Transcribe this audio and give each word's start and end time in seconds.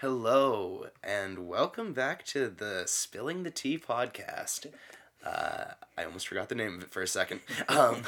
Hello, 0.00 0.88
and 1.02 1.48
welcome 1.48 1.94
back 1.94 2.22
to 2.26 2.48
the 2.48 2.82
Spilling 2.84 3.44
the 3.44 3.50
Tea 3.50 3.78
podcast. 3.78 4.66
Uh, 5.24 5.64
I 5.96 6.04
almost 6.04 6.28
forgot 6.28 6.50
the 6.50 6.54
name 6.54 6.74
of 6.76 6.82
it 6.82 6.92
for 6.92 7.00
a 7.00 7.08
second. 7.08 7.40
Um, 7.68 8.02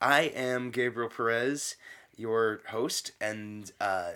I 0.00 0.22
am 0.22 0.70
Gabriel 0.70 1.10
Perez, 1.10 1.74
your 2.16 2.60
host, 2.68 3.10
and 3.20 3.72
uh, 3.80 4.12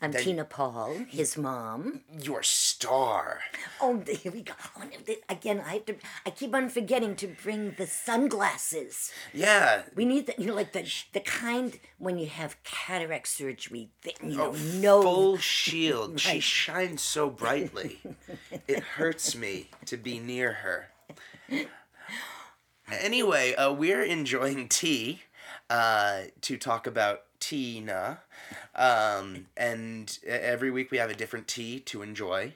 I'm 0.00 0.12
Tina 0.12 0.44
Paul, 0.44 0.94
his 1.08 1.36
mom. 1.36 2.02
your 2.20 2.44
star. 2.82 3.40
Oh, 3.80 4.02
here 4.06 4.32
we 4.32 4.42
go. 4.42 4.52
Oh, 4.78 4.82
Again, 5.28 5.62
I 5.64 5.74
have 5.74 5.84
to. 5.86 5.94
I 6.26 6.30
keep 6.30 6.54
on 6.54 6.68
forgetting 6.68 7.14
to 7.16 7.28
bring 7.28 7.74
the 7.78 7.86
sunglasses. 7.86 9.12
Yeah, 9.32 9.82
We 9.94 10.04
need 10.04 10.26
the, 10.26 10.34
you 10.38 10.46
know, 10.46 10.54
like 10.54 10.72
the 10.72 10.84
the 11.12 11.20
kind 11.20 11.78
when 11.98 12.18
you 12.18 12.26
have 12.26 12.56
cataract 12.64 13.28
surgery. 13.28 13.90
That, 14.04 14.22
you 14.22 14.36
know, 14.36 14.54
oh, 14.54 14.56
no. 14.74 15.02
full 15.02 15.36
shield. 15.56 16.18
She 16.20 16.40
shines 16.40 17.02
so 17.02 17.30
brightly. 17.30 18.00
it 18.66 18.82
hurts 18.82 19.36
me 19.36 19.68
to 19.86 19.96
be 19.96 20.18
near 20.18 20.52
her. 20.54 20.88
Anyway, 22.90 23.54
uh, 23.54 23.72
we're 23.72 24.02
enjoying 24.02 24.68
tea 24.68 25.22
uh, 25.70 26.22
to 26.42 26.56
talk 26.56 26.86
about 26.86 27.22
Tina. 27.40 28.20
Um, 28.74 29.46
and 29.56 30.18
e- 30.24 30.28
every 30.28 30.70
week 30.70 30.90
we 30.90 30.98
have 30.98 31.10
a 31.10 31.14
different 31.14 31.48
tea 31.48 31.80
to 31.80 32.02
enjoy. 32.02 32.54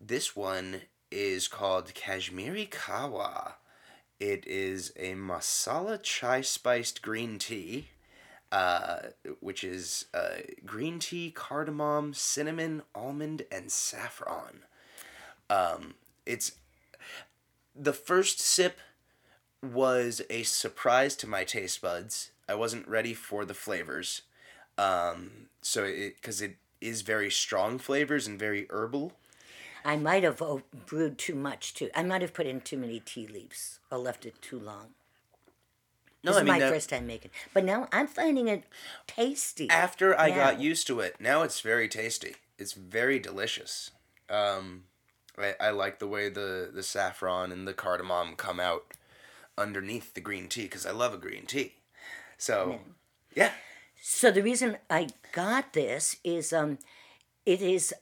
This 0.00 0.36
one 0.36 0.82
is 1.10 1.48
called 1.48 1.92
Kashmiri 1.92 2.66
Kahwa. 2.70 3.54
It 4.20 4.46
is 4.46 4.92
a 4.96 5.14
masala 5.14 6.00
chai 6.02 6.40
spiced 6.40 7.02
green 7.02 7.38
tea, 7.38 7.88
uh, 8.52 8.98
which 9.40 9.64
is 9.64 10.06
uh, 10.14 10.38
green 10.64 10.98
tea, 11.00 11.30
cardamom, 11.30 12.14
cinnamon, 12.14 12.82
almond, 12.94 13.42
and 13.50 13.72
saffron. 13.72 14.64
Um, 15.50 15.94
it's 16.24 16.52
the 17.74 17.92
first 17.92 18.40
sip 18.40 18.78
was 19.62 20.22
a 20.30 20.44
surprise 20.44 21.16
to 21.16 21.26
my 21.26 21.42
taste 21.42 21.82
buds. 21.82 22.30
I 22.48 22.54
wasn't 22.54 22.86
ready 22.86 23.14
for 23.14 23.44
the 23.44 23.54
flavors. 23.54 24.22
Um, 24.76 25.48
so 25.60 25.84
it 25.84 26.16
because 26.16 26.40
it 26.40 26.56
is 26.80 27.02
very 27.02 27.30
strong 27.30 27.78
flavors 27.78 28.28
and 28.28 28.38
very 28.38 28.66
herbal. 28.70 29.12
I 29.84 29.96
might 29.96 30.22
have 30.24 30.42
brewed 30.86 31.18
too 31.18 31.34
much 31.34 31.74
too. 31.74 31.90
I 31.94 32.02
might 32.02 32.22
have 32.22 32.34
put 32.34 32.46
in 32.46 32.60
too 32.60 32.76
many 32.78 33.00
tea 33.00 33.26
leaves 33.26 33.78
or 33.90 33.98
left 33.98 34.26
it 34.26 34.40
too 34.42 34.58
long. 34.58 34.88
No, 36.24 36.32
this 36.32 36.38
I 36.38 36.40
is 36.40 36.44
mean 36.44 36.54
my 36.54 36.58
that- 36.60 36.72
first 36.72 36.90
time 36.90 37.06
making, 37.06 37.30
but 37.54 37.64
now 37.64 37.88
I'm 37.92 38.06
finding 38.08 38.48
it 38.48 38.64
tasty. 39.06 39.70
after 39.70 40.18
I 40.18 40.30
got 40.30 40.60
used 40.60 40.86
to 40.88 41.00
it, 41.00 41.16
now 41.20 41.42
it's 41.42 41.60
very 41.60 41.88
tasty. 41.88 42.34
It's 42.58 42.72
very 42.72 43.18
delicious. 43.20 43.92
Um, 44.28 44.84
I, 45.38 45.54
I 45.60 45.70
like 45.70 46.00
the 46.00 46.08
way 46.08 46.28
the, 46.28 46.70
the 46.74 46.82
saffron 46.82 47.52
and 47.52 47.68
the 47.68 47.72
cardamom 47.72 48.34
come 48.36 48.58
out 48.58 48.94
underneath 49.56 50.14
the 50.14 50.20
green 50.20 50.48
tea 50.48 50.62
because 50.64 50.84
I 50.86 50.90
love 50.90 51.14
a 51.14 51.18
green 51.18 51.46
tea. 51.46 51.74
So, 52.36 52.80
yeah. 53.34 53.52
So 54.02 54.30
the 54.32 54.42
reason 54.42 54.78
I 54.90 55.08
got 55.32 55.72
this 55.72 56.16
is 56.24 56.52
um, 56.52 56.78
it 57.46 57.62
is 57.62 57.94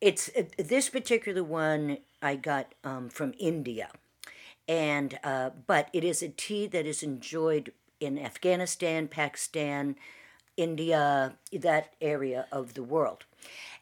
it's 0.00 0.30
uh, 0.36 0.42
this 0.58 0.88
particular 0.88 1.42
one 1.42 1.98
I 2.22 2.36
got 2.36 2.74
um, 2.84 3.08
from 3.08 3.34
India, 3.38 3.90
and 4.66 5.18
uh, 5.24 5.50
but 5.66 5.88
it 5.92 6.04
is 6.04 6.22
a 6.22 6.28
tea 6.28 6.66
that 6.68 6.86
is 6.86 7.02
enjoyed 7.02 7.72
in 8.00 8.18
Afghanistan, 8.18 9.08
Pakistan, 9.08 9.96
India, 10.56 11.36
that 11.52 11.94
area 12.00 12.46
of 12.52 12.74
the 12.74 12.82
world, 12.82 13.24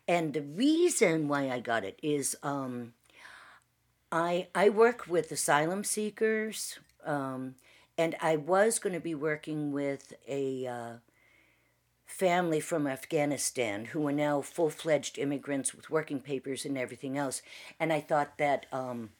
and 0.08 0.32
the 0.32 0.42
reason 0.42 1.28
why 1.28 1.50
I 1.50 1.60
got 1.60 1.84
it 1.84 1.98
is 2.02 2.36
um, 2.42 2.94
I 4.10 4.48
I 4.54 4.68
work 4.68 5.06
with 5.06 5.30
asylum 5.32 5.84
seekers. 5.84 6.78
Um, 7.04 7.54
and 7.98 8.14
I 8.20 8.36
was 8.36 8.78
going 8.78 8.92
to 8.92 9.00
be 9.00 9.14
working 9.14 9.72
with 9.72 10.12
a 10.28 10.66
uh, 10.66 10.92
family 12.06 12.60
from 12.60 12.86
Afghanistan 12.86 13.86
who 13.86 14.00
were 14.00 14.12
now 14.12 14.40
full 14.40 14.70
fledged 14.70 15.18
immigrants 15.18 15.74
with 15.74 15.90
working 15.90 16.20
papers 16.20 16.64
and 16.64 16.78
everything 16.78 17.18
else. 17.18 17.42
And 17.78 17.92
I 17.92 18.00
thought 18.00 18.38
that, 18.38 18.66
um, 18.72 19.10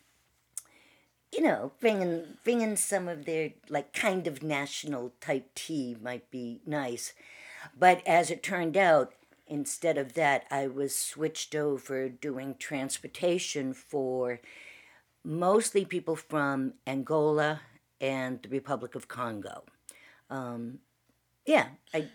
you 1.32 1.42
know, 1.42 1.72
bringing 1.80 2.38
bringing 2.44 2.76
some 2.76 3.08
of 3.08 3.25
their 3.25 3.50
like 3.69 3.92
kind 3.92 4.26
of 4.26 4.42
national 4.42 5.12
type 5.20 5.50
tea 5.54 5.96
might 6.00 6.30
be 6.30 6.60
nice. 6.64 7.12
But 7.78 8.06
as 8.06 8.30
it 8.30 8.42
turned 8.42 8.76
out, 8.76 9.12
instead 9.46 9.98
of 9.98 10.14
that, 10.14 10.44
I 10.50 10.69
was 10.69 10.94
switched 10.94 11.54
over 11.54 12.08
doing 12.08 12.54
transportation 12.58 13.75
for 13.75 14.41
mostly 15.25 15.84
people 15.84 16.14
from 16.14 16.75
Angola 16.86 17.62
and 18.00 18.41
the 18.42 18.48
Republic 18.48 18.94
of 18.94 19.08
Congo. 19.08 19.64
Um, 20.30 20.78
yeah, 21.44 21.69
I 21.92 22.08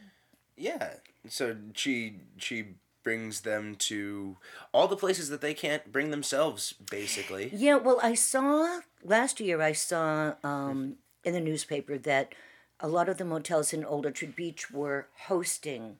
Yeah. 0.61 0.93
So 1.27 1.55
she 1.73 2.15
she 2.37 2.75
brings 3.03 3.41
them 3.41 3.75
to 3.75 4.37
all 4.73 4.87
the 4.87 4.95
places 4.95 5.29
that 5.29 5.41
they 5.41 5.53
can't 5.55 5.91
bring 5.91 6.11
themselves, 6.11 6.73
basically. 6.73 7.49
Yeah, 7.51 7.77
well, 7.77 7.99
I 8.03 8.13
saw 8.13 8.81
last 9.03 9.39
year. 9.39 9.61
I 9.61 9.71
saw 9.73 10.35
um, 10.43 10.97
in 11.23 11.33
the 11.33 11.39
newspaper 11.41 11.97
that 11.97 12.35
a 12.79 12.87
lot 12.87 13.09
of 13.09 13.17
the 13.17 13.25
motels 13.25 13.73
in 13.73 13.83
Old 13.83 14.05
Orchard 14.05 14.35
Beach 14.35 14.71
were 14.71 15.07
hosting 15.27 15.97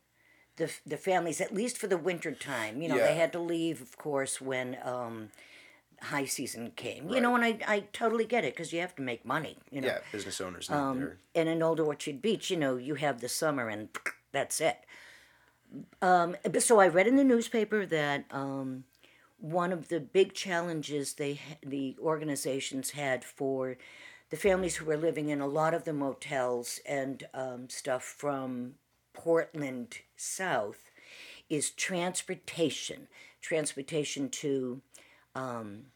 the 0.58 0.72
the 0.86 0.98
families 0.98 1.42
at 1.42 1.54
least 1.54 1.78
for 1.78 1.88
the 1.88 1.98
winter 1.98 2.32
time. 2.34 2.82
You 2.82 2.90
know, 2.90 2.98
Yeah. 2.98 3.08
they 3.08 3.16
had 3.16 3.32
to 3.34 3.40
leave, 3.40 3.82
of 3.82 3.98
course, 3.98 4.40
when 4.42 4.78
um, 4.84 5.30
high 6.02 6.26
season 6.26 6.72
came. 6.76 7.08
You 7.08 7.14
Right. 7.16 7.22
know, 7.24 7.36
and 7.36 7.44
I 7.46 7.60
I 7.68 7.80
totally 7.94 8.26
get 8.26 8.44
it 8.46 8.54
because 8.54 8.74
you 8.74 8.80
have 8.82 8.96
to 8.96 9.02
make 9.02 9.26
money. 9.26 9.58
You 9.72 9.82
know, 9.82 9.88
Yeah, 9.88 10.00
business 10.12 10.40
owners. 10.42 10.70
Um, 10.70 11.18
and 11.36 11.50
in 11.50 11.64
Old 11.64 11.80
Orchard 11.80 12.22
Beach, 12.22 12.52
you 12.52 12.58
know, 12.58 12.76
you 12.78 12.96
have 12.96 13.22
the 13.22 13.30
summer 13.30 13.70
and 13.70 13.90
that's 14.32 14.62
it. 14.62 14.78
Um, 16.02 16.36
so 16.60 16.80
I 16.80 16.88
read 16.88 17.08
in 17.08 17.16
the 17.16 17.24
newspaper 17.24 17.86
that 17.86 18.26
um, 18.32 18.84
one 19.40 19.72
of 19.72 19.88
the 19.88 20.00
big 20.00 20.34
challenges 20.34 21.14
they 21.14 21.40
the 21.64 21.96
organizations 22.00 22.92
had 22.92 23.24
for 23.24 23.78
the 24.30 24.38
families 24.38 24.78
who 24.78 24.86
were 24.86 24.98
living 24.98 25.30
in 25.30 25.42
a 25.42 25.48
lot 25.48 25.74
of 25.74 25.84
the 25.84 25.94
motels 25.94 26.80
and 26.86 27.28
um, 27.34 27.70
stuff 27.70 28.04
from 28.04 28.76
Portland 29.14 30.00
south 30.16 30.92
is 31.50 31.70
transportation, 31.70 33.08
transportation 33.42 34.30
to 34.30 34.82
um, 35.36 35.88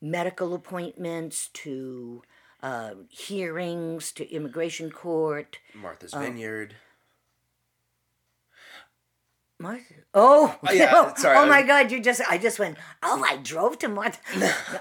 medical 0.00 0.54
appointments, 0.54 1.48
to 1.48 2.22
uh, 2.62 2.92
hearings, 3.08 4.12
to 4.12 4.30
immigration 4.32 4.90
court. 4.90 5.58
Martha's 5.74 6.14
um, 6.14 6.22
Vineyard. 6.22 6.76
Martha. 9.58 9.94
Oh, 10.12 10.58
Oh, 10.68 10.72
yeah, 10.72 11.14
sorry, 11.14 11.36
I 11.38 11.42
Oh 11.44 11.46
my 11.48 11.62
God! 11.62 11.90
You 11.90 12.00
just, 12.00 12.20
I 12.28 12.36
just 12.38 12.58
went. 12.58 12.76
Oh, 13.02 13.24
I 13.26 13.38
drove 13.38 13.78
to 13.78 13.88
Martha. 13.88 14.18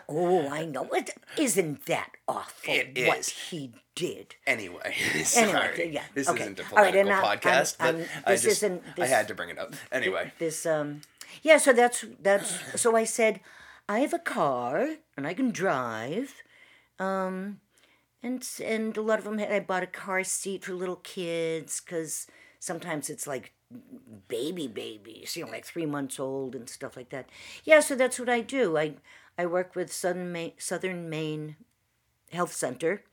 oh, 0.09 0.49
I 0.49 0.65
know 0.65 0.89
it. 0.91 1.11
Isn't 1.37 1.85
that 1.85 2.09
awful? 2.27 2.73
It 2.73 3.07
what 3.07 3.19
is. 3.19 3.29
he 3.29 3.71
did. 3.95 4.35
Anyway, 4.45 4.93
sorry. 5.23 5.91
yeah, 5.93 6.03
This 6.13 6.27
okay. 6.27 6.41
isn't 6.41 6.59
a 6.59 6.63
All 6.63 6.69
right, 6.77 6.91
political 6.93 7.11
and 7.11 7.11
I'm- 7.11 7.37
podcast, 7.37 7.75
I'm- 7.79 7.95
but 7.97 8.01
I'm- 8.01 8.23
I 8.25 8.31
this 8.31 8.41
just 8.43 8.63
isn't- 8.63 8.83
I 8.99 9.05
had 9.05 9.27
to 9.29 9.33
bring 9.35 9.49
it 9.49 9.57
up. 9.57 9.73
Anyway, 9.91 10.33
This, 10.39 10.65
um, 10.65 11.01
yeah. 11.41 11.57
So 11.57 11.71
that's 11.71 12.03
that's. 12.21 12.79
So 12.81 12.95
I 12.97 13.05
said, 13.05 13.39
I 13.87 13.99
have 13.99 14.13
a 14.13 14.19
car 14.19 14.95
and 15.15 15.25
I 15.25 15.33
can 15.33 15.51
drive. 15.51 16.33
Um, 16.99 17.61
and 18.21 18.45
and 18.63 18.97
a 18.97 19.01
lot 19.01 19.19
of 19.19 19.25
them 19.25 19.37
had. 19.37 19.51
I 19.53 19.59
bought 19.61 19.83
a 19.83 19.87
car 19.87 20.23
seat 20.25 20.65
for 20.65 20.73
little 20.73 20.97
kids 20.97 21.79
because 21.79 22.27
sometimes 22.59 23.09
it's 23.09 23.27
like 23.27 23.53
baby 24.27 24.67
babies, 24.67 25.35
you 25.35 25.45
know, 25.45 25.51
like 25.51 25.65
three 25.65 25.85
months 25.85 26.19
old 26.19 26.55
and 26.55 26.69
stuff 26.69 26.95
like 26.95 27.09
that. 27.09 27.29
Yeah, 27.63 27.79
so 27.79 27.95
that's 27.95 28.19
what 28.19 28.29
I 28.29 28.41
do. 28.41 28.77
I 28.77 28.95
I 29.37 29.45
work 29.45 29.75
with 29.75 29.91
Southern 29.91 30.31
Maine, 30.31 30.53
Southern 30.57 31.09
Maine 31.09 31.55
Health 32.31 32.53
Center 32.53 33.03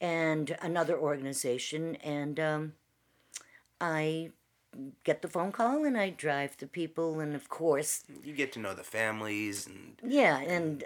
and 0.00 0.56
another 0.60 0.98
organization, 0.98 1.96
and 1.96 2.38
um, 2.38 2.72
I 3.80 4.30
get 5.04 5.22
the 5.22 5.28
phone 5.28 5.52
call 5.52 5.84
and 5.84 5.96
I 5.96 6.10
drive 6.10 6.56
the 6.58 6.66
people, 6.66 7.20
and 7.20 7.34
of 7.34 7.48
course, 7.48 8.04
you 8.22 8.34
get 8.34 8.52
to 8.52 8.58
know 8.58 8.74
the 8.74 8.84
families 8.84 9.66
and 9.66 9.96
yeah, 10.04 10.38
and 10.40 10.84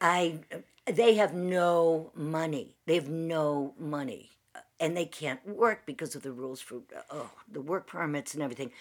I 0.00 0.40
they 0.86 1.14
have 1.14 1.34
no 1.34 2.10
money. 2.14 2.76
They 2.86 2.96
have 2.96 3.08
no 3.08 3.74
money, 3.78 4.30
and 4.82 4.96
they 4.96 5.04
can't 5.04 5.46
work 5.46 5.86
because 5.86 6.16
of 6.16 6.22
the 6.22 6.32
rules 6.32 6.60
for 6.60 6.80
oh, 7.08 7.30
the 7.50 7.60
work 7.60 7.86
permits 7.86 8.34
and 8.34 8.42
everything. 8.42 8.72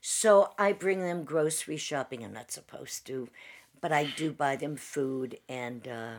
So 0.00 0.50
I 0.58 0.72
bring 0.72 0.98
them 0.98 1.22
grocery 1.22 1.76
shopping. 1.76 2.24
I'm 2.24 2.32
not 2.32 2.50
supposed 2.50 3.06
to, 3.06 3.28
but 3.80 3.92
I 3.92 4.12
do 4.16 4.32
buy 4.32 4.56
them 4.56 4.74
food 4.74 5.38
and 5.48 5.86
uh, 5.86 6.14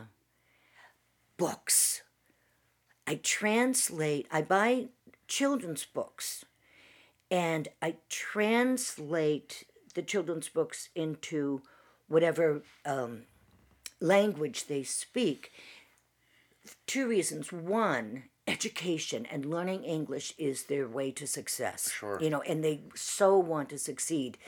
books. 1.36 2.02
I 3.06 3.16
translate. 3.16 4.26
I 4.32 4.40
buy 4.40 4.86
children's 5.28 5.84
books, 5.84 6.46
and 7.30 7.68
I 7.82 7.96
translate 8.08 9.64
the 9.94 10.02
children's 10.02 10.48
books 10.48 10.88
into 10.94 11.60
whatever 12.08 12.62
um, 12.86 13.24
language 14.00 14.66
they 14.66 14.82
speak. 14.82 15.52
Two 16.86 17.06
reasons. 17.06 17.52
One, 17.52 18.24
education 18.46 19.26
and 19.26 19.44
learning 19.44 19.84
English 19.84 20.32
is 20.38 20.64
their 20.64 20.86
way 20.86 21.10
to 21.12 21.26
success. 21.26 21.90
Sure. 21.90 22.18
You 22.20 22.30
know, 22.30 22.42
and 22.42 22.62
they 22.62 22.82
so 22.94 23.38
want 23.38 23.68
to 23.70 23.78
succeed. 23.78 24.38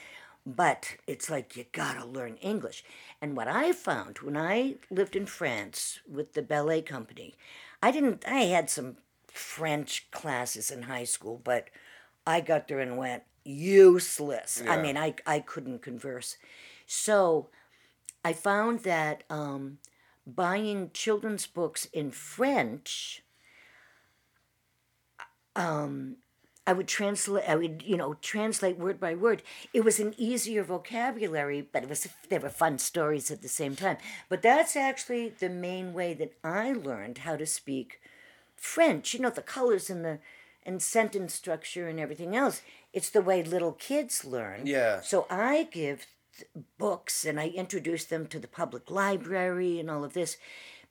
But 0.47 0.97
it's 1.07 1.29
like 1.29 1.57
you 1.57 1.67
gotta 1.73 2.07
learn 2.07 2.37
English. 2.37 2.83
And 3.21 3.37
what 3.37 3.49
I 3.49 3.73
found 3.73 4.19
when 4.21 4.37
I 4.37 4.77
lived 4.91 5.15
in 5.15 5.27
France 5.27 6.01
with 6.09 6.33
the 6.33 6.43
ballet 6.43 6.81
company, 6.81 7.35
I 7.83 7.91
didn't, 7.91 8.25
I 8.27 8.45
had 8.45 8.71
some 8.71 8.97
French 9.27 10.11
classes 10.11 10.71
in 10.71 10.83
high 10.83 11.05
school, 11.05 11.41
but 11.45 11.69
I 12.27 12.41
got 12.41 12.67
there 12.67 12.81
and 12.81 12.97
went 12.97 13.25
useless. 13.45 14.63
I 14.67 14.81
mean, 14.81 14.97
I, 14.97 15.15
I 15.27 15.41
couldn't 15.41 15.83
converse. 15.83 16.37
So 16.87 17.49
I 18.25 18.33
found 18.33 18.81
that 18.81 19.25
um, 19.31 19.79
buying 20.27 20.91
children's 20.93 21.47
books 21.47 21.87
in 21.87 22.11
French, 22.11 23.23
um, 25.59 26.17
I 26.67 26.73
would 26.73 26.89
translate. 26.89 27.45
I 27.49 27.57
would, 27.57 27.83
you 27.85 27.97
know, 27.97 28.15
translate 28.23 28.79
word 28.79 29.01
by 29.01 29.15
word. 29.15 29.43
It 29.75 29.85
was 29.85 29.99
an 29.99 30.15
easier 30.17 30.63
vocabulary, 30.63 31.67
but 31.73 31.83
it 31.83 31.89
was 31.89 32.07
there 32.29 32.41
were 32.41 32.49
fun 32.49 32.79
stories 32.79 33.31
at 33.31 33.43
the 33.43 33.49
same 33.49 33.75
time. 33.75 33.97
But 34.29 34.43
that's 34.43 34.77
actually 34.77 35.31
the 35.31 35.49
main 35.49 35.93
way 35.93 36.15
that 36.15 36.35
I 36.45 36.73
learned 36.73 37.19
how 37.19 37.37
to 37.37 37.47
speak 37.47 38.01
French. 38.57 39.13
You 39.15 39.21
know, 39.21 39.31
the 39.31 39.43
colors 39.43 39.91
and 39.91 40.05
the 40.05 40.21
and 40.65 40.83
sentence 40.83 41.35
structure 41.35 41.89
and 41.89 41.99
everything 41.99 42.37
else. 42.37 42.63
It's 42.93 43.11
the 43.11 43.23
way 43.23 43.43
little 43.43 43.73
kids 43.73 44.25
learn. 44.25 44.67
Yeah. 44.67 45.01
So 45.01 45.27
I 45.31 45.69
give 45.73 46.07
th- 46.37 46.51
books 46.77 47.25
and 47.25 47.41
I 47.41 47.49
introduce 47.49 48.05
them 48.05 48.27
to 48.27 48.39
the 48.39 48.49
public 48.49 48.91
library 48.91 49.81
and 49.81 49.91
all 49.91 50.05
of 50.05 50.13
this 50.13 50.37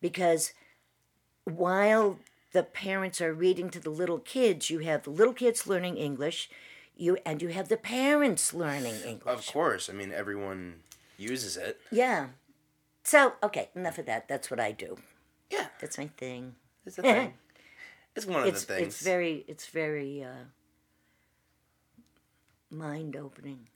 because 0.02 0.54
while 1.44 2.18
the 2.54 2.64
parents 2.64 3.22
are 3.22 3.34
reading 3.34 3.70
to 3.72 3.80
the 3.80 3.90
little 3.90 4.20
kids, 4.20 4.70
you 4.70 4.80
have 4.80 5.04
the 5.04 5.10
little 5.10 5.34
kids 5.34 5.68
learning 5.68 5.98
English, 5.98 6.50
you 6.96 7.18
and 7.26 7.42
you 7.42 7.50
have 7.50 7.68
the 7.70 7.78
parents 7.78 8.54
learning 8.54 8.96
English. 9.06 9.26
Of 9.34 9.46
course. 9.54 9.90
I 9.90 9.94
mean, 9.94 10.12
everyone 10.12 10.82
uses 11.18 11.58
it. 11.58 11.80
Yeah. 11.92 12.28
So, 13.04 13.34
okay, 13.44 13.70
enough 13.76 13.98
of 13.98 14.06
that. 14.08 14.28
That's 14.28 14.50
what 14.52 14.60
I 14.60 14.72
do. 14.72 14.98
Yeah, 15.50 15.68
That's 15.80 15.98
my 15.98 16.08
thing. 16.08 16.56
it's 16.86 16.98
a 16.98 17.02
thing. 17.02 17.34
it's 18.16 18.26
one 18.26 18.42
of 18.42 18.48
It's 18.50 18.66
the 18.66 18.74
things. 18.76 18.88
it's 18.96 19.02
very 19.04 19.46
it's 19.48 19.68
very 19.68 20.24
uh 20.24 20.46
mind 22.70 23.16
opening. 23.16 23.68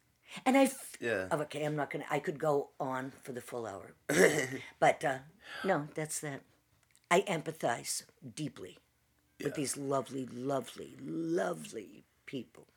And 0.46 0.58
I, 0.58 0.72
Yeah. 1.00 1.28
oh, 1.32 1.42
okay, 1.42 1.64
I'm 1.66 1.76
not 1.76 1.90
going 1.92 2.04
to 2.06 2.14
I 2.14 2.20
could 2.20 2.40
go 2.40 2.70
on 2.80 3.12
for 3.24 3.32
the 3.34 3.42
full 3.42 3.66
hour. 3.66 3.94
but 4.80 5.04
uh 5.06 5.20
no, 5.64 5.88
that's 5.96 6.20
that. 6.22 6.42
I 7.12 7.22
empathize 7.24 8.04
deeply 8.36 8.80
with 9.44 9.56
these 9.56 9.76
lovely 9.76 10.26
lovely 10.34 10.96
lovely 11.04 12.06
people. 12.26 12.68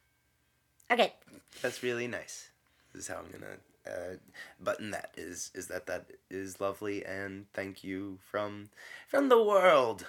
Okay. 0.91 1.15
That's 1.63 1.85
really 1.85 2.09
nice. 2.09 2.51
This 2.93 3.05
is 3.05 3.09
how 3.09 3.21
I'm 3.21 3.31
gonna 3.31 3.57
uh, 3.87 4.17
button 4.61 4.91
that. 4.91 5.15
Is 5.17 5.53
is 5.55 5.69
that 5.69 5.87
that 5.87 6.07
is 6.31 6.61
lovely 6.61 7.05
and 7.05 7.47
thank 7.53 7.85
you 7.85 8.19
from 8.29 8.71
from 9.07 9.29
the 9.29 9.43
world. 9.43 10.07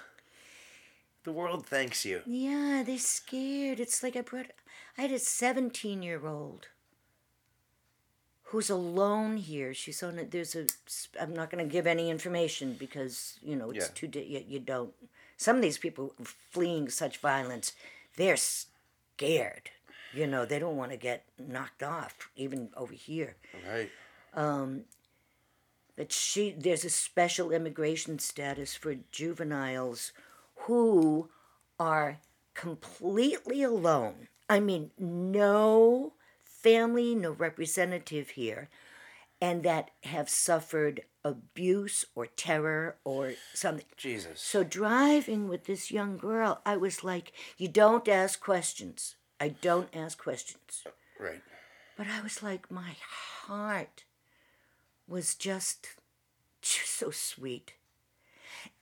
The 1.23 1.31
world 1.31 1.67
thanks 1.67 2.03
you. 2.03 2.21
Yeah, 2.25 2.83
they're 2.85 2.97
scared. 2.97 3.79
It's 3.79 4.01
like 4.01 4.15
I 4.15 4.21
brought 4.21 4.51
I 4.97 5.03
had 5.03 5.11
a 5.11 5.19
17 5.19 6.01
year 6.01 6.25
old 6.25 6.69
who's 8.45 8.69
alone 8.69 9.37
here. 9.37 9.73
She's 9.73 10.01
on 10.03 10.19
a, 10.19 10.23
there's 10.23 10.55
a 10.55 10.67
I'm 11.19 11.33
not 11.33 11.49
going 11.49 11.63
to 11.65 11.71
give 11.71 11.87
any 11.87 12.09
information 12.09 12.75
because, 12.77 13.39
you 13.41 13.55
know, 13.55 13.71
it's 13.71 13.87
Yeah. 13.87 14.09
too 14.09 14.19
you, 14.19 14.43
you 14.47 14.59
don't 14.59 14.93
some 15.37 15.57
of 15.57 15.61
these 15.61 15.77
people 15.77 16.13
fleeing 16.51 16.89
such 16.89 17.17
violence, 17.17 17.73
they're 18.15 18.37
scared. 18.37 19.69
You 20.13 20.27
know, 20.27 20.45
they 20.45 20.59
don't 20.59 20.77
want 20.77 20.91
to 20.91 20.97
get 20.97 21.25
knocked 21.37 21.83
off 21.83 22.29
even 22.37 22.69
over 22.77 22.93
here. 22.93 23.35
Right. 23.69 23.89
Um, 24.33 24.85
but 25.97 26.11
she 26.11 26.51
there's 26.57 26.85
a 26.85 26.89
special 26.89 27.51
immigration 27.51 28.19
status 28.19 28.75
for 28.75 28.95
juveniles 29.11 30.13
who 30.55 31.29
are 31.79 32.19
completely 32.53 33.63
alone. 33.63 34.27
I 34.49 34.59
mean, 34.59 34.91
no 34.97 36.13
family, 36.65 37.13
no 37.13 37.29
representative 37.29 38.29
here, 38.31 38.69
and 39.39 39.61
that 39.61 39.91
have 40.03 40.27
suffered 40.27 41.01
abuse 41.23 42.05
or 42.15 42.25
terror 42.25 42.95
or 43.03 43.33
something. 43.53 43.85
Jesus. 43.95 44.41
So 44.41 44.63
driving 44.63 45.47
with 45.47 45.65
this 45.65 45.91
young 45.91 46.17
girl, 46.17 46.61
I 46.65 46.75
was 46.77 47.03
like, 47.03 47.33
you 47.55 47.67
don't 47.67 48.07
ask 48.07 48.39
questions. 48.39 49.15
I 49.39 49.49
don't 49.49 49.95
ask 49.95 50.17
questions. 50.17 50.83
Right. 51.19 51.43
But 51.95 52.07
I 52.07 52.21
was 52.21 52.41
like, 52.41 52.71
my 52.71 52.95
heart 53.45 54.03
was 55.07 55.35
just, 55.35 55.89
just 56.63 56.97
so 56.97 57.11
sweet. 57.11 57.73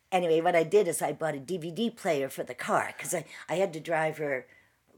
Anyway, 0.10 0.40
what 0.40 0.56
I 0.56 0.64
did 0.64 0.88
is 0.88 1.02
I 1.02 1.12
bought 1.12 1.36
a 1.36 1.40
DVD 1.40 1.94
player 1.94 2.30
for 2.30 2.44
the 2.44 2.56
car 2.56 2.94
because 2.96 3.14
I, 3.14 3.26
I 3.50 3.56
had 3.56 3.74
to 3.74 3.82
drive 3.82 4.20
her 4.20 4.46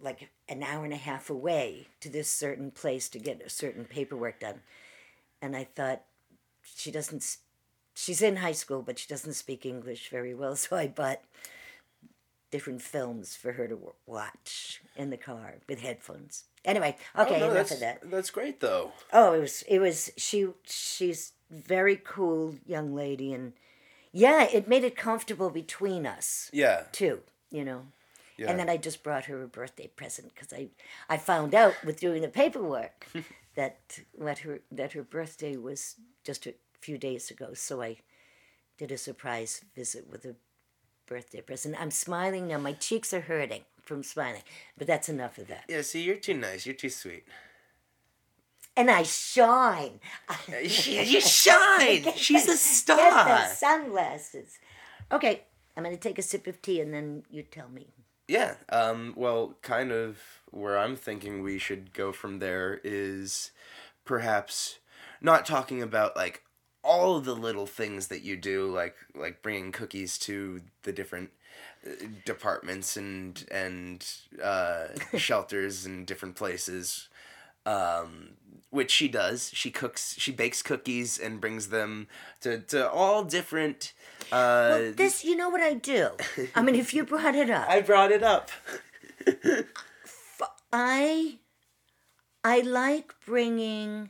like 0.01 0.29
an 0.49 0.63
hour 0.63 0.83
and 0.83 0.93
a 0.93 0.97
half 0.97 1.29
away 1.29 1.87
to 2.01 2.09
this 2.09 2.29
certain 2.29 2.71
place 2.71 3.09
to 3.09 3.19
get 3.19 3.41
a 3.45 3.49
certain 3.49 3.85
paperwork 3.85 4.39
done. 4.39 4.61
And 5.41 5.55
I 5.55 5.63
thought, 5.63 6.03
she 6.63 6.91
doesn't, 6.91 7.37
she's 7.93 8.21
in 8.21 8.37
high 8.37 8.51
school, 8.53 8.81
but 8.81 8.99
she 8.99 9.07
doesn't 9.07 9.33
speak 9.33 9.65
English 9.65 10.09
very 10.09 10.33
well. 10.33 10.55
So 10.65 10.75
I 10.75 10.87
bought 10.87 11.21
different 12.51 12.81
films 12.81 13.35
for 13.35 13.53
her 13.53 13.67
to 13.67 13.77
watch 14.05 14.81
in 14.95 15.09
the 15.09 15.17
car 15.17 15.55
with 15.67 15.81
headphones. 15.81 16.45
Anyway, 16.63 16.95
oh, 17.15 17.23
okay, 17.23 17.35
oh, 17.35 17.39
no, 17.39 17.45
enough 17.45 17.55
that's, 17.55 17.71
of 17.73 17.79
that. 17.81 17.99
That's 18.09 18.29
great 18.29 18.59
though. 18.59 18.91
Oh, 19.11 19.33
it 19.33 19.39
was 19.41 19.63
it 19.67 19.79
was 19.79 20.11
she 20.17 20.47
she's 20.65 21.33
very 21.51 21.99
cool 22.03 22.55
young 22.65 22.95
lady 22.95 23.33
and 23.33 23.53
yeah, 24.11 24.43
it 24.43 24.67
made 24.67 24.83
it 24.85 24.95
comfortable 24.95 25.49
between 25.49 26.05
us 26.07 26.49
Yeah. 26.53 26.83
too, 26.93 27.19
you 27.51 27.65
know. 27.65 27.87
Yeah. 28.37 28.49
And 28.49 28.59
then 28.59 28.69
I 28.69 28.77
just 28.77 29.03
brought 29.03 29.25
her 29.25 29.43
a 29.43 29.47
birthday 29.47 29.87
present 29.87 30.33
because 30.33 30.51
I 30.51 30.69
I 31.09 31.17
found 31.17 31.55
out 31.55 31.73
with 31.85 31.99
doing 31.99 32.21
the 32.21 32.27
paperwork 32.27 33.07
that 33.55 33.99
what 34.13 34.39
her 34.39 34.61
that 34.71 34.93
her 34.93 35.03
birthday 35.03 35.55
was 35.55 35.95
just 36.23 36.45
a 36.45 36.53
few 36.81 36.97
days 36.97 37.31
ago. 37.31 37.53
So 37.53 37.81
I 37.81 37.97
did 38.77 38.91
a 38.91 38.97
surprise 38.97 39.63
visit 39.75 40.09
with 40.09 40.25
a 40.25 40.35
birthday 41.07 41.41
present. 41.41 41.75
I'm 41.79 41.91
smiling 41.91 42.47
now. 42.47 42.57
My 42.57 42.73
cheeks 42.73 43.13
are 43.13 43.21
hurting 43.21 43.61
from 43.83 44.03
smiling, 44.03 44.43
but 44.77 44.87
that's 44.87 45.07
enough 45.07 45.37
of 45.37 45.47
that. 45.47 45.65
Yeah. 45.69 45.81
See, 45.81 46.03
you're 46.03 46.15
too 46.15 46.33
nice. 46.33 46.65
You're 46.65 46.75
too 46.75 46.89
sweet. 46.89 47.25
And 48.77 48.91
I 48.91 49.03
shine. 49.03 50.01
you 50.49 51.21
shine. 51.21 52.11
She's 52.15 52.49
a 52.49 52.57
star. 52.57 52.97
Get 52.97 53.25
the 53.25 53.55
sunglasses. 53.55 54.59
Okay, 55.11 55.43
I'm 55.77 55.83
gonna 55.83 55.95
take 55.95 56.19
a 56.19 56.21
sip 56.21 56.45
of 56.47 56.61
tea 56.61 56.81
and 56.81 56.93
then 56.93 57.23
you 57.29 57.43
tell 57.43 57.69
me. 57.69 57.87
Yeah. 58.27 58.55
Um, 58.69 59.13
well, 59.15 59.55
kind 59.61 59.91
of 59.91 60.17
where 60.51 60.77
I'm 60.77 60.95
thinking 60.95 61.41
we 61.43 61.57
should 61.59 61.93
go 61.93 62.11
from 62.11 62.39
there 62.39 62.81
is 62.83 63.51
perhaps 64.05 64.79
not 65.21 65.45
talking 65.45 65.81
about 65.81 66.15
like 66.15 66.43
all 66.83 67.19
the 67.19 67.35
little 67.35 67.67
things 67.67 68.07
that 68.07 68.21
you 68.23 68.37
do, 68.37 68.71
like 68.71 68.95
like 69.15 69.41
bringing 69.43 69.71
cookies 69.71 70.17
to 70.19 70.61
the 70.83 70.91
different 70.91 71.31
uh, 71.85 71.91
departments 72.25 72.97
and 72.97 73.45
and 73.51 74.07
uh, 74.43 74.87
shelters 75.17 75.85
and 75.85 76.07
different 76.07 76.35
places. 76.35 77.09
Um, 77.65 78.29
which 78.69 78.91
she 78.91 79.07
does. 79.07 79.51
She 79.53 79.71
cooks. 79.71 80.15
She 80.17 80.31
bakes 80.31 80.61
cookies 80.61 81.17
and 81.17 81.39
brings 81.39 81.69
them 81.69 82.07
to, 82.41 82.59
to 82.59 82.89
all 82.91 83.23
different. 83.23 83.93
Uh, 84.31 84.67
Well, 84.69 84.91
this, 84.91 85.23
you 85.23 85.35
know 85.37 85.49
what 85.49 85.61
I 85.61 85.75
do? 85.75 86.09
I 86.53 86.61
mean, 86.61 86.75
if 86.75 86.93
you 86.93 87.05
brought 87.13 87.35
it 87.35 87.49
up, 87.49 87.69
I 87.69 87.79
brought 87.81 88.11
it 88.11 88.21
up. 88.21 88.51
I, 90.73 91.37
I 92.43 92.59
like 92.61 93.13
bringing, 93.25 94.09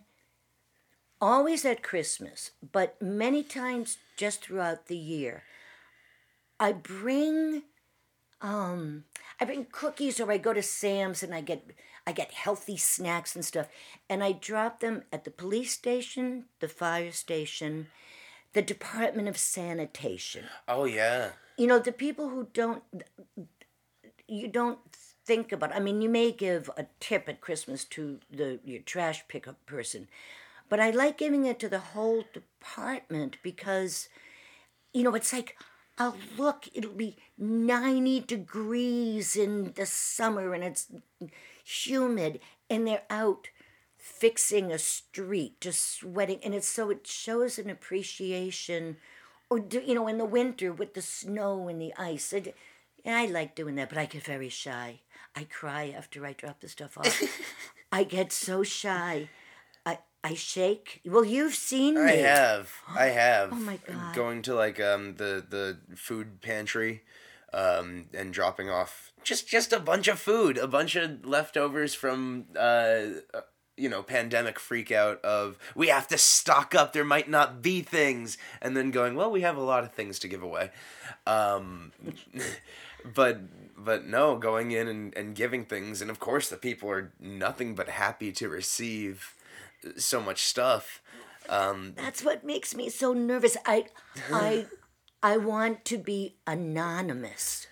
always 1.22 1.64
at 1.64 1.84
Christmas, 1.84 2.52
but 2.72 3.00
many 3.02 3.44
times 3.44 3.98
just 4.18 4.42
throughout 4.46 4.88
the 4.88 4.98
year. 4.98 5.44
I 6.60 6.72
bring, 6.72 7.64
um, 8.42 9.04
I 9.40 9.46
bring 9.46 9.68
cookies, 9.72 10.20
or 10.20 10.32
I 10.32 10.38
go 10.38 10.54
to 10.54 10.64
Sam's 10.64 11.22
and 11.22 11.36
I 11.36 11.42
get, 11.42 11.64
I 12.08 12.12
get 12.12 12.32
healthy 12.34 12.78
snacks 12.78 13.36
and 13.36 13.44
stuff, 13.44 13.68
and 14.10 14.24
I 14.24 14.32
drop 14.32 14.80
them 14.80 15.04
at 15.12 15.24
the 15.24 15.32
police 15.32 15.72
station, 15.74 16.46
the 16.60 16.68
fire 16.68 17.12
station, 17.12 17.88
the 18.54 18.62
Department 18.62 19.28
of 19.28 19.38
Sanitation. 19.38 20.46
Oh 20.68 20.86
yeah. 20.86 21.32
you 21.58 21.68
know 21.68 21.80
the 21.80 21.92
people 21.92 22.30
who 22.30 22.48
don't 22.54 22.84
you 24.28 24.48
don't 24.48 24.80
think 25.26 25.52
about 25.52 25.74
i 25.76 25.80
mean 25.80 26.02
you 26.02 26.10
may 26.10 26.32
give 26.32 26.70
a 26.78 26.86
tip 27.00 27.30
at 27.30 27.40
christmas 27.42 27.84
to 27.86 28.20
the 28.32 28.60
your 28.64 28.82
trash 28.82 29.24
pickup 29.28 29.66
person 29.66 30.08
but 30.70 30.80
I 30.80 30.90
like 30.90 31.18
giving 31.18 31.46
it 31.46 31.60
to 31.60 31.70
the 31.70 31.80
whole 31.80 32.24
department 32.34 33.38
because, 33.44 34.10
you 34.94 35.04
know, 35.04 35.14
it's 35.14 35.32
like, 35.32 35.56
oh, 36.00 36.16
look, 36.38 36.68
it'll 36.74 36.92
be 36.92 37.18
90 37.38 38.22
degrees 38.22 39.36
in 39.36 39.74
the 39.76 39.86
summer 39.86 40.54
and 40.54 40.64
it's 40.64 40.88
humid, 41.66 42.40
and 42.70 42.88
they're 42.88 43.04
out 43.10 43.50
fixing 43.98 44.72
a 44.72 44.78
street, 44.78 45.60
just 45.60 45.98
sweating. 46.00 46.40
And 46.44 46.54
it's 46.54 46.68
so 46.68 46.90
it 46.90 47.06
shows 47.08 47.58
an 47.58 47.70
appreciation, 47.70 48.98
or, 49.50 49.60
do, 49.60 49.82
you 49.86 49.96
know, 49.96 50.08
in 50.08 50.18
the 50.18 50.26
winter 50.26 50.72
with 50.72 50.94
the 50.94 51.02
snow 51.02 51.68
and 51.68 51.82
the 51.82 51.94
ice. 51.98 52.32
It, 52.32 52.56
and 53.04 53.16
I 53.16 53.26
like 53.26 53.56
doing 53.56 53.76
that, 53.76 53.90
but 53.90 53.98
I 53.98 54.06
get 54.06 54.24
very 54.24 54.50
shy. 54.50 55.02
I 55.36 55.44
cry 55.44 55.94
after 55.96 56.26
I 56.26 56.34
drop 56.34 56.62
the 56.62 56.70
stuff 56.70 56.98
off. 56.98 57.22
I 57.92 58.04
get 58.04 58.32
so 58.32 58.64
shy. 58.64 59.30
I 59.86 60.00
I 60.24 60.34
shake. 60.34 61.02
Well, 61.06 61.26
you've 61.26 61.54
seen 61.56 61.96
me. 61.96 62.12
I 62.12 62.16
have. 62.16 62.72
I 62.90 63.06
have. 63.06 63.50
Oh 63.54 63.56
my 63.56 63.78
God. 63.88 64.16
Going 64.16 64.42
to 64.44 64.56
like 64.56 64.80
um 64.80 65.16
the 65.16 65.46
the 65.48 65.78
food 65.96 66.42
pantry, 66.42 67.04
um 67.56 68.06
and 68.14 68.34
dropping 68.34 68.70
off 68.70 69.12
just 69.24 69.48
just 69.48 69.74
a 69.74 69.80
bunch 69.80 70.08
of 70.08 70.20
food, 70.20 70.58
a 70.58 70.68
bunch 70.68 70.96
of 70.96 71.26
leftovers 71.26 71.96
from 71.96 72.46
uh. 72.56 73.24
uh, 73.34 73.42
You 73.78 73.90
know, 73.90 74.04
pandemic 74.04 74.58
freak 74.58 74.90
out 74.90 75.20
of 75.26 75.58
we 75.76 75.90
have 75.92 76.08
to 76.08 76.18
stock 76.18 76.74
up. 76.74 76.94
There 76.94 77.04
might 77.16 77.30
not 77.30 77.62
be 77.62 77.82
things, 77.84 78.38
and 78.62 78.72
then 78.78 78.90
going, 78.90 79.16
well, 79.18 79.30
we 79.30 79.42
have 79.42 79.58
a 79.58 79.68
lot 79.74 79.84
of 79.84 79.92
things 79.92 80.18
to 80.20 80.30
give 80.30 80.42
away, 80.42 80.72
um, 81.28 81.92
but 83.04 83.42
but 83.78 84.06
no, 84.06 84.38
going 84.38 84.72
in 84.72 84.88
and, 84.88 85.18
and 85.18 85.36
giving 85.36 85.66
things, 85.66 86.02
and 86.02 86.10
of 86.10 86.20
course 86.20 86.48
the 86.50 86.56
people 86.58 86.90
are 86.90 87.12
nothing 87.20 87.76
but 87.76 87.90
happy 87.90 88.32
to 88.32 88.48
receive 88.48 89.36
so 89.98 90.22
much 90.22 90.44
stuff. 90.46 91.02
Um, 91.50 91.94
That's 91.98 92.24
what 92.24 92.46
makes 92.46 92.74
me 92.76 92.90
so 92.90 93.12
nervous. 93.14 93.58
I 93.66 93.86
I 94.32 94.68
I 95.26 95.38
want 95.38 95.86
to 95.86 95.98
be 95.98 96.36
anonymous. 96.46 97.66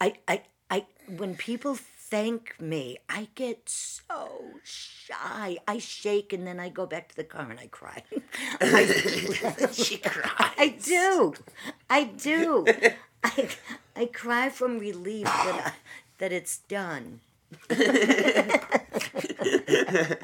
I 0.00 0.14
I 0.26 0.42
I 0.68 0.86
when 1.06 1.36
people 1.36 1.76
thank 1.76 2.60
me, 2.60 2.98
I 3.08 3.28
get 3.36 3.68
so 3.68 4.58
shy. 4.64 5.58
I 5.68 5.78
shake 5.78 6.32
and 6.32 6.44
then 6.44 6.58
I 6.58 6.70
go 6.70 6.86
back 6.86 7.08
to 7.10 7.14
the 7.14 7.22
car 7.22 7.48
and 7.48 7.60
I 7.60 7.68
cry. 7.68 8.02
I, 8.60 9.68
she 9.70 9.98
cried. 9.98 10.54
I 10.58 10.76
do. 10.82 11.34
I 11.88 12.02
do. 12.02 12.66
I 13.22 13.48
I 13.94 14.06
cry 14.06 14.48
from 14.48 14.80
relief 14.80 15.26
that 15.26 15.66
I, 15.66 15.72
that 16.18 16.32
it's 16.32 16.58
done. 16.66 17.20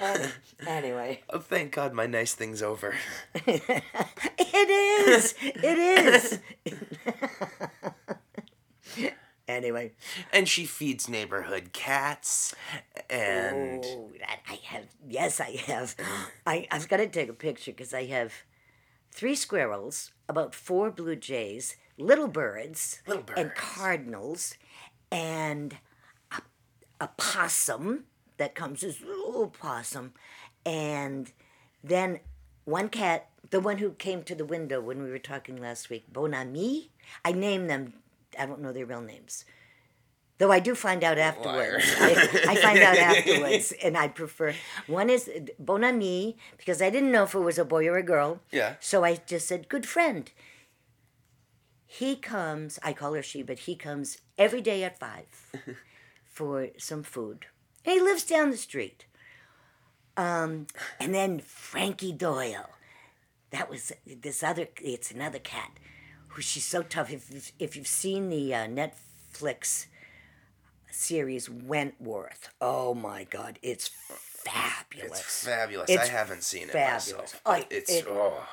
Uh, 0.00 0.28
anyway. 0.66 1.20
Oh, 1.30 1.40
thank 1.40 1.72
God, 1.72 1.92
my 1.92 2.06
nice 2.06 2.34
thing's 2.34 2.62
over. 2.62 2.94
It 3.34 4.68
is. 4.70 5.34
It 5.42 5.78
is. 5.78 6.38
anyway. 9.46 9.92
And 10.32 10.48
she 10.48 10.64
feeds 10.66 11.08
neighborhood 11.08 11.72
cats, 11.72 12.54
and 13.10 13.84
Oh, 13.84 14.10
I 14.46 14.54
have. 14.64 14.84
Yes, 15.08 15.40
I 15.40 15.50
have. 15.66 15.96
I, 16.46 16.66
I've 16.70 16.88
got 16.88 16.98
to 16.98 17.08
take 17.08 17.28
a 17.28 17.32
picture 17.34 17.72
because 17.72 17.92
I 17.94 18.04
have 18.06 18.32
three 19.12 19.34
squirrels, 19.34 20.12
about 20.28 20.54
four 20.54 20.90
blue 20.90 21.16
jays, 21.16 21.76
little 21.98 22.28
birds, 22.28 23.02
Little 23.06 23.22
birds. 23.24 23.40
and 23.40 23.54
cardinals, 23.54 24.54
and 25.10 25.76
a 27.00 27.08
possum 27.16 28.04
that 28.38 28.54
comes 28.54 28.82
as 28.82 29.02
a 29.02 29.06
little 29.06 29.48
possum, 29.48 30.14
and 30.64 31.32
then 31.82 32.20
one 32.64 32.88
cat, 32.88 33.28
the 33.50 33.60
one 33.60 33.78
who 33.78 33.90
came 33.92 34.22
to 34.24 34.34
the 34.34 34.44
window 34.44 34.80
when 34.80 35.02
we 35.02 35.10
were 35.10 35.18
talking 35.18 35.56
last 35.56 35.90
week, 35.90 36.04
Bon 36.12 36.34
Ami. 36.34 36.90
I 37.24 37.32
named 37.32 37.70
them. 37.70 37.94
I 38.38 38.46
don't 38.46 38.60
know 38.60 38.72
their 38.72 38.86
real 38.86 39.00
names. 39.00 39.44
Though 40.38 40.52
I 40.52 40.60
do 40.60 40.76
find 40.76 41.02
out 41.02 41.18
afterwards. 41.18 41.84
I, 41.98 42.10
I 42.48 42.54
find 42.56 42.78
out 42.78 42.96
afterwards, 42.96 43.72
and 43.82 43.96
I 43.96 44.06
prefer 44.06 44.54
one 44.86 45.10
is 45.10 45.28
Bon 45.58 45.82
Ami 45.82 46.36
because 46.56 46.80
I 46.80 46.90
didn't 46.90 47.10
know 47.10 47.24
if 47.24 47.34
it 47.34 47.40
was 47.40 47.58
a 47.58 47.64
boy 47.64 47.88
or 47.88 47.96
a 47.96 48.04
girl. 48.04 48.40
Yeah. 48.52 48.74
So 48.78 49.02
I 49.02 49.16
just 49.16 49.48
said 49.48 49.68
good 49.68 49.86
friend. 49.86 50.30
He 51.86 52.14
comes. 52.16 52.78
I 52.84 52.92
call 52.92 53.14
her 53.14 53.22
she, 53.22 53.42
but 53.42 53.60
he 53.60 53.74
comes 53.74 54.18
every 54.36 54.60
day 54.60 54.84
at 54.84 55.00
five 55.00 55.26
for 56.38 56.68
some 56.78 57.02
food. 57.02 57.46
And 57.84 57.94
he 57.94 58.00
lives 58.00 58.22
down 58.22 58.52
the 58.52 58.56
street. 58.56 59.06
Um, 60.16 60.68
and 61.00 61.12
then 61.12 61.40
Frankie 61.40 62.12
Doyle. 62.12 62.70
That 63.50 63.68
was 63.68 63.90
this 64.06 64.44
other. 64.44 64.68
It's 64.80 65.10
another 65.10 65.40
cat. 65.40 65.72
Who 66.28 66.40
she's 66.42 66.64
so 66.64 66.82
tough. 66.82 67.10
If 67.12 67.28
you've- 67.32 67.52
if 67.58 67.74
you've 67.76 67.88
seen 67.88 68.28
the 68.28 68.54
uh, 68.54 68.66
Netflix 68.68 69.86
series 70.92 71.50
Wentworth, 71.50 72.50
oh 72.60 72.94
my 72.94 73.24
God, 73.24 73.58
it's 73.62 73.88
fabulous. 73.88 75.18
it's 75.20 75.44
fabulous. 75.44 75.90
It's 75.90 76.08
I 76.08 76.12
haven't 76.12 76.44
seen 76.44 76.68
fabulous. 76.68 77.08
it 77.08 77.16
myself. 77.18 77.42
Oh, 77.46 77.64
it's 77.70 77.90
it- 77.92 78.06
oh 78.08 78.46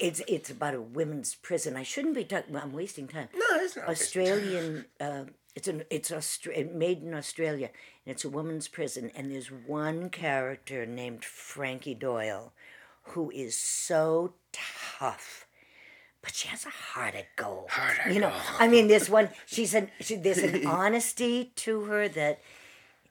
it's 0.00 0.22
it's 0.28 0.50
about 0.50 0.74
a 0.74 0.80
women's 0.80 1.34
prison. 1.34 1.76
I 1.76 1.82
shouldn't 1.82 2.14
be 2.14 2.24
talking. 2.24 2.56
I'm 2.56 2.72
wasting 2.72 3.08
time. 3.08 3.28
no, 3.34 3.46
it's 3.56 3.76
not. 3.76 3.88
Australian. 3.88 4.86
Uh, 5.00 5.24
it's 5.58 5.66
an 5.66 5.82
it's 5.90 6.12
Austra- 6.12 6.72
made 6.72 7.02
in 7.02 7.12
Australia, 7.14 7.70
and 8.06 8.14
it's 8.14 8.24
a 8.24 8.28
woman's 8.28 8.68
prison. 8.68 9.10
And 9.16 9.32
there's 9.32 9.48
one 9.48 10.08
character 10.08 10.86
named 10.86 11.24
Frankie 11.24 11.96
Doyle, 11.96 12.52
who 13.02 13.32
is 13.32 13.58
so 13.58 14.34
tough, 14.52 15.48
but 16.22 16.32
she 16.32 16.46
has 16.46 16.64
a 16.64 16.70
heart 16.70 17.16
of 17.16 17.24
gold. 17.34 17.70
Heart 17.70 18.06
of 18.06 18.14
you 18.14 18.20
know, 18.20 18.30
gold. 18.30 18.42
I 18.60 18.68
mean, 18.68 18.86
there's 18.86 19.10
one. 19.10 19.30
She's 19.46 19.74
an 19.74 19.90
she, 19.98 20.14
there's 20.14 20.38
an 20.38 20.64
honesty 20.80 21.50
to 21.56 21.86
her 21.86 22.08
that, 22.08 22.40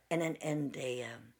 and 0.10 0.24
and 0.24 0.38
and 0.42 0.78
a. 0.78 1.04
Um, 1.04 1.34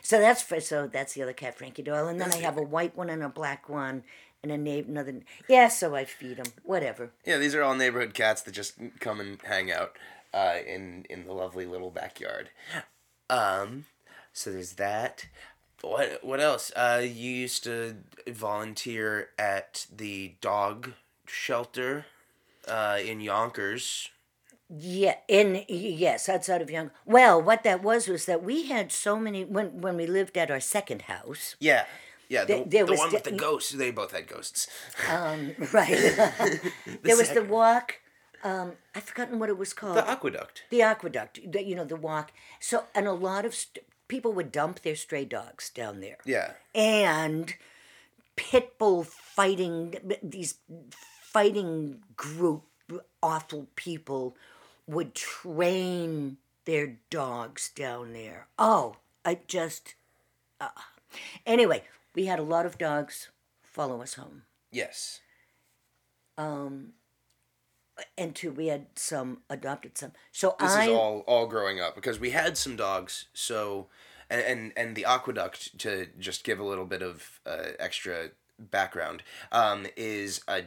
so 0.00 0.20
that's 0.20 0.42
for, 0.42 0.60
so 0.60 0.86
that's 0.86 1.14
the 1.14 1.22
other 1.24 1.32
cat, 1.32 1.58
Frankie 1.58 1.82
Doyle, 1.82 2.06
and 2.06 2.20
then 2.20 2.30
I 2.30 2.36
have 2.36 2.56
a 2.56 2.62
white 2.62 2.96
one 2.96 3.10
and 3.10 3.22
a 3.24 3.28
black 3.28 3.68
one, 3.68 4.04
and 4.44 4.52
a 4.52 4.58
neighbor, 4.58 4.90
another. 4.90 5.22
Yeah, 5.48 5.66
so 5.66 5.96
I 5.96 6.04
feed 6.04 6.36
them. 6.36 6.52
Whatever. 6.62 7.10
Yeah, 7.26 7.38
these 7.38 7.56
are 7.56 7.62
all 7.62 7.74
neighborhood 7.74 8.14
cats 8.14 8.42
that 8.42 8.52
just 8.52 8.74
come 9.00 9.18
and 9.18 9.40
hang 9.42 9.72
out 9.72 9.96
uh, 10.34 10.58
in 10.66 11.06
in 11.08 11.24
the 11.24 11.32
lovely 11.32 11.66
little 11.66 11.90
backyard. 11.90 12.50
Um, 13.30 13.86
so 14.32 14.52
there's 14.52 14.74
that. 14.74 15.26
What 15.80 16.20
what 16.22 16.40
else? 16.40 16.72
Uh, 16.76 17.02
you 17.02 17.30
used 17.30 17.64
to 17.64 17.96
volunteer 18.28 19.30
at 19.38 19.86
the 19.94 20.34
dog 20.40 20.92
shelter 21.26 22.06
uh, 22.68 22.98
in 23.04 23.20
Yonkers. 23.20 24.10
Yeah, 24.74 25.16
in 25.28 25.64
yes, 25.68 26.28
outside 26.28 26.62
of 26.62 26.70
Young. 26.70 26.92
Well, 27.04 27.42
what 27.42 27.62
that 27.64 27.82
was 27.82 28.08
was 28.08 28.26
that 28.26 28.42
we 28.42 28.68
had 28.68 28.92
so 28.92 29.18
many 29.18 29.44
when 29.44 29.80
when 29.80 29.96
we 29.96 30.06
lived 30.06 30.38
at 30.38 30.50
our 30.50 30.60
second 30.60 31.02
house. 31.02 31.56
Yeah. 31.60 31.84
Yeah, 32.28 32.46
the, 32.46 32.64
the 32.66 32.84
was 32.84 32.98
one 32.98 33.12
with 33.12 33.24
the 33.24 33.32
ghosts. 33.32 33.72
They 33.72 33.90
both 33.90 34.12
had 34.12 34.26
ghosts. 34.26 34.66
Um, 35.10 35.52
right. 35.70 35.90
there 37.02 37.16
was 37.16 37.28
the 37.28 37.44
walk. 37.44 37.96
Um, 38.44 38.72
I've 38.94 39.04
forgotten 39.04 39.38
what 39.38 39.48
it 39.48 39.58
was 39.58 39.72
called. 39.72 39.96
The 39.96 40.08
aqueduct. 40.08 40.64
The 40.70 40.82
aqueduct. 40.82 41.40
The, 41.52 41.62
you 41.62 41.74
know 41.76 41.84
the 41.84 41.96
walk. 41.96 42.32
So 42.60 42.84
and 42.94 43.06
a 43.06 43.12
lot 43.12 43.44
of 43.44 43.54
st- 43.54 43.84
people 44.08 44.32
would 44.32 44.50
dump 44.52 44.82
their 44.82 44.96
stray 44.96 45.24
dogs 45.24 45.70
down 45.70 46.00
there. 46.00 46.18
Yeah. 46.24 46.52
and 46.74 47.54
pit 48.34 48.78
bull 48.78 49.04
fighting 49.04 49.94
these 50.22 50.54
fighting 51.20 52.02
group 52.16 52.64
awful 53.22 53.68
people 53.76 54.34
would 54.86 55.14
train 55.14 56.38
their 56.64 56.96
dogs 57.10 57.70
down 57.74 58.14
there 58.14 58.46
oh 58.58 58.96
i 59.24 59.38
just 59.46 59.94
uh. 60.60 60.68
anyway 61.44 61.82
we 62.14 62.24
had 62.24 62.38
a 62.38 62.42
lot 62.42 62.64
of 62.64 62.78
dogs 62.78 63.28
follow 63.62 64.00
us 64.00 64.14
home 64.14 64.42
Yes. 64.70 65.20
And 68.16 68.34
two 68.34 68.50
we 68.50 68.66
had 68.66 68.86
some 68.94 69.38
adopted 69.48 69.96
some 69.96 70.12
so 70.30 70.56
This 70.58 70.72
i 70.72 70.84
is 70.84 70.90
all 70.90 71.20
all 71.26 71.46
growing 71.46 71.80
up 71.80 71.94
because 71.94 72.18
we 72.18 72.30
had 72.30 72.56
some 72.56 72.76
dogs. 72.76 73.26
So, 73.32 73.86
and 74.30 74.40
and, 74.40 74.72
and 74.76 74.96
the 74.96 75.04
aqueduct 75.04 75.78
to 75.80 76.08
just 76.18 76.44
give 76.44 76.58
a 76.58 76.64
little 76.64 76.86
bit 76.86 77.02
of 77.02 77.40
uh, 77.46 77.72
extra 77.78 78.30
background 78.58 79.22
um, 79.50 79.86
is 79.96 80.40
a 80.48 80.62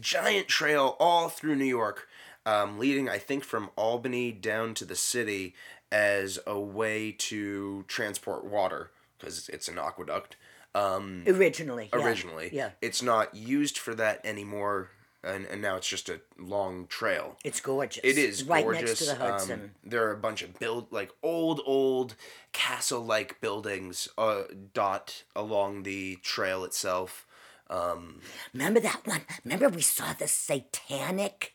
giant 0.00 0.48
trail 0.48 0.96
all 1.00 1.28
through 1.28 1.56
New 1.56 1.64
York, 1.64 2.08
um, 2.46 2.78
leading 2.78 3.08
I 3.08 3.18
think 3.18 3.44
from 3.44 3.70
Albany 3.76 4.32
down 4.32 4.74
to 4.74 4.84
the 4.84 4.96
city 4.96 5.54
as 5.90 6.38
a 6.46 6.58
way 6.58 7.12
to 7.12 7.84
transport 7.88 8.44
water 8.44 8.90
because 9.18 9.48
it's 9.48 9.68
an 9.68 9.78
aqueduct. 9.78 10.36
Um, 10.74 11.24
originally 11.26 11.88
yeah. 11.92 12.04
originally. 12.04 12.50
yeah 12.52 12.70
It's 12.80 13.02
not 13.02 13.34
used 13.34 13.78
for 13.78 13.94
that 13.94 14.20
anymore 14.24 14.90
and 15.24 15.46
and 15.46 15.60
now 15.60 15.76
it's 15.76 15.88
just 15.88 16.08
a 16.08 16.20
long 16.38 16.86
trail. 16.86 17.36
It's 17.44 17.60
gorgeous. 17.60 18.02
It 18.04 18.18
is 18.18 18.44
right 18.44 18.64
gorgeous. 18.64 18.82
next 18.82 18.98
to 18.98 19.04
the 19.06 19.14
Hudson. 19.16 19.60
Um, 19.60 19.70
there 19.84 20.06
are 20.06 20.12
a 20.12 20.16
bunch 20.18 20.42
of 20.42 20.58
build 20.58 20.92
like 20.92 21.10
old 21.22 21.60
old 21.66 22.14
castle 22.52 23.04
like 23.04 23.40
buildings 23.40 24.08
uh, 24.16 24.42
dot 24.72 25.24
along 25.34 25.82
the 25.82 26.16
trail 26.22 26.64
itself. 26.64 27.26
Um, 27.70 28.20
Remember 28.54 28.80
that 28.80 29.06
one? 29.06 29.22
Remember 29.44 29.68
we 29.68 29.82
saw 29.82 30.12
the 30.12 30.28
satanic 30.28 31.54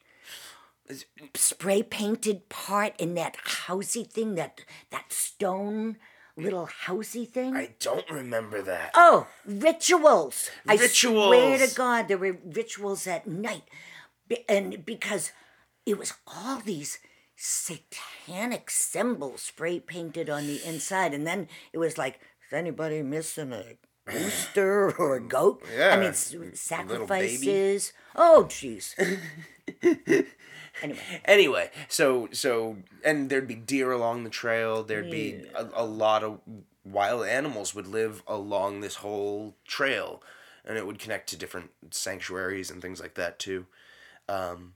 spray 1.34 1.82
painted 1.82 2.50
part 2.50 2.93
in 3.00 3.15
that 3.15 3.38
housey 3.46 4.08
thing, 4.10 4.36
that 4.36 4.62
that 4.91 5.12
stone 5.12 5.98
little 6.35 6.69
housey 6.85 7.27
thing? 7.27 7.55
I 7.55 7.75
don't 7.79 8.09
remember 8.09 8.61
that. 8.61 8.91
Oh, 8.95 9.27
rituals. 9.45 10.49
I 10.67 10.75
swear 10.77 11.51
Rituals. 11.57 11.69
to 11.69 11.75
God, 11.75 12.07
there 12.07 12.17
were 12.17 12.37
rituals 12.45 13.07
at 13.07 13.27
night. 13.27 13.63
And 14.49 14.85
because 14.85 15.31
it 15.85 15.97
was 15.97 16.13
all 16.27 16.59
these 16.59 16.99
satanic 17.35 18.69
symbols 18.69 19.41
spray 19.41 19.79
painted 19.79 20.29
on 20.29 20.47
the 20.47 20.63
inside. 20.65 21.13
And 21.13 21.27
then 21.27 21.47
it 21.71 21.77
was 21.77 21.97
like, 21.97 22.19
is 22.47 22.53
anybody 22.53 23.01
missing 23.03 23.51
a 23.51 23.63
rooster 24.05 24.91
or 24.98 25.15
a 25.15 25.22
goat? 25.22 25.63
Yeah. 25.75 25.89
I 25.89 26.00
mean, 26.00 26.10
s- 26.10 26.33
little 26.33 26.50
baby. 26.50 26.55
sacrifices. 26.55 27.93
Oh, 28.15 28.45
jeez. 28.50 28.93
anyway, 30.81 31.00
Anyway, 31.25 31.69
so 31.88 32.27
so 32.31 32.77
and 33.05 33.29
there'd 33.29 33.48
be 33.48 33.55
deer 33.55 33.91
along 33.91 34.24
the 34.24 34.29
trail. 34.29 34.83
There'd 34.83 35.12
be 35.12 35.45
a, 35.55 35.67
a 35.74 35.86
lot 35.86 36.24
of 36.24 36.39
wild 36.83 37.25
animals 37.25 37.74
would 37.75 37.88
live 37.88 38.24
along 38.27 38.81
this 38.81 38.95
whole 38.95 39.55
trail, 39.65 40.22
and 40.65 40.77
it 40.77 40.86
would 40.86 41.00
connect 41.00 41.29
to 41.29 41.38
different 41.38 41.72
sanctuaries 41.91 42.69
and 42.72 42.81
things 42.81 43.00
like 43.00 43.13
that 43.15 43.39
too. 43.39 43.67
Um, 44.27 44.74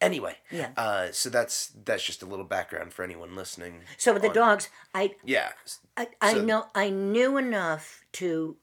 anyway, 0.00 0.36
Yeah. 0.50 0.70
Uh, 0.76 1.12
so 1.12 1.30
that's 1.30 1.72
that's 1.84 2.02
just 2.04 2.22
a 2.22 2.26
little 2.26 2.44
background 2.44 2.92
for 2.92 3.02
anyone 3.02 3.34
listening. 3.34 3.82
so 3.96 4.12
with 4.12 4.22
the 4.22 4.28
on- 4.28 4.34
dogs, 4.34 4.68
I 4.94 5.14
Yeah. 5.24 5.52
I, 5.96 6.08
I 6.20 6.34
So- 6.34 6.42
know 6.44 6.66
I 6.74 6.90
knew 6.90 7.36
enough 7.36 8.04
to 8.14 8.56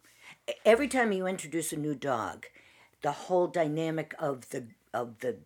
every 0.66 0.88
time 0.88 1.12
you 1.12 1.28
introduce 1.28 1.72
a 1.74 1.78
new 1.78 1.96
dog, 1.96 2.46
the 3.02 3.12
whole 3.12 3.48
dynamic 3.48 4.14
of 4.20 4.50
the 4.50 4.68
of 4.94 5.20
the 5.20 5.38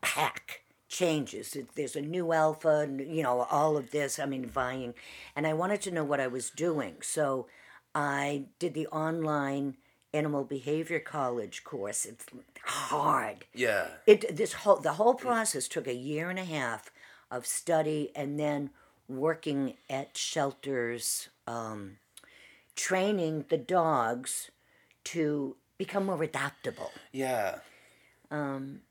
pack 0.00 0.62
changes. 0.88 1.56
There's 1.74 1.96
a 1.96 2.02
new 2.02 2.32
alpha, 2.32 2.80
and, 2.80 3.00
you 3.00 3.22
know, 3.22 3.42
all 3.50 3.76
of 3.78 3.90
this. 3.92 4.18
I 4.18 4.26
mean, 4.26 4.44
vying, 4.46 4.94
and 5.34 5.46
I 5.46 5.54
wanted 5.54 5.80
to 5.82 5.90
know 5.90 6.04
what 6.04 6.20
I 6.20 6.26
was 6.26 6.50
doing, 6.50 6.96
so 7.02 7.48
I 7.94 8.46
did 8.58 8.74
the 8.74 8.86
online 8.88 9.76
animal 10.14 10.44
behavior 10.44 11.00
college 11.00 11.64
course. 11.64 12.04
It's 12.04 12.26
hard 12.64 13.44
Yeah. 13.54 13.88
it 14.06 14.36
this 14.36 14.52
whole 14.52 14.76
the 14.76 14.92
whole 14.94 15.14
process 15.14 15.66
took 15.68 15.86
a 15.86 15.94
year 15.94 16.30
and 16.30 16.38
a 16.38 16.44
half 16.44 16.90
of 17.30 17.46
study 17.46 18.10
and 18.14 18.38
then 18.38 18.70
working 19.08 19.74
at 19.90 20.16
shelters 20.16 21.28
um, 21.46 21.96
training 22.76 23.46
the 23.48 23.58
dogs 23.58 24.50
to 25.04 25.56
become 25.76 26.06
more 26.06 26.22
adaptable 26.22 26.92
Yeah. 27.10 27.58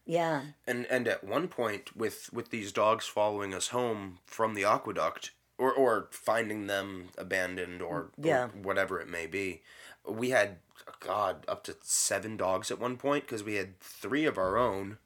yeah 0.06 0.42
and 0.68 0.86
and 0.88 1.08
at 1.08 1.24
one 1.24 1.48
point 1.48 1.96
with 1.96 2.30
with 2.34 2.50
these 2.50 2.72
dogs 2.72 3.06
following 3.06 3.54
us 3.54 3.70
home 3.70 4.20
from 4.25 4.54
the 4.54 4.66
aqueduct 4.66 5.32
or 5.58 5.72
or 5.74 6.08
finding 6.12 6.68
them 6.68 7.10
abandoned 7.18 7.82
or, 7.82 8.10
Yeah. 8.18 8.46
or 8.46 8.48
whatever 8.50 9.00
it 9.00 9.08
may 9.08 9.28
be 9.28 9.62
we 10.08 10.32
had 10.32 10.58
god 11.01 11.43
up 11.48 11.63
to 11.63 11.75
seven 11.81 12.38
dogs 12.38 12.72
at 12.72 12.79
one 12.79 12.96
point 12.96 13.25
because 13.25 13.43
we 13.43 13.55
had 13.55 13.77
three 13.79 14.25
of 14.25 14.38
our 14.38 14.58
own 14.58 14.98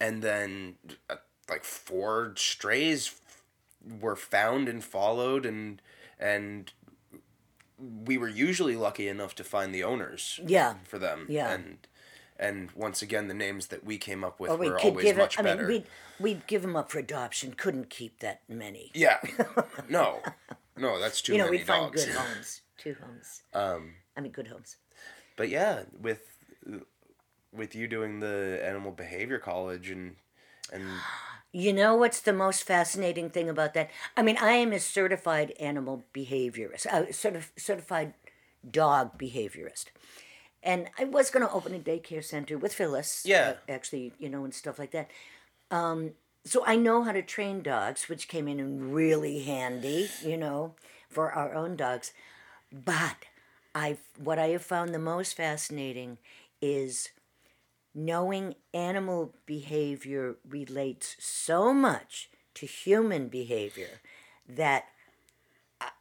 and 0.00 0.22
then 0.22 0.74
uh, 1.08 1.16
like 1.48 1.62
four 1.62 2.32
strays 2.36 3.20
were 4.00 4.16
found 4.16 4.68
and 4.68 4.82
followed 4.82 5.46
and 5.46 5.80
and 6.18 6.72
we 7.78 8.18
were 8.18 8.28
usually 8.28 8.76
lucky 8.76 9.08
enough 9.08 9.34
to 9.34 9.44
find 9.44 9.74
the 9.74 9.82
owners 9.82 10.38
yeah. 10.46 10.74
for 10.84 10.98
them. 10.98 11.26
Yeah. 11.28 11.50
and 11.50 11.78
and 12.38 12.70
once 12.72 13.02
again 13.02 13.28
the 13.28 13.34
names 13.34 13.66
that 13.68 13.84
we 13.84 13.98
came 13.98 14.24
up 14.24 14.40
with 14.40 14.50
or 14.50 14.56
we 14.56 14.70
were 14.70 14.78
always 14.78 15.04
give 15.04 15.18
it 15.18 15.20
much 15.20 15.38
i 15.38 15.42
better. 15.42 15.66
mean 15.66 15.68
we'd, 15.68 15.86
we'd 16.18 16.46
give 16.46 16.62
them 16.62 16.74
up 16.74 16.90
for 16.90 16.98
adoption 16.98 17.52
couldn't 17.54 17.90
keep 17.90 18.20
that 18.20 18.40
many. 18.48 18.90
Yeah. 18.94 19.18
No. 19.88 20.20
No 20.76 20.98
that's 20.98 21.20
too 21.20 21.32
you 21.32 21.38
know 21.38 21.44
many 21.44 21.58
we'd 21.58 21.66
find 21.66 21.92
good 21.92 22.08
homes 22.14 22.62
two 22.78 22.96
homes. 23.02 23.42
Um 23.52 23.94
i 24.16 24.20
mean 24.20 24.32
good 24.32 24.48
homes 24.48 24.76
but 25.40 25.48
yeah 25.48 25.84
with 25.98 26.20
with 27.52 27.74
you 27.74 27.88
doing 27.88 28.20
the 28.20 28.60
animal 28.62 28.92
behavior 28.92 29.38
college 29.38 29.90
and 29.90 30.16
and 30.72 30.82
You 31.52 31.72
know 31.72 31.96
what's 31.96 32.20
the 32.20 32.32
most 32.32 32.62
fascinating 32.62 33.28
thing 33.30 33.48
about 33.48 33.74
that? 33.74 33.90
I 34.16 34.22
mean, 34.22 34.36
I 34.36 34.52
am 34.52 34.72
a 34.72 34.78
certified 34.78 35.50
animal 35.58 36.04
behaviorist, 36.14 36.86
a 36.86 37.06
certif- 37.10 37.58
certified 37.58 38.14
dog 38.70 39.18
behaviorist. 39.18 39.86
And 40.62 40.90
I 40.96 41.04
was 41.04 41.30
going 41.30 41.44
to 41.44 41.52
open 41.52 41.74
a 41.74 41.80
daycare 41.80 42.22
center 42.22 42.56
with 42.56 42.72
Phyllis. 42.74 43.24
Yeah. 43.26 43.54
uh, 43.68 43.72
Actually, 43.72 44.12
you 44.18 44.28
know, 44.28 44.44
and 44.44 44.54
stuff 44.54 44.78
like 44.78 44.92
that. 44.92 45.10
Um, 45.72 46.12
so 46.44 46.62
I 46.64 46.76
know 46.76 47.02
how 47.02 47.12
to 47.12 47.22
train 47.22 47.62
dogs, 47.62 48.08
which 48.08 48.28
came 48.28 48.46
in 48.46 48.92
really 48.92 49.42
handy, 49.42 50.08
you 50.22 50.36
know, 50.36 50.74
for 51.08 51.32
our 51.32 51.52
own 51.52 51.74
dogs. 51.74 52.12
But 52.70 53.26
I, 53.74 53.98
what 54.18 54.38
I 54.38 54.48
have 54.48 54.62
found 54.62 54.94
the 54.94 54.98
most 54.98 55.34
fascinating 55.36 56.18
is 56.60 57.10
knowing 57.94 58.56
animal 58.74 59.34
behavior 59.46 60.36
relates 60.48 61.16
so 61.20 61.72
much 61.74 62.30
to 62.54 62.66
human 62.66 63.28
behavior 63.28 64.00
that 64.48 64.86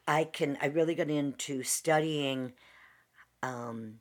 I- 0.08 0.24
can 0.26 0.58
I 0.62 0.68
really 0.68 0.96
got 0.96 1.10
into 1.10 1.64
studying 1.64 2.54
um, 3.44 4.00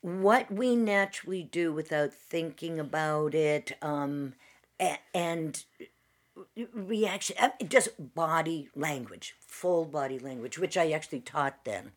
what 0.00 0.50
we 0.50 0.76
naturally 0.76 1.42
do 1.42 1.72
without 1.72 2.12
thinking 2.12 2.78
about 2.78 3.34
it 3.34 3.72
um, 3.82 4.34
and 5.14 5.64
reaction 6.72 7.36
uh, 7.40 7.50
just 7.68 7.90
body 8.14 8.68
language 8.74 9.34
full 9.40 9.84
body 9.84 10.18
language 10.18 10.58
which 10.58 10.76
i 10.76 10.90
actually 10.90 11.20
taught 11.20 11.64
then 11.64 11.92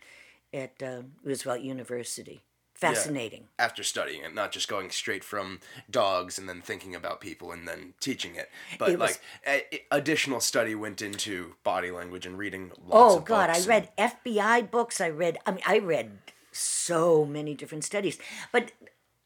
at 0.53 0.81
uh, 0.83 1.01
roosevelt 1.23 1.61
university 1.61 2.41
fascinating 2.73 3.43
after 3.59 3.83
studying 3.83 4.23
it 4.23 4.33
not 4.33 4.51
just 4.51 4.67
going 4.67 4.89
straight 4.89 5.23
from 5.23 5.59
dogs 5.91 6.39
and 6.39 6.49
then 6.49 6.61
thinking 6.61 6.95
about 6.95 7.21
people 7.21 7.51
and 7.51 7.67
then 7.67 7.93
teaching 7.99 8.33
it 8.35 8.49
but 8.79 8.89
It 8.89 8.97
was- 8.99 9.19
like 9.45 9.63
a, 9.71 9.81
additional 9.95 10.39
study 10.39 10.73
went 10.73 10.99
into 11.01 11.53
body 11.63 11.91
language 11.91 12.25
and 12.25 12.37
reading 12.39 12.71
lots 12.87 13.15
Oh 13.15 13.19
God, 13.19 13.51
I 13.51 13.59
read 13.65 13.89
FBI 13.97 14.71
books. 14.71 14.99
I 14.99 15.09
read. 15.09 15.37
I 15.45 15.51
mean, 15.51 15.61
I 15.67 15.77
read 15.77 16.17
so 16.51 17.23
many 17.23 17.53
different 17.53 17.83
studies. 17.83 18.17
But 18.51 18.71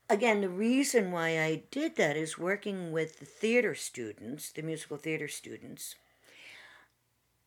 again, 0.09 0.41
the 0.41 0.49
reason 0.49 1.11
why 1.11 1.39
I 1.39 1.63
did 1.71 1.95
that 1.95 2.15
is 2.17 2.37
working 2.37 2.91
with 2.91 3.19
the 3.19 3.25
theater 3.25 3.75
students, 3.75 4.51
the 4.51 4.61
musical 4.61 4.97
theater 4.97 5.27
students. 5.27 5.95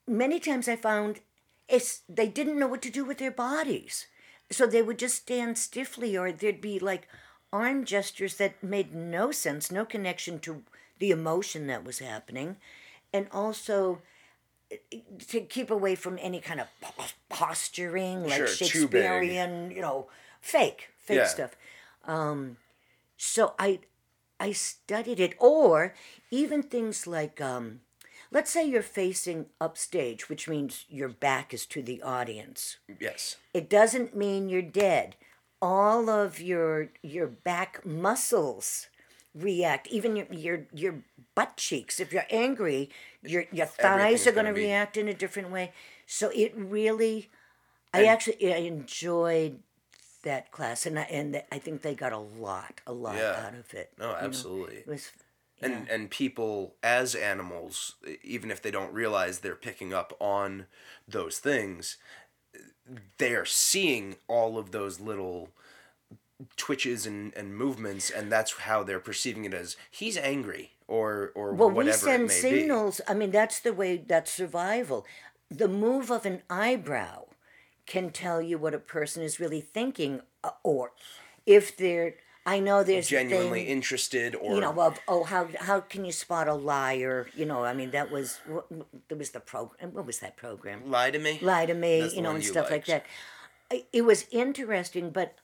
Many 0.07 0.41
times 0.41 0.69
I 0.69 0.77
found 0.77 1.21
it's 1.69 2.03
they 2.09 2.29
didn't 2.29 2.59
know 2.59 2.67
what 2.67 2.83
to 2.83 2.91
do 2.91 3.05
with 3.05 3.19
their 3.19 3.31
bodies, 3.31 4.07
so 4.51 4.67
they 4.67 4.83
would 4.83 4.99
just 4.99 5.17
stand 5.17 5.59
stiffly, 5.59 6.17
or 6.17 6.33
there'd 6.33 6.61
be 6.61 6.79
like 6.79 7.09
arm 7.53 7.85
gestures 7.85 8.37
that 8.37 8.63
made 8.63 8.95
no 8.95 9.31
sense, 9.31 9.71
no 9.71 9.85
connection 9.85 10.39
to 10.41 10.63
the 10.99 11.11
emotion 11.11 11.67
that 11.67 11.85
was 11.85 11.99
happening, 11.99 12.57
and 13.13 13.29
also 13.33 14.01
to 15.29 15.41
keep 15.41 15.71
away 15.71 15.95
from 15.95 16.19
any 16.21 16.41
kind 16.41 16.61
of 16.61 16.69
posturing 17.29 18.23
like 18.25 18.39
Sure. 18.39 18.47
Shakespearean, 18.47 19.71
you 19.71 19.81
know, 19.81 20.09
fake, 20.41 20.89
fake 20.99 21.19
Yeah. 21.19 21.27
stuff. 21.27 21.57
Um, 22.05 22.57
so 23.17 23.55
I, 23.59 23.81
I 24.41 24.53
studied 24.53 25.21
it, 25.21 25.35
or 25.39 25.95
even 26.31 26.63
things 26.63 27.07
like, 27.07 27.41
um, 27.41 27.81
let's 28.31 28.51
say 28.51 28.65
you're 28.65 28.83
facing 28.83 29.47
upstage, 29.61 30.29
which 30.29 30.49
means 30.49 30.85
your 30.89 31.09
back 31.09 31.53
is 31.53 31.67
to 31.67 31.83
the 31.83 32.03
audience. 32.03 32.79
yes 33.01 33.37
It 33.53 33.69
doesn't 33.69 34.17
mean 34.17 34.49
you're 34.49 34.63
dead. 34.63 35.17
All 35.61 36.09
of 36.09 36.41
your 36.41 36.91
your 37.03 37.27
back 37.27 37.85
muscles 37.85 38.87
react. 39.35 39.89
Even 39.89 40.17
your 40.17 40.27
your 40.31 40.67
your 40.73 41.03
butt 41.35 41.57
cheeks. 41.57 41.99
If 42.01 42.13
you're 42.13 42.27
angry, 42.31 42.91
your 43.23 43.45
your 43.51 43.67
thighs 43.67 44.27
are 44.27 44.33
going 44.33 44.47
to 44.47 44.53
react 44.53 44.97
in 44.97 45.09
a 45.09 45.15
different 45.15 45.51
way. 45.51 45.73
So 46.07 46.31
it 46.35 46.53
really, 46.57 47.29
I 47.93 48.05
actually 48.07 48.55
I 48.55 48.59
enjoyed 48.59 49.61
that 50.23 50.51
class, 50.51 50.87
and 50.87 50.99
I, 50.99 51.03
and 51.03 51.43
I 51.53 51.59
think 51.59 51.83
they 51.83 51.95
got 51.95 52.13
a 52.13 52.19
lot 52.19 52.81
a 52.87 52.93
lot 52.93 53.17
Yeah. 53.17 53.45
out 53.47 53.55
of 53.55 53.73
it. 53.75 53.93
no 53.99 54.07
you 54.07 54.13
know. 54.13 54.19
absolutely 54.19 54.77
It 54.79 54.87
was 54.89 55.11
and 55.61 55.89
and 55.91 56.11
people 56.11 56.75
as 56.83 57.15
animals 57.15 57.97
even 58.23 58.51
if 58.51 58.63
they 58.63 58.71
don't 58.71 58.93
realize 58.93 59.41
they're 59.41 59.57
picking 59.57 59.93
up 59.93 60.17
on 60.21 60.67
those 61.09 61.39
things 61.39 61.97
they 63.19 63.35
are 63.35 63.45
seeing 63.45 64.17
all 64.29 64.59
of 64.59 64.71
those 64.71 65.01
little 65.01 65.51
twitches 66.57 67.07
and, 67.07 67.35
and 67.35 67.57
movements, 67.57 68.11
and 68.11 68.31
that's 68.31 68.53
how 68.53 68.83
they're 68.83 69.01
perceiving 69.01 69.45
it 69.45 69.55
as 69.55 69.77
he's 69.91 70.17
angry 70.17 70.73
or 70.87 71.33
or 71.35 71.53
Well, 71.55 71.71
we 71.71 71.77
whatever 71.77 72.07
send 72.07 72.25
it 72.25 72.29
may 72.29 72.41
signals. 72.41 73.01
I 73.09 73.15
mean, 73.15 73.31
that's 73.31 73.61
the 73.61 73.73
way. 73.73 73.97
That's 73.99 74.31
survival. 74.33 75.07
The 75.51 75.69
move 75.69 76.11
of 76.11 76.27
an 76.27 76.43
eyebrow 76.51 77.27
can 77.89 78.11
tell 78.11 78.41
you 78.41 78.59
what 78.59 78.75
a 78.75 78.79
person 78.79 79.23
is 79.23 79.41
really 79.41 79.61
thinking, 79.61 80.21
uh, 80.45 80.51
or 80.63 80.93
if 81.45 81.77
they're. 81.77 82.15
I 82.47 82.61
know 82.61 82.83
there's 82.83 83.09
Genuinely 83.09 83.65
thing, 83.65 83.69
interested 83.69 84.35
or 84.35 84.55
you 84.55 84.61
know, 84.63 84.73
of 84.81 84.99
oh, 85.07 85.25
how 85.25 85.49
how 85.59 85.81
can 85.81 86.07
you 86.07 86.13
spot 86.13 86.49
a 86.49 86.55
liar? 86.55 87.27
You 87.35 87.45
know, 87.45 87.65
I 87.65 87.75
mean, 87.75 87.91
that 87.91 88.11
was 88.11 88.41
there 89.09 89.19
was 89.19 89.31
the 89.31 89.41
program. 89.41 89.93
What 89.93 90.07
was 90.07 90.21
that 90.21 90.37
program? 90.37 90.91
lie 90.91 91.11
to 91.11 91.19
me. 91.19 91.39
lie 91.43 91.67
to 91.67 91.75
me, 91.75 92.01
That's 92.01 92.15
you 92.15 92.23
know, 92.23 92.31
and 92.31 92.43
you 92.43 92.49
stuff 92.49 92.71
like 92.71 92.87
that. 92.87 93.05
It 93.93 94.03
was 94.03 94.25
interesting, 94.31 95.11
but 95.11 95.35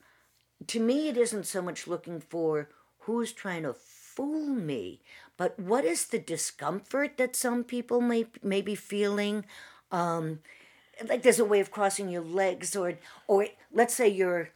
to 0.67 0.81
me, 0.81 1.09
it 1.09 1.19
isn't 1.19 1.47
so 1.47 1.61
much 1.61 1.87
looking 1.87 2.21
for 2.21 2.71
who's 3.01 3.33
trying 3.33 3.65
to 3.65 3.75
fool 3.75 4.47
me, 4.49 5.03
but 5.37 5.59
what 5.59 5.85
is 5.85 6.07
the 6.07 6.19
discomfort 6.19 7.19
that 7.19 7.37
some 7.37 7.65
people 7.65 8.01
may 8.01 8.27
may 8.43 8.63
be 8.63 8.75
feeling. 8.75 9.45
Um, 9.93 10.41
like 11.09 11.23
there's 11.23 11.39
a 11.39 11.45
way 11.45 11.61
of 11.61 11.71
crossing 11.71 12.09
your 12.09 12.23
legs, 12.23 12.77
or 12.77 12.95
or 13.27 13.47
let's 13.73 13.95
say 13.95 14.09
you're. 14.09 14.51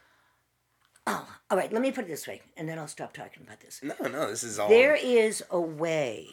Oh, 1.07 1.27
all 1.49 1.57
right. 1.57 1.71
Let 1.73 1.81
me 1.81 1.91
put 1.91 2.05
it 2.05 2.07
this 2.07 2.27
way, 2.27 2.41
and 2.55 2.69
then 2.69 2.77
I'll 2.77 2.87
stop 2.87 3.13
talking 3.13 3.43
about 3.43 3.61
this. 3.61 3.81
No, 3.81 3.95
no, 4.07 4.29
this 4.29 4.43
is 4.43 4.59
all. 4.59 4.69
There 4.69 4.95
is 4.95 5.43
a 5.49 5.59
way. 5.59 6.27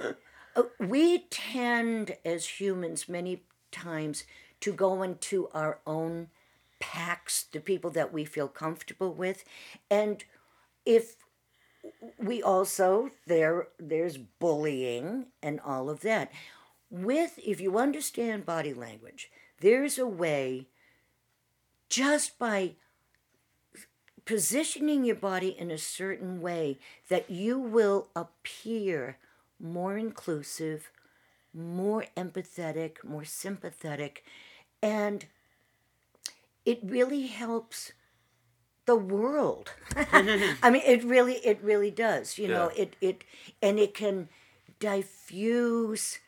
Uh, 0.00 0.64
we 0.78 1.26
tend, 1.30 2.16
as 2.24 2.60
humans, 2.60 3.08
many 3.08 3.42
times 3.70 4.24
to 4.60 4.72
go 4.72 5.02
into 5.02 5.48
our 5.54 5.78
own 5.86 6.28
packs, 6.80 7.44
the 7.44 7.60
people 7.60 7.90
that 7.90 8.12
we 8.12 8.24
feel 8.24 8.48
comfortable 8.48 9.12
with, 9.12 9.44
and 9.90 10.24
if 10.84 11.16
we 12.18 12.42
also 12.42 13.10
there 13.26 13.68
there's 13.78 14.16
bullying 14.16 15.26
and 15.42 15.60
all 15.60 15.88
of 15.90 16.00
that. 16.00 16.30
With 16.90 17.38
if 17.44 17.60
you 17.60 17.78
understand 17.78 18.46
body 18.46 18.72
language, 18.72 19.30
there's 19.60 19.98
a 19.98 20.06
way 20.06 20.66
just 21.88 22.38
by 22.38 22.74
positioning 24.24 25.04
your 25.04 25.16
body 25.16 25.56
in 25.58 25.70
a 25.70 25.78
certain 25.78 26.40
way 26.40 26.78
that 27.08 27.30
you 27.30 27.58
will 27.58 28.08
appear 28.14 29.16
more 29.58 29.96
inclusive, 29.96 30.90
more 31.54 32.04
empathetic, 32.16 33.02
more 33.02 33.24
sympathetic, 33.24 34.22
and 34.82 35.26
it 36.64 36.78
really 36.82 37.26
helps 37.26 37.92
the 38.84 38.96
world. 38.96 39.72
I 39.96 40.70
mean, 40.70 40.82
it 40.84 41.02
really, 41.04 41.36
it 41.36 41.58
really 41.62 41.90
does. 41.90 42.38
You 42.38 42.48
know, 42.48 42.70
it, 42.76 42.96
it, 43.00 43.24
and 43.62 43.78
it 43.78 43.94
can 43.94 44.28
diffuse 44.78 46.18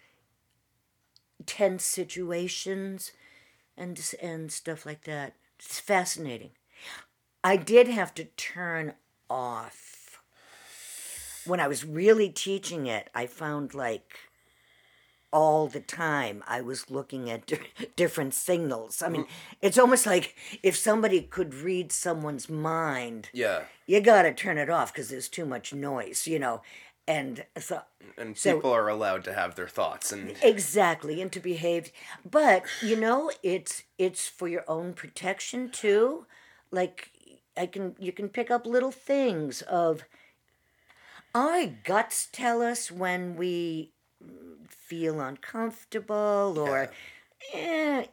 tense 1.47 1.85
situations 1.85 3.13
and 3.81 4.15
and 4.23 4.53
stuff 4.53 4.87
like 4.87 5.05
that. 5.05 5.33
It's 5.59 5.81
fascinating. 5.81 6.51
I 7.43 7.57
did 7.57 7.89
have 7.89 8.15
to 8.15 8.25
turn 8.25 8.95
off 9.29 10.21
when 11.47 11.59
I 11.59 11.69
was 11.69 11.85
really 11.85 12.29
teaching 12.29 12.87
it. 12.87 13.09
I 13.15 13.27
found 13.27 13.75
like 13.75 14.19
all 15.33 15.69
the 15.69 15.81
time 15.81 16.43
I 16.47 16.61
was 16.61 16.91
looking 16.91 17.31
at 17.31 17.47
di- 17.47 17.59
different 17.97 18.35
signals. 18.35 19.03
I 19.03 19.09
mean, 19.09 19.23
mm-hmm. 19.23 19.57
it's 19.63 19.79
almost 19.79 20.07
like 20.07 20.37
if 20.63 20.77
somebody 20.77 21.23
could 21.23 21.55
read 21.55 21.93
someone's 21.93 22.49
mind, 22.49 23.31
yeah, 23.33 23.63
you 23.87 24.01
got 24.01 24.23
to 24.23 24.35
turn 24.35 24.59
it 24.59 24.69
off 24.71 24.93
because 24.93 25.09
there's 25.09 25.29
too 25.29 25.47
much 25.47 25.73
noise, 25.73 26.27
you 26.27 26.39
know. 26.39 26.63
And 27.11 27.45
so 27.59 27.83
and 28.17 28.39
So- 28.39 28.55
people 28.57 28.73
are 28.73 28.89
allowed 28.89 29.25
to 29.25 29.33
have 29.35 29.57
their 29.57 29.69
thoughts 29.69 30.13
and 30.13 30.37
exactly 30.43 31.21
and 31.21 31.33
to 31.33 31.41
behave. 31.41 31.91
But 32.29 32.63
you 32.81 32.95
know 32.95 33.33
it's 33.43 33.83
it's 33.99 34.29
for 34.29 34.47
your 34.47 34.65
own 34.69 34.95
protection 34.95 35.71
too. 35.71 36.27
Like 36.71 37.11
i 37.57 37.67
can 37.67 37.97
you 37.99 38.13
can 38.13 38.29
pick 38.29 38.49
up 38.49 38.65
little 38.65 38.93
things 38.93 39.61
of 39.63 40.05
our 41.35 41.67
guts 41.67 42.29
tell 42.31 42.63
us 42.63 42.91
when 42.93 43.35
we 43.37 43.91
feel 44.69 45.21
uncomfortable 45.21 46.55
or 46.59 46.93
eh, 47.53 48.05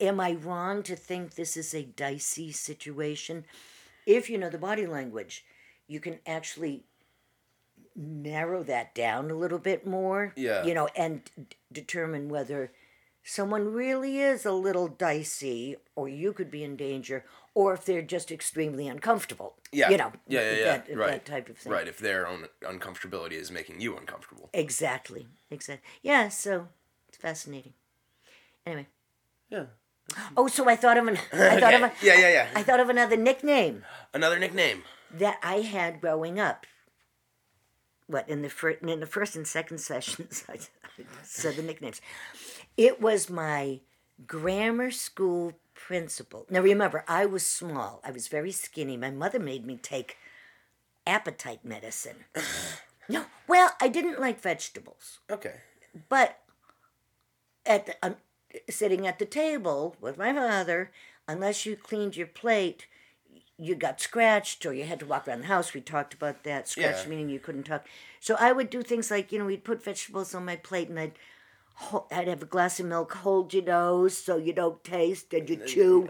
am 0.00 0.18
i 0.18 0.32
wrong 0.32 0.82
to 0.82 0.96
think 0.96 1.34
this 1.34 1.56
is 1.58 1.74
a 1.74 1.82
dicey 1.82 2.52
situation? 2.52 3.44
If 4.06 4.30
you 4.30 4.38
know 4.38 4.48
the 4.48 4.58
body 4.70 4.86
language 4.86 5.44
you 5.86 6.00
can 6.00 6.18
actually 6.26 6.84
narrow 7.96 8.62
that 8.64 8.94
down 8.94 9.30
a 9.30 9.34
little 9.34 9.58
bit 9.58 9.86
more. 9.86 10.32
Yeah. 10.36 10.64
You 10.64 10.74
know, 10.74 10.88
and 10.96 11.22
d- 11.36 11.56
determine 11.72 12.28
whether 12.28 12.72
someone 13.24 13.72
really 13.72 14.20
is 14.20 14.44
a 14.44 14.52
little 14.52 14.86
dicey 14.88 15.76
or 15.96 16.08
you 16.08 16.32
could 16.32 16.50
be 16.50 16.62
in 16.62 16.76
danger 16.76 17.24
or 17.54 17.72
if 17.72 17.84
they're 17.86 18.02
just 18.02 18.30
extremely 18.30 18.86
uncomfortable. 18.86 19.54
yeah, 19.72 19.90
You 19.90 19.96
know, 19.96 20.12
yeah, 20.28 20.40
yeah, 20.42 20.50
yeah, 20.58 20.64
that, 20.64 20.96
right, 20.96 21.10
that 21.12 21.24
type 21.24 21.48
of 21.48 21.56
thing. 21.58 21.72
right. 21.72 21.88
If 21.88 21.98
their 21.98 22.26
own 22.26 22.46
uncomfortability 22.62 23.32
is 23.32 23.50
making 23.50 23.80
you 23.80 23.96
uncomfortable, 23.96 24.50
Exactly. 24.52 25.26
Exactly. 25.50 25.88
Yeah, 26.02 26.28
so 26.28 26.68
it's 27.08 27.16
fascinating. 27.18 27.72
Anyway. 28.66 28.86
yeah. 29.50 29.64
Oh, 30.36 30.46
so 30.46 30.68
I 30.68 30.76
thought 30.76 30.98
of 30.98 31.08
an 31.08 31.16
I 31.32 31.58
thought 31.58 31.74
of 31.74 31.82
a, 31.82 31.92
yeah, 32.00 32.16
yeah, 32.18 32.28
yeah. 32.30 32.48
I 32.54 32.62
thought 32.62 32.78
of 32.78 32.88
another 32.88 33.16
nickname 33.16 33.84
Another 34.14 34.38
nickname. 34.38 34.84
that 35.12 35.38
I 35.42 35.62
had 35.62 36.00
growing 36.00 36.38
up. 36.38 36.64
What 38.06 38.28
in 38.28 38.42
the 38.42 38.48
first 38.48 38.82
in 38.82 39.00
the 39.00 39.06
first 39.06 39.34
and 39.36 39.46
second 39.46 39.78
sessions 39.78 40.44
I, 40.48 40.54
I 40.84 41.04
said 41.22 41.56
the 41.56 41.62
nicknames. 41.62 42.00
It 42.76 43.00
was 43.00 43.28
my 43.28 43.80
grammar 44.26 44.90
school 44.90 45.54
principal. 45.74 46.46
Now 46.48 46.60
remember, 46.60 47.04
I 47.08 47.26
was 47.26 47.44
small. 47.44 48.00
I 48.04 48.10
was 48.10 48.28
very 48.28 48.52
skinny. 48.52 48.96
My 48.96 49.10
mother 49.10 49.38
made 49.38 49.66
me 49.66 49.76
take 49.76 50.16
appetite 51.06 51.64
medicine. 51.64 52.24
no, 53.08 53.26
well, 53.46 53.72
I 53.80 53.88
didn't 53.88 54.20
like 54.20 54.40
vegetables, 54.40 55.18
Okay. 55.30 55.54
but 56.08 56.38
at 57.64 57.86
the, 57.86 57.94
um, 58.02 58.16
sitting 58.70 59.06
at 59.06 59.18
the 59.18 59.26
table 59.26 59.96
with 60.00 60.16
my 60.18 60.32
father, 60.32 60.90
unless 61.28 61.66
you 61.66 61.76
cleaned 61.76 62.16
your 62.16 62.26
plate, 62.26 62.86
you 63.58 63.74
got 63.74 64.00
scratched 64.00 64.66
or 64.66 64.72
you 64.74 64.84
had 64.84 65.00
to 65.00 65.06
walk 65.06 65.26
around 65.26 65.40
the 65.40 65.46
house. 65.46 65.72
We 65.72 65.80
talked 65.80 66.14
about 66.14 66.44
that. 66.44 66.68
Scratched 66.68 67.04
Yeah. 67.04 67.10
meaning 67.10 67.28
you 67.30 67.40
couldn't 67.40 67.64
talk. 67.64 67.86
So 68.20 68.36
I 68.38 68.52
would 68.52 68.70
do 68.70 68.82
things 68.82 69.10
like, 69.10 69.32
you 69.32 69.38
know, 69.38 69.46
we'd 69.46 69.64
put 69.64 69.82
vegetables 69.82 70.34
on 70.34 70.44
my 70.44 70.56
plate 70.56 70.88
and 70.88 70.98
I'd 70.98 71.18
I'd 72.10 72.26
have 72.26 72.42
a 72.42 72.46
glass 72.46 72.80
of 72.80 72.86
milk, 72.86 73.12
hold 73.12 73.52
your 73.52 73.64
nose 73.64 74.16
so 74.16 74.38
you 74.38 74.54
don't 74.54 74.82
taste, 74.82 75.34
and 75.34 75.48
you 75.48 75.56
chew, 75.56 76.08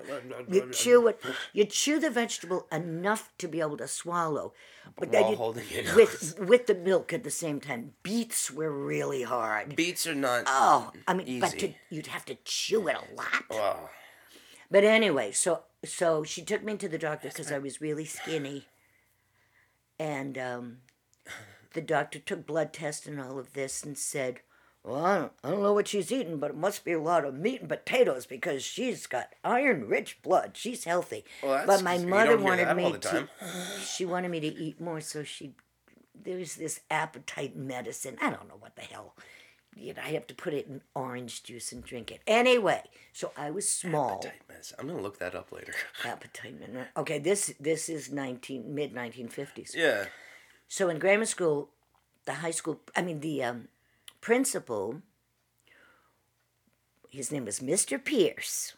you 0.49 0.71
chew 0.71 1.09
it, 1.09 1.21
you 1.53 1.65
chew 1.65 1.99
the 1.99 2.09
vegetable 2.09 2.69
enough 2.71 3.33
to 3.39 3.49
be 3.49 3.61
able 3.61 3.77
to 3.79 3.89
swallow, 3.89 4.53
but 4.97 5.11
then 5.11 5.23
While 5.23 5.31
you, 5.33 5.37
holding 5.37 5.65
your 5.69 5.97
with 5.97 6.39
with 6.39 6.69
the 6.69 6.75
milk 6.77 7.13
at 7.13 7.25
the 7.25 7.33
same 7.33 7.61
time. 7.61 7.95
Beets 8.05 8.51
were 8.53 8.71
really 8.71 9.25
hard. 9.25 9.75
Beats 9.75 10.07
are 10.07 10.15
not. 10.15 10.45
Oh, 10.47 10.93
I 11.09 11.15
mean, 11.15 11.41
but 11.41 11.59
to, 11.59 11.73
you'd 11.91 12.07
have 12.07 12.25
to 12.27 12.37
chew 12.45 12.87
it 12.87 12.95
a 12.95 13.15
lot. 13.17 13.51
Wow. 13.51 13.91
But 14.71 14.85
anyway, 14.85 15.33
so 15.33 15.63
so 15.85 16.25
she 16.25 16.43
took 16.43 16.63
me 16.63 16.77
to 16.77 16.89
the 16.89 16.99
doctor 16.99 17.29
because 17.29 17.53
I 17.53 17.59
was 17.59 17.81
really 17.81 18.05
skinny, 18.05 18.67
and 19.99 20.37
um, 20.39 20.79
the 21.75 21.81
doctor 21.81 22.19
took 22.19 22.47
blood 22.47 22.73
tests 22.73 23.07
and 23.07 23.21
all 23.21 23.39
of 23.39 23.53
this 23.53 23.83
and 23.85 23.97
said, 23.97 24.41
"Well, 24.83 25.05
I 25.05 25.19
don't, 25.19 25.33
I 25.45 25.51
don't 25.51 25.63
know 25.63 25.73
what 25.73 25.89
she's 25.89 26.13
eating, 26.13 26.39
but 26.39 26.51
it 26.51 26.57
must 26.57 26.85
be 26.85 26.93
a 26.93 27.01
lot 27.01 27.25
of 27.25 27.35
meat 27.35 27.61
and 27.61 27.69
potatoes 27.69 28.27
because 28.27 28.63
she's 28.63 29.07
got 29.07 29.35
iron-rich 29.45 30.23
blood. 30.23 30.53
She's 30.55 30.85
healthy." 30.85 31.25
Well, 31.43 31.67
but 31.67 31.83
my 31.83 31.99
mother 31.99 32.37
wanted 32.37 32.75
me 32.77 32.93
to. 32.93 33.29
She 33.87 34.05
wanted 34.05 34.31
me 34.31 34.41
to 34.41 34.47
eat 34.47 34.81
more, 34.81 35.01
so 35.01 35.23
she 35.23 35.55
there 36.15 36.39
was 36.39 36.57
this 36.57 36.81
appetite 36.91 37.57
medicine. 37.57 38.17
I 38.21 38.31
don't 38.31 38.49
know 38.49 38.57
what 38.59 38.77
the 38.77 38.83
hell. 38.83 39.15
You 39.79 39.93
know, 39.93 40.01
I 40.03 40.09
have 40.13 40.27
to 40.29 40.35
put 40.35 40.55
it 40.55 40.67
in 40.67 40.81
orange 40.95 41.43
juice 41.43 41.71
and 41.71 41.85
drink 41.85 42.11
it. 42.11 42.23
Anyway, 42.27 42.83
so 43.13 43.33
I 43.37 43.51
was 43.51 43.69
small. 43.71 44.15
Appetite 44.15 44.43
medicine. 44.49 44.77
I'm 44.81 44.89
gonna 44.89 45.03
look 45.03 45.19
that 45.19 45.35
up 45.35 45.53
later. 45.53 45.75
Appetite 46.05 46.59
medicine. 46.59 46.87
Okay, 46.97 47.19
this 47.19 47.53
this 47.61 47.89
is 47.89 48.11
nineteen 48.11 48.75
mid 48.75 48.95
nineteen 48.95 49.29
fifties. 49.29 49.75
yeah. 49.77 50.07
So 50.69 50.89
in 50.89 50.99
grammar 50.99 51.27
school, 51.27 51.71
the 52.25 52.35
high 52.35 52.51
school, 52.51 52.81
I 52.97 53.03
mean 53.03 53.21
the 53.21 53.45
um, 53.45 53.69
principal. 54.21 55.03
His 57.11 57.31
name 57.31 57.45
was 57.45 57.61
Mr. 57.61 58.03
Pierce. 58.03 58.75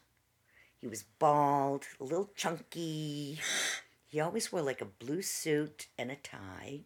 He 0.81 0.87
was 0.87 1.05
bald, 1.19 1.87
a 2.01 2.05
little 2.05 2.31
chunky. 2.37 3.41
He 4.07 4.21
always 4.21 4.53
wore 4.53 4.63
like 4.63 4.81
a 4.81 4.85
blue 4.85 5.23
suit 5.23 5.87
and 5.99 6.11
a 6.11 6.17
tie. 6.17 6.81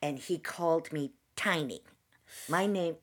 And 0.00 0.18
he 0.18 0.38
called 0.38 0.92
me 0.92 1.12
Tiny. 1.36 1.82
My 2.48 2.66
name 2.66 2.96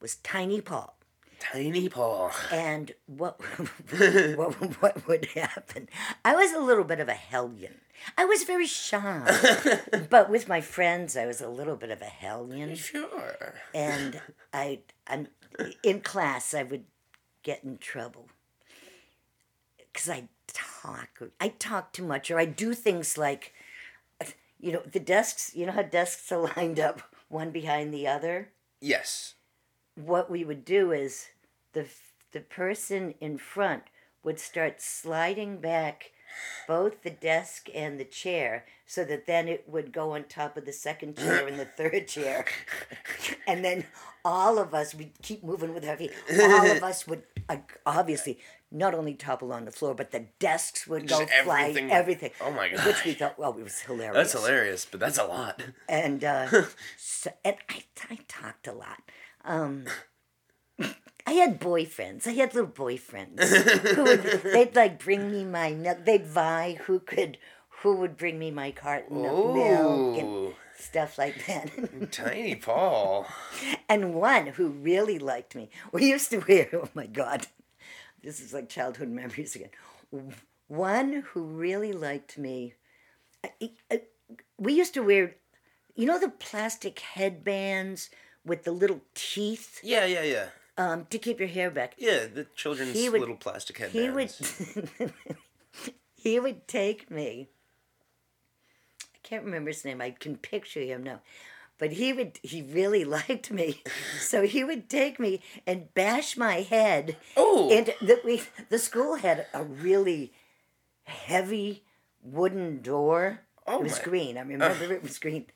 was 0.00 0.16
Tiny 0.16 0.60
Paul. 0.60 0.96
Tiny 1.38 1.88
Paul. 1.88 2.30
And 2.50 2.92
what, 3.06 3.38
what 4.36 4.80
what 4.80 5.06
would 5.06 5.26
happen? 5.34 5.88
I 6.24 6.34
was 6.34 6.52
a 6.52 6.58
little 6.58 6.84
bit 6.84 7.00
of 7.00 7.08
a 7.08 7.14
hellion. 7.14 7.80
I 8.16 8.24
was 8.24 8.44
very 8.44 8.66
shy, 8.66 9.80
but 10.10 10.30
with 10.30 10.48
my 10.48 10.60
friends, 10.60 11.16
I 11.16 11.26
was 11.26 11.40
a 11.40 11.48
little 11.48 11.76
bit 11.76 11.90
of 11.90 12.02
a 12.02 12.06
hellion. 12.06 12.74
Sure. 12.74 13.54
And 13.74 14.20
I, 14.52 14.80
I'm 15.06 15.28
in 15.82 16.00
class. 16.00 16.54
I 16.54 16.64
would 16.64 16.84
get 17.42 17.62
in 17.62 17.78
trouble 17.78 18.28
because 19.92 20.08
I 20.08 20.28
talk. 20.46 21.20
I 21.40 21.48
talk 21.48 21.92
too 21.92 22.04
much, 22.04 22.30
or 22.30 22.38
I 22.38 22.46
do 22.46 22.74
things 22.74 23.16
like, 23.16 23.52
you 24.58 24.72
know, 24.72 24.82
the 24.90 25.00
desks. 25.00 25.54
You 25.54 25.66
know 25.66 25.72
how 25.72 25.82
desks 25.82 26.30
are 26.32 26.50
lined 26.56 26.80
up 26.80 27.02
one 27.28 27.50
behind 27.50 27.92
the 27.92 28.06
other. 28.06 28.50
Yes. 28.84 29.34
What 29.94 30.30
we 30.30 30.44
would 30.44 30.62
do 30.62 30.92
is 30.92 31.28
the 31.72 31.86
the 32.32 32.40
person 32.40 33.14
in 33.18 33.38
front 33.38 33.84
would 34.22 34.38
start 34.38 34.82
sliding 34.82 35.56
back 35.58 36.10
both 36.68 37.02
the 37.02 37.10
desk 37.10 37.68
and 37.74 37.98
the 37.98 38.04
chair 38.04 38.66
so 38.84 39.02
that 39.04 39.26
then 39.26 39.48
it 39.48 39.64
would 39.66 39.90
go 39.90 40.10
on 40.10 40.24
top 40.24 40.58
of 40.58 40.66
the 40.66 40.72
second 40.72 41.16
chair 41.16 41.46
and 41.46 41.58
the 41.58 41.64
third 41.64 42.08
chair 42.08 42.44
and 43.46 43.64
then 43.64 43.84
all 44.24 44.58
of 44.58 44.74
us 44.74 44.94
would 44.94 45.12
keep 45.22 45.44
moving 45.44 45.72
with 45.72 45.86
our 45.88 45.96
feet 45.96 46.12
all 46.42 46.70
of 46.70 46.82
us 46.82 47.06
would 47.06 47.22
uh, 47.48 47.56
obviously 47.86 48.38
not 48.70 48.92
only 48.94 49.14
topple 49.14 49.52
on 49.52 49.64
the 49.64 49.70
floor 49.70 49.94
but 49.94 50.10
the 50.10 50.26
desks 50.38 50.86
would 50.86 51.06
go 51.08 51.20
Just 51.20 51.32
flying 51.44 51.70
everything- 51.90 51.92
everything 51.92 52.30
Oh 52.40 52.50
my 52.50 52.68
god! 52.68 52.86
which 52.86 53.04
we 53.04 53.12
thought 53.12 53.38
well 53.38 53.56
it 53.58 53.62
was 53.62 53.80
hilarious 53.80 54.14
That's 54.16 54.32
hilarious, 54.32 54.84
but 54.90 55.00
that's 55.00 55.18
a 55.18 55.24
lot. 55.24 55.62
and 55.88 56.24
uh, 56.24 56.48
so, 56.96 57.30
and 57.44 57.56
I, 57.68 57.84
I 58.10 58.18
talked 58.28 58.66
a 58.66 58.72
lot. 58.72 59.02
Um, 59.44 59.84
I 61.26 61.32
had 61.32 61.58
boyfriends. 61.60 62.26
I 62.26 62.32
had 62.32 62.54
little 62.54 62.68
boyfriends 62.70 63.40
who 63.94 64.02
would 64.04 64.22
they'd 64.52 64.76
like 64.76 64.98
bring 65.02 65.30
me 65.30 65.44
my 65.44 65.70
milk. 65.72 66.04
They'd 66.04 66.26
vie 66.26 66.78
who 66.84 67.00
could 67.00 67.38
who 67.82 67.96
would 67.96 68.16
bring 68.16 68.38
me 68.38 68.50
my 68.50 68.70
carton 68.72 69.24
of 69.24 69.54
milk 69.54 70.18
and 70.18 70.54
stuff 70.84 71.18
like 71.18 71.46
that. 71.46 71.70
Tiny 72.12 72.54
Paul. 72.54 73.26
and 73.88 74.14
one 74.14 74.46
who 74.48 74.68
really 74.68 75.18
liked 75.18 75.54
me. 75.54 75.70
We 75.92 76.08
used 76.10 76.30
to 76.30 76.38
wear. 76.38 76.68
Oh 76.72 76.88
my 76.94 77.06
God, 77.06 77.46
this 78.22 78.40
is 78.40 78.52
like 78.52 78.68
childhood 78.68 79.08
memories 79.08 79.56
again. 79.56 79.70
One 80.68 81.24
who 81.32 81.42
really 81.42 81.92
liked 81.92 82.38
me. 82.38 82.74
We 84.58 84.72
used 84.74 84.94
to 84.94 85.00
wear, 85.00 85.36
you 85.94 86.06
know, 86.06 86.18
the 86.18 86.28
plastic 86.30 87.00
headbands 87.00 88.10
with 88.44 88.64
the 88.64 88.72
little 88.72 89.00
teeth 89.14 89.80
Yeah, 89.82 90.04
yeah, 90.04 90.22
yeah. 90.22 90.46
um, 90.78 91.06
to 91.10 91.18
keep 91.18 91.38
your 91.40 91.48
hair 91.48 91.70
back. 91.70 91.94
Yeah, 91.98 92.26
the 92.32 92.46
children's 92.54 92.94
would- 92.94 93.20
little 93.20 93.36
plastic 93.36 93.78
headbands. 93.78 93.98
He 93.98 94.10
would, 94.10 94.30
headbands. 94.98 95.12
he 96.14 96.40
would 96.40 96.66
take 96.68 97.10
me. 97.10 97.48
I 99.24 99.26
can't 99.26 99.44
remember 99.44 99.70
his 99.70 99.84
name. 99.84 100.02
I 100.02 100.10
can 100.10 100.36
picture 100.36 100.82
him 100.82 101.02
now, 101.02 101.20
but 101.78 101.92
he 101.92 102.12
would. 102.12 102.38
He 102.42 102.60
really 102.60 103.04
liked 103.18 103.50
me, 103.50 103.82
so 104.20 104.42
he 104.42 104.62
would 104.62 104.90
take 104.90 105.18
me 105.18 105.40
and 105.66 105.92
bash 105.94 106.36
my 106.36 106.60
head. 106.60 107.16
Oh. 107.36 107.70
And 107.70 107.94
the, 108.02 108.20
we 108.22 108.42
the 108.68 108.78
school 108.78 109.16
had 109.16 109.46
a 109.54 109.64
really 109.64 110.32
heavy 111.04 111.84
wooden 112.22 112.82
door. 112.82 113.40
Oh 113.66 113.78
it 113.78 113.84
was 113.84 113.98
my- 113.98 114.04
green. 114.04 114.36
I 114.36 114.42
uh. 114.42 114.44
remember 114.44 114.92
it 114.92 115.02
was 115.02 115.18
green, 115.18 115.46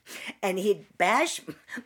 and 0.42 0.58
he'd 0.58 0.86
bash 0.96 1.40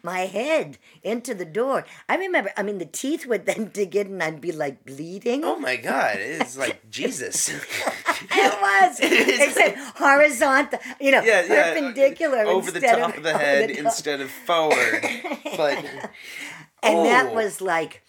my 0.05 0.21
head 0.21 0.79
into 1.03 1.35
the 1.35 1.45
door. 1.45 1.85
I 2.09 2.17
remember. 2.17 2.51
I 2.57 2.63
mean, 2.63 2.79
the 2.79 2.85
teeth 2.87 3.27
would 3.27 3.45
then 3.47 3.71
dig 3.75 3.97
in, 3.97 4.07
and 4.13 4.23
I'd 4.23 4.41
be 4.41 4.53
like 4.53 4.85
bleeding. 4.85 5.43
Oh 5.45 5.57
my 5.59 5.77
god, 5.77 6.17
it's 6.19 6.57
like 6.57 6.89
Jesus. 6.91 7.49
It 7.49 8.61
was, 8.63 9.01
except 9.03 9.77
horizontal, 9.99 10.79
you 11.01 11.11
know, 11.11 11.23
yeah, 11.23 11.45
yeah. 11.45 11.73
perpendicular 11.75 12.45
Over 12.47 12.71
the 12.71 12.81
top 12.81 13.17
of, 13.17 13.23
the 13.25 13.37
head 13.37 13.69
top. 13.71 13.79
instead 13.79 14.21
of 14.21 14.31
forward. 14.31 15.03
But 15.57 15.85
and 16.85 17.05
that 17.07 17.27
Oh. 17.31 17.35
was 17.35 17.61
like, 17.61 18.03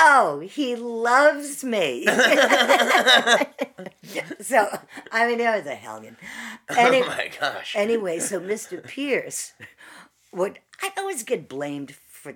oh, 0.00 0.40
he 0.40 0.76
loves 0.76 1.64
me. 1.64 2.04
so 4.40 4.66
I 5.10 5.26
mean, 5.26 5.40
it 5.40 5.56
was 5.56 5.66
a 5.66 5.74
hellion. 5.74 6.16
Oh 6.70 6.74
Any, 6.78 7.02
oh 7.02 7.06
my 7.06 7.28
gosh. 7.40 7.74
anyway, 7.76 8.18
so 8.20 8.40
Mr. 8.40 8.82
Pierce 8.86 9.52
would 10.32 10.60
I 10.80 10.90
always 10.96 11.22
get 11.24 11.48
blamed 11.48 11.94
for. 12.08 12.34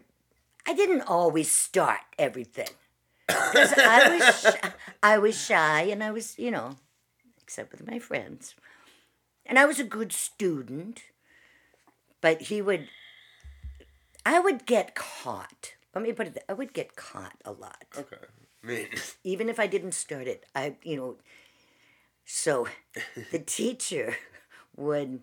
I 0.66 0.74
didn't 0.74 1.02
always 1.02 1.50
start 1.50 2.00
everything. 2.18 2.68
'Cause 3.28 3.72
I 3.76 4.16
was 4.18 4.40
shy, 4.42 4.72
I 5.02 5.18
was 5.18 5.40
shy 5.40 5.82
and 5.82 6.02
I 6.02 6.10
was 6.10 6.38
you 6.38 6.50
know, 6.50 6.76
except 7.42 7.72
with 7.72 7.86
my 7.86 7.98
friends, 7.98 8.54
and 9.46 9.58
I 9.58 9.64
was 9.64 9.78
a 9.78 9.84
good 9.84 10.12
student. 10.12 11.02
But 12.20 12.42
he 12.42 12.60
would. 12.60 12.88
I 14.26 14.40
would 14.40 14.66
get 14.66 14.94
caught. 14.94 15.74
Let 15.96 16.02
me 16.02 16.12
put 16.12 16.26
it. 16.26 16.44
I 16.46 16.52
would 16.52 16.74
get 16.74 16.94
caught 16.94 17.32
a 17.46 17.52
lot 17.52 17.86
okay. 17.96 18.16
I 18.62 18.66
mean, 18.66 18.88
even 19.24 19.48
if 19.48 19.58
I 19.58 19.66
didn't 19.66 19.92
start 19.92 20.26
it, 20.26 20.44
I, 20.54 20.76
you 20.82 20.94
know, 20.94 21.16
so 22.26 22.68
the 23.32 23.38
teacher 23.38 24.14
would 24.76 25.20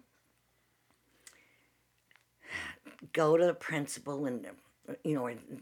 go 3.12 3.38
to 3.38 3.46
the 3.46 3.54
principal 3.54 4.26
and, 4.26 4.48
you 5.04 5.14
know, 5.14 5.28
and 5.28 5.62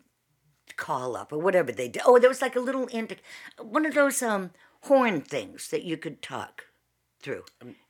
call 0.78 1.18
up 1.18 1.34
or 1.34 1.40
whatever 1.40 1.74
they 1.74 1.90
did. 1.90 2.04
Oh, 2.06 2.18
there 2.18 2.30
was 2.30 2.42
like 2.42 2.56
a 2.56 2.62
little, 2.62 2.88
inter- 2.88 3.18
one 3.60 3.86
of 3.86 3.94
those 3.94 4.24
um, 4.24 4.52
horn 4.84 5.20
things 5.20 5.68
that 5.72 5.84
you 5.84 5.98
could 5.98 6.22
talk 6.22 6.68
through. 7.20 7.44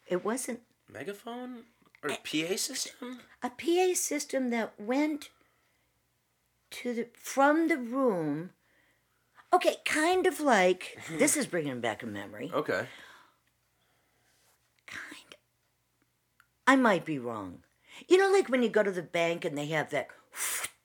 It 0.07 0.25
wasn't 0.25 0.61
megaphone 0.91 1.65
or 2.01 2.09
PA 2.09 2.55
system? 2.55 3.19
a 3.43 3.51
PA 3.51 3.93
system 3.93 4.49
that 4.49 4.73
went 4.79 5.29
to 6.71 6.93
the 6.93 7.07
from 7.13 7.67
the 7.67 7.77
room. 7.77 8.51
Okay, 9.53 9.77
kind 9.85 10.25
of 10.25 10.39
like 10.39 10.97
mm-hmm. 10.97 11.17
this 11.17 11.35
is 11.35 11.45
bringing 11.45 11.81
back 11.81 12.03
a 12.03 12.07
memory. 12.07 12.51
Okay. 12.53 12.87
Kind. 14.87 15.35
I 16.65 16.75
might 16.75 17.05
be 17.05 17.19
wrong. 17.19 17.59
You 18.07 18.17
know, 18.17 18.31
like 18.31 18.49
when 18.49 18.63
you 18.63 18.69
go 18.69 18.83
to 18.83 18.91
the 18.91 19.01
bank 19.01 19.45
and 19.45 19.57
they 19.57 19.67
have 19.67 19.89
that. 19.91 20.07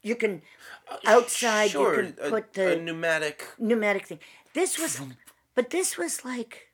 You 0.02 0.14
can 0.14 0.42
uh, 0.88 0.98
outside. 1.04 1.70
Sure. 1.70 2.02
You 2.02 2.12
can 2.12 2.30
put 2.30 2.56
a 2.58 2.76
the 2.76 2.76
pneumatic. 2.76 3.44
pneumatic 3.58 4.06
thing. 4.06 4.20
This 4.54 4.78
was, 4.78 5.00
but 5.54 5.70
this 5.70 5.96
was 5.96 6.24
like. 6.24 6.68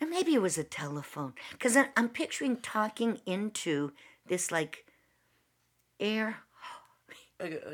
Maybe 0.00 0.34
it 0.34 0.42
was 0.42 0.56
a 0.56 0.64
telephone 0.64 1.34
because 1.50 1.76
I'm 1.96 2.08
picturing 2.08 2.58
talking 2.58 3.20
into 3.26 3.92
this 4.26 4.52
like 4.52 4.84
air 5.98 6.44
Like 7.40 7.62
a, 7.64 7.70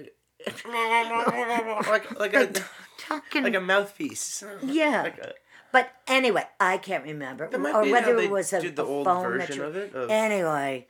like, 2.18 2.34
a 2.34 2.52
talking 2.98 3.42
like 3.44 3.54
a 3.54 3.60
mouthpiece. 3.60 4.44
Yeah. 4.62 5.02
Like 5.02 5.18
a, 5.18 5.32
But 5.72 5.92
anyway, 6.06 6.44
I 6.60 6.78
can't 6.78 7.04
remember, 7.04 7.46
or 7.52 7.88
whether 7.90 8.18
it 8.18 8.30
was 8.30 8.52
a, 8.52 8.60
did 8.60 8.76
the 8.76 8.84
a 8.84 8.86
old 8.88 9.04
phone 9.06 9.38
that 9.38 9.48
version 9.48 9.62
you- 9.62 9.68
of 9.68 9.76
it, 9.76 9.94
of- 9.94 10.10
Anyway, 10.10 10.86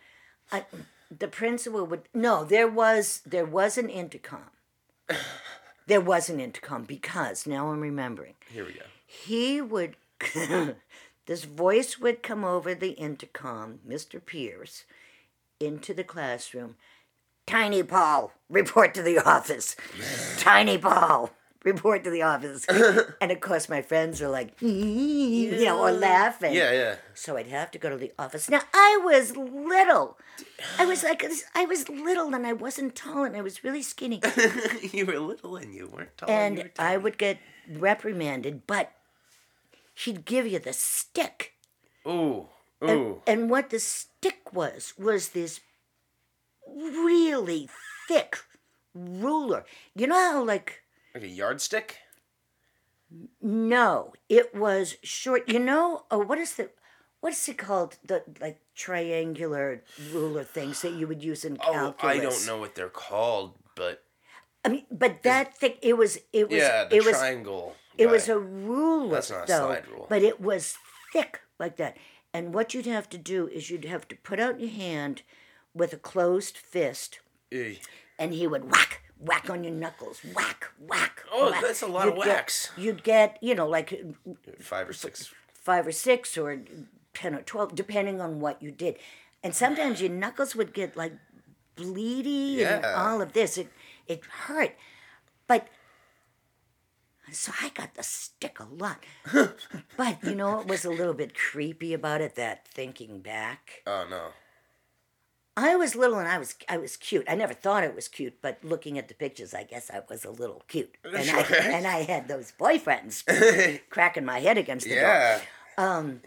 I, 0.52 0.64
the 1.16 1.28
principal 1.28 1.87
would 1.87 2.02
no. 2.12 2.44
There 2.44 2.68
was 2.68 3.22
there 3.24 3.46
was 3.46 3.78
an 3.78 3.88
intercom. 3.88 4.50
there 5.87 6.00
was 6.00 6.28
an 6.28 6.40
intercom 6.40 6.84
because 6.84 7.46
now 7.46 7.70
I'm 7.70 7.80
remembering. 7.80 8.34
here 8.50 8.64
we 8.64 8.72
go. 8.72 8.84
He 9.06 9.60
would. 9.60 9.96
this 11.26 11.44
voice 11.44 11.98
would 11.98 12.22
come 12.22 12.44
over 12.44 12.74
the 12.74 12.90
intercom, 12.92 13.78
Mr. 13.88 14.24
Pierce, 14.24 14.84
into 15.60 15.94
the 15.94 16.04
classroom. 16.04 16.76
Tiny 17.46 17.83
Paul, 17.83 18.33
report 18.48 18.94
to 18.94 19.02
the 19.02 19.18
office. 19.18 19.76
Tiny 20.38 20.78
Paul, 20.78 21.30
report 21.62 22.04
to 22.04 22.11
the 22.11 22.22
office. 22.22 22.64
and 23.20 23.30
of 23.30 23.40
course, 23.40 23.68
my 23.68 23.83
friends 23.83 24.22
are 24.22 24.28
like, 24.28 24.61
you 24.61 25.64
know, 25.64 25.80
or 25.80 25.92
laughing. 25.92 26.54
Yeah, 26.54 26.72
yeah. 26.72 26.96
So 27.14 27.37
I'd 27.37 27.48
have 27.48 27.70
to 27.72 27.78
go 27.78 27.90
to 27.90 27.96
the 27.96 28.12
office. 28.18 28.48
Now 28.48 28.62
I 28.72 29.00
was 29.04 29.37
little. 29.37 30.18
I 30.78 30.87
was 30.87 31.02
like, 31.02 31.24
I 31.54 31.64
was 31.66 31.88
little 31.88 32.35
and 32.35 32.46
I 32.46 32.52
wasn't 32.54 32.94
tall 32.94 33.24
and 33.24 33.37
I 33.37 33.42
was 33.42 33.62
really 33.62 33.83
skinny. 33.83 34.20
you 34.92 35.04
were 35.07 35.18
little 35.18 35.57
and 35.57 35.74
you 35.74 35.88
weren't 35.88 36.16
tall. 36.16 36.30
and 36.30 36.59
And 36.59 36.70
were 36.78 36.85
I 36.85 36.96
would 36.96 37.18
get 37.18 37.38
reprimanded, 37.70 38.66
but 38.66 38.92
he'd 39.94 40.24
give 40.24 40.46
you 40.46 40.59
the 40.59 40.72
stick. 40.72 41.52
Ooh. 42.07 42.48
And, 42.80 42.90
Ooh. 42.90 43.22
and 43.26 43.50
what 43.50 43.70
the 43.70 43.78
stick 43.78 44.52
was, 44.52 44.92
was 44.98 45.30
this 45.30 45.61
really 46.74 47.68
thick 48.08 48.38
ruler. 48.94 49.64
You 49.94 50.06
know 50.06 50.14
how, 50.14 50.44
like, 50.44 50.82
Like 51.14 51.24
a 51.24 51.28
yardstick? 51.28 51.98
no, 53.40 54.12
it 54.28 54.54
was 54.54 54.96
short. 55.02 55.48
You 55.48 55.58
know, 55.58 56.04
oh, 56.10 56.18
what 56.18 56.38
is 56.38 56.54
the, 56.54 56.70
what 57.20 57.32
is 57.32 57.48
it 57.48 57.58
called? 57.58 57.96
The, 58.04 58.22
like, 58.40 58.60
triangular 58.74 59.82
ruler 60.12 60.44
things 60.44 60.82
that 60.82 60.92
you 60.94 61.06
would 61.06 61.22
use 61.22 61.44
in 61.44 61.56
calculus. 61.56 61.94
Oh. 62.02 62.08
I 62.08 62.18
don't 62.18 62.46
know 62.46 62.58
what 62.58 62.74
they're 62.74 62.88
called, 62.88 63.54
but 63.76 64.02
I 64.64 64.68
mean, 64.70 64.84
but 64.90 65.22
that 65.22 65.56
thing, 65.56 65.74
it 65.82 65.96
was, 65.96 66.18
it 66.32 66.48
was, 66.48 66.58
yeah, 66.58 66.84
the 66.84 66.96
it 66.96 67.04
was, 67.04 67.16
triangle. 67.18 67.74
it 67.98 68.06
was 68.06 68.28
a 68.28 68.38
ruler, 68.38 69.14
That's 69.14 69.30
not 69.30 69.44
a 69.44 69.46
though, 69.46 69.66
slide 69.66 69.87
rule. 69.88 70.06
but 70.08 70.22
it 70.22 70.40
was 70.40 70.76
thick 71.12 71.40
like 71.58 71.76
that. 71.76 71.96
And 72.32 72.52
what 72.52 72.74
you'd 72.74 72.87
have 72.87 73.08
to 73.10 73.18
do 73.18 73.46
is 73.46 73.70
you'd 73.70 73.84
have 73.84 74.08
to 74.08 74.16
put 74.16 74.40
out 74.40 74.58
your 74.60 74.70
hand 74.70 75.22
with 75.74 75.92
a 75.92 75.96
closed 75.96 76.56
fist, 76.56 77.20
Eh. 77.52 77.74
and 78.18 78.32
he 78.32 78.46
would 78.46 78.70
whack, 78.70 79.02
whack 79.18 79.50
on 79.50 79.64
your 79.64 79.72
knuckles, 79.72 80.20
whack, 80.34 80.66
whack. 80.78 81.24
Oh, 81.32 81.50
whack. 81.50 81.62
that's 81.62 81.82
a 81.82 81.87
lot 81.87 82.08
of 82.08 82.14
You'd 82.14 82.24
get- 82.24 82.37
whacks. 82.37 82.70
you'd 82.76 83.02
get, 83.04 83.38
you 83.42 83.54
know, 83.54 83.66
like 83.68 84.00
five 84.60 84.88
or 84.88 84.92
six. 84.92 85.32
five 85.52 85.87
or 85.87 85.92
six 85.92 86.37
or 86.38 86.58
10 87.14 87.34
or 87.34 87.42
12, 87.42 87.74
depending 87.74 88.20
on 88.20 88.40
what 88.40 88.60
you 88.62 88.70
did. 88.70 88.98
And 89.42 89.54
sometimes 89.54 90.00
your 90.00 90.10
knuckles 90.10 90.54
would 90.54 90.72
get 90.72 90.96
like 90.96 91.12
bleedy 91.76 92.58
and 92.58 92.82
Yeah. 92.82 92.94
all 92.96 93.20
of 93.20 93.32
this. 93.32 93.58
It, 93.58 93.68
it 94.06 94.24
hurt. 94.24 94.76
But 95.46 95.68
so 97.32 97.52
I 97.60 97.70
got 97.70 97.94
the 97.94 98.02
stick 98.02 98.60
a 98.60 98.64
lot. 98.64 99.02
but 99.96 100.22
you 100.22 100.34
know 100.34 100.56
what 100.56 100.66
was 100.68 100.84
a 100.84 100.90
little 100.90 101.14
bit 101.14 101.34
creepy 101.34 101.92
about 101.94 102.20
it 102.20 102.34
that 102.37 102.66
thinking 102.68 103.20
back? 103.20 103.82
Oh 103.87 104.06
no. 104.08 104.28
I 105.57 105.77
was 105.77 105.95
little 105.95 106.19
and 106.19 106.27
I 106.29 106.38
was 106.38 106.57
I 106.69 106.79
was 106.79 106.97
cute. 106.97 107.25
I 107.29 107.35
never 107.37 107.55
thought 107.55 107.85
it 107.85 107.95
was 107.95 108.09
cute, 108.09 108.43
but 108.43 108.59
looking 108.64 108.99
at 108.99 109.07
the 109.09 109.14
pictures, 109.14 109.55
I 109.55 109.62
guess 109.62 109.90
I 109.90 110.01
was 110.09 110.25
a 110.25 110.31
little 110.31 110.62
cute. 110.67 110.97
And 111.05 111.17
I 111.31 111.40
and 111.77 111.87
I 111.87 112.03
had 112.03 112.27
those 112.29 112.53
boyfriends 112.59 113.23
cracking 113.90 114.25
my 114.25 114.40
head 114.40 114.59
against 114.59 114.87
the 114.87 114.95
door. 114.97 115.03
Yeah. 115.03 115.40
Um, 115.77 116.21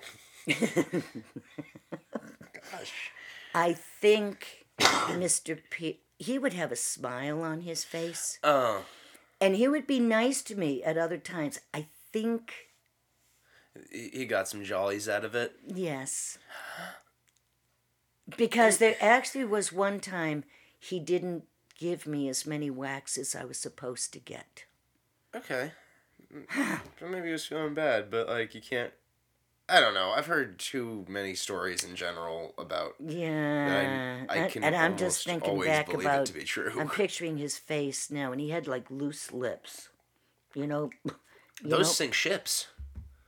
I 3.54 3.74
think 4.02 4.66
Mr. 4.80 5.60
P. 5.70 6.00
He 6.20 6.40
would 6.40 6.54
have 6.54 6.72
a 6.72 6.76
smile 6.76 7.42
on 7.44 7.62
his 7.62 7.84
face, 7.84 8.40
Oh. 8.44 8.86
and 9.40 9.56
he 9.56 9.68
would 9.68 9.86
be 9.88 10.00
nice 10.00 10.42
to 10.44 10.56
me 10.56 10.84
at 10.84 10.98
other 10.98 11.18
times. 11.18 11.60
I 11.74 11.88
think 12.12 12.54
he 13.92 14.26
got 14.26 14.48
some 14.48 14.64
jollies 14.64 15.08
out 15.08 15.24
of 15.26 15.36
it. 15.36 15.54
yes, 15.66 16.38
because 18.36 18.78
there 18.78 18.96
actually 19.00 19.46
was 19.46 19.72
one 19.72 20.00
time 20.00 20.44
he 20.80 21.00
didn't 21.00 21.44
give 21.80 22.06
me 22.08 22.28
as 22.28 22.46
many 22.46 22.70
whacks 22.70 23.18
as 23.18 23.36
I 23.36 23.46
was 23.46 23.58
supposed 23.58 24.12
to 24.14 24.20
get. 24.20 24.66
Okay. 25.36 25.72
But 27.00 27.10
Maybe 27.10 27.28
he 27.28 27.32
was 27.32 27.46
feeling 27.46 27.74
bad, 27.74 28.10
but 28.12 28.28
like 28.28 28.54
you 28.56 28.62
can't. 28.62 28.92
I 29.70 29.82
don't 29.82 29.94
know. 29.94 30.12
I've 30.16 30.28
heard 30.28 30.60
too 30.60 31.06
many 31.10 31.36
stories 31.36 31.84
in 31.84 31.96
general 31.96 32.54
about. 32.58 32.94
Yeah, 33.06 34.24
I 34.30 34.36
and- 34.38 34.52
can 34.52 34.64
and 34.64 34.76
I'm 34.76 34.96
just 34.98 35.26
thinking 35.26 35.60
back 35.62 35.94
about. 35.94 36.26
to 36.28 36.34
be 36.34 36.44
true. 36.44 36.72
I'm 36.80 36.90
picturing 37.04 37.38
his 37.38 37.58
face 37.58 38.10
now, 38.10 38.32
and 38.32 38.40
he 38.42 38.50
had 38.50 38.66
like 38.68 38.90
loose 38.90 39.32
lips. 39.34 39.90
You 40.54 40.68
know, 40.68 40.90
you 41.06 41.12
Those 41.70 41.80
know- 41.80 41.84
sink 41.84 42.14
ships. 42.14 42.68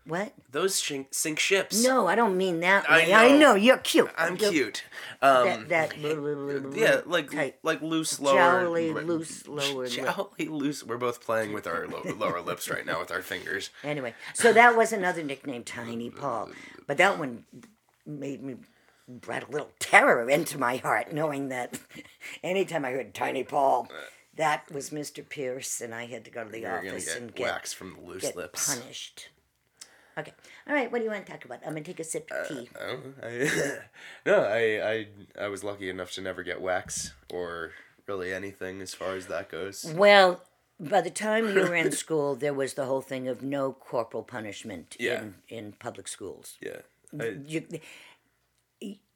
What? 0.10 0.34
Those 0.52 0.76
sink, 0.76 1.08
sink 1.12 1.40
ships. 1.40 1.84
No, 1.84 2.08
I 2.08 2.16
don't 2.16 2.36
mean 2.36 2.60
that 2.62 2.90
I 2.90 2.98
way. 3.06 3.14
I 3.14 3.30
know, 3.30 3.38
know. 3.38 3.56
you're 3.56 3.78
cute. 3.78 4.10
I'm 4.18 4.36
You're- 4.36 4.52
cute. 4.52 4.84
Um, 5.22 5.68
That 5.68 5.92
that 6.00 6.72
yeah, 6.76 7.02
like 7.06 7.32
type. 7.32 7.60
like 7.64 7.82
loose 7.82 8.20
lower. 8.20 8.38
Jowly, 8.38 8.92
loose 9.06 9.48
lower. 9.48 9.88
Jowly 9.88 10.50
loose. 10.50 10.84
We're 10.84 10.98
both 10.98 11.22
playing 11.24 11.54
with 11.54 11.68
our 11.68 11.88
lo- 11.88 12.04
lower 12.18 12.42
lips 12.42 12.70
right 12.70 12.86
now 12.86 13.00
with 13.00 13.12
our 13.12 13.22
fingers. 13.22 13.70
Anyway, 13.84 14.14
so 14.34 14.52
that 14.54 14.76
was 14.76 14.92
another 14.92 15.24
nickname, 15.24 15.64
Tiny 15.64 16.10
Paul. 16.10 16.50
But 16.88 16.98
that 16.98 17.18
one 17.20 17.46
made 18.06 18.42
me 18.44 18.56
brought 19.08 19.48
a 19.48 19.52
little 19.52 19.72
terror 19.80 20.30
into 20.30 20.58
my 20.58 20.78
heart, 20.78 21.12
knowing 21.14 21.50
that 21.50 21.80
anytime 22.44 22.86
I 22.86 22.92
heard 22.92 23.14
Tiny 23.14 23.44
Paul, 23.44 23.90
that 24.36 24.72
was 24.72 24.92
Mr. 24.92 25.28
Pierce, 25.28 25.82
and 25.82 25.94
I 25.96 26.06
had 26.06 26.24
to 26.26 26.32
go 26.32 26.44
to 26.44 26.50
the 26.52 26.60
You're 26.62 26.78
office 26.78 27.06
get 27.08 27.18
and 27.22 27.34
get, 27.36 27.46
waxed 27.46 27.76
from 27.76 27.96
the 27.96 28.02
loose 28.02 28.22
get 28.22 28.36
lips. 28.36 28.76
punished. 28.80 29.30
Okay. 30.20 30.34
All 30.68 30.74
right, 30.74 30.92
what 30.92 31.00
do 31.00 31.04
you 31.06 31.10
want 31.12 31.26
to 31.26 31.32
talk 31.32 31.46
about? 31.46 31.60
I'm 31.66 31.72
going 31.72 31.84
to 31.84 31.90
take 31.92 32.00
a 32.00 32.04
sip 32.04 32.30
of 32.32 32.48
tea. 32.48 32.70
Oh, 32.80 33.00
I, 33.24 33.78
no, 34.26 34.42
I, 34.44 34.92
I 34.92 35.08
I 35.46 35.48
was 35.48 35.64
lucky 35.64 35.90
enough 35.90 36.12
to 36.14 36.22
never 36.22 36.44
get 36.44 36.62
whacks 36.62 37.14
or 37.32 37.72
really 38.08 38.34
anything 38.34 38.82
as 38.82 38.94
far 38.94 39.16
as 39.16 39.28
that 39.28 39.50
goes. 39.50 39.86
Well, 39.96 40.42
by 40.80 41.02
the 41.02 41.10
time 41.10 41.48
you 41.48 41.62
were 41.62 41.76
in 41.76 41.92
school, 42.04 42.36
there 42.36 42.54
was 42.54 42.74
the 42.74 42.86
whole 42.86 43.02
thing 43.02 43.28
of 43.28 43.44
no 43.44 43.72
corporal 43.72 44.24
punishment 44.24 44.96
Yeah. 45.00 45.22
in, 45.22 45.36
in 45.48 45.72
public 45.74 46.08
schools. 46.08 46.58
Yeah. 46.62 46.82
I, 47.20 47.38
you, 47.46 47.64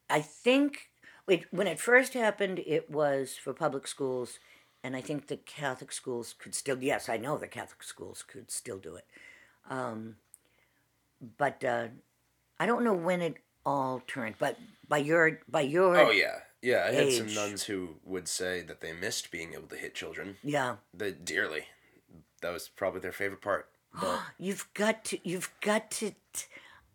I 0.10 0.22
think 0.22 0.90
wait, 1.28 1.46
when 1.52 1.68
it 1.68 1.80
first 1.80 2.14
happened, 2.14 2.60
it 2.66 2.90
was 2.90 3.38
for 3.38 3.54
public 3.54 3.88
schools, 3.88 4.40
and 4.84 4.96
I 4.96 5.02
think 5.02 5.28
the 5.28 5.38
Catholic 5.38 5.92
schools 5.92 6.36
could 6.38 6.54
still. 6.56 6.78
Yes, 6.82 7.08
I 7.10 7.18
know 7.18 7.38
the 7.38 7.48
Catholic 7.48 7.84
schools 7.84 8.24
could 8.28 8.52
still 8.52 8.78
do 8.78 8.96
it, 8.96 9.06
um, 9.70 10.16
but 11.38 11.64
uh, 11.64 11.88
I 12.60 12.66
don't 12.66 12.84
know 12.84 12.94
when 12.94 13.22
it 13.22 13.36
all 13.66 14.02
turned. 14.08 14.36
But 14.40 14.58
by 14.88 14.98
your 15.00 15.40
by 15.48 15.62
your 15.62 15.98
oh 15.98 16.12
yeah, 16.12 16.40
yeah. 16.62 16.86
I 16.88 16.92
had 16.94 17.12
some 17.14 17.34
nuns 17.34 17.64
who 17.64 17.96
would 18.04 18.28
say 18.28 18.62
that 18.62 18.82
they 18.82 18.94
missed 18.94 19.32
being 19.32 19.54
able 19.54 19.68
to 19.68 19.76
hit 19.78 19.96
children. 19.96 20.38
yeah, 20.44 20.78
They 20.94 21.12
dearly. 21.12 21.66
That 22.42 22.52
was 22.52 22.68
probably 22.68 23.00
their 23.00 23.12
favorite 23.14 23.42
part. 23.42 23.70
But 24.00 24.20
you've 24.38 24.68
got 24.74 25.06
to 25.06 25.20
you've 25.28 25.52
got 25.62 25.92
to. 25.92 26.12
t- 26.12 26.46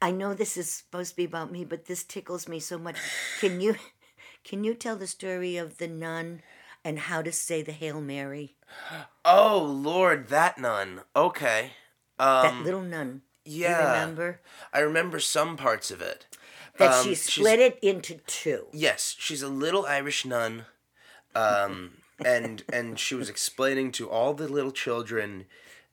I 0.01 0.13
know 0.13 0.33
this 0.33 0.57
is 0.57 0.71
supposed 0.71 1.11
to 1.11 1.17
be 1.17 1.25
about 1.25 1.51
me, 1.51 1.65
but 1.65 1.87
this 1.87 2.05
tickles 2.05 2.47
me 2.49 2.61
so 2.61 2.79
much. 2.79 2.97
Can 3.41 3.61
you 3.61 3.77
can 4.45 4.63
you 4.65 4.75
tell 4.75 4.97
the 4.97 5.07
story 5.07 5.57
of 5.57 5.79
the 5.79 5.89
nun 5.89 6.43
and 6.85 6.99
how 7.01 7.23
to 7.23 7.33
say 7.33 7.63
the 7.63 7.73
Hail 7.73 8.01
Mary? 8.01 8.57
oh 9.25 9.59
Lord, 9.59 10.29
that 10.29 10.59
nun. 10.59 11.01
Okay. 11.17 11.73
that 12.19 12.53
Um, 12.53 12.65
little 12.65 12.83
nun. 12.83 13.23
Yeah. 13.49 13.79
You 13.81 14.01
remember? 14.03 14.41
I 14.73 14.81
remember 14.81 15.21
some 15.21 15.57
parts 15.57 15.91
of 15.91 16.01
it. 16.01 16.27
That 16.79 16.93
Um, 16.93 17.05
she 17.05 17.15
split 17.15 17.59
it 17.59 17.79
into 17.83 18.19
two. 18.27 18.69
Yes, 18.73 19.17
she's 19.19 19.43
a 19.43 19.49
little 19.49 19.85
Irish 19.87 20.25
nun, 20.25 20.67
um, 21.35 21.99
and 22.25 22.63
and 22.73 22.99
she 22.99 23.15
was 23.15 23.29
explaining 23.29 23.91
to 23.93 24.09
all 24.09 24.35
the 24.35 24.49
little 24.49 24.71
children 24.73 25.47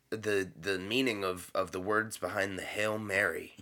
the 0.10 0.52
the 0.60 0.78
meaning 0.78 1.24
of, 1.24 1.52
of 1.56 1.72
the 1.72 1.80
words 1.80 2.18
behind 2.18 2.60
the 2.60 2.64
Hail 2.64 2.98
Mary, 3.00 3.56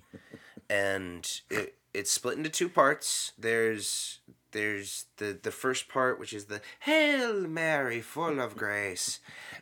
and 0.69 1.41
it 1.49 1.75
it's 1.93 2.12
split 2.12 2.38
into 2.38 2.49
two 2.49 2.69
parts. 2.69 3.32
There's 3.38 4.19
there's 4.51 5.06
the 5.17 5.38
the 5.41 5.51
first 5.51 5.88
part 5.88 6.19
which 6.19 6.34
is 6.34 6.45
the 6.45 6.62
Hail 6.82 7.47
Mary, 7.47 8.01
full 8.01 8.39
of 8.39 8.58
grace, 8.58 9.19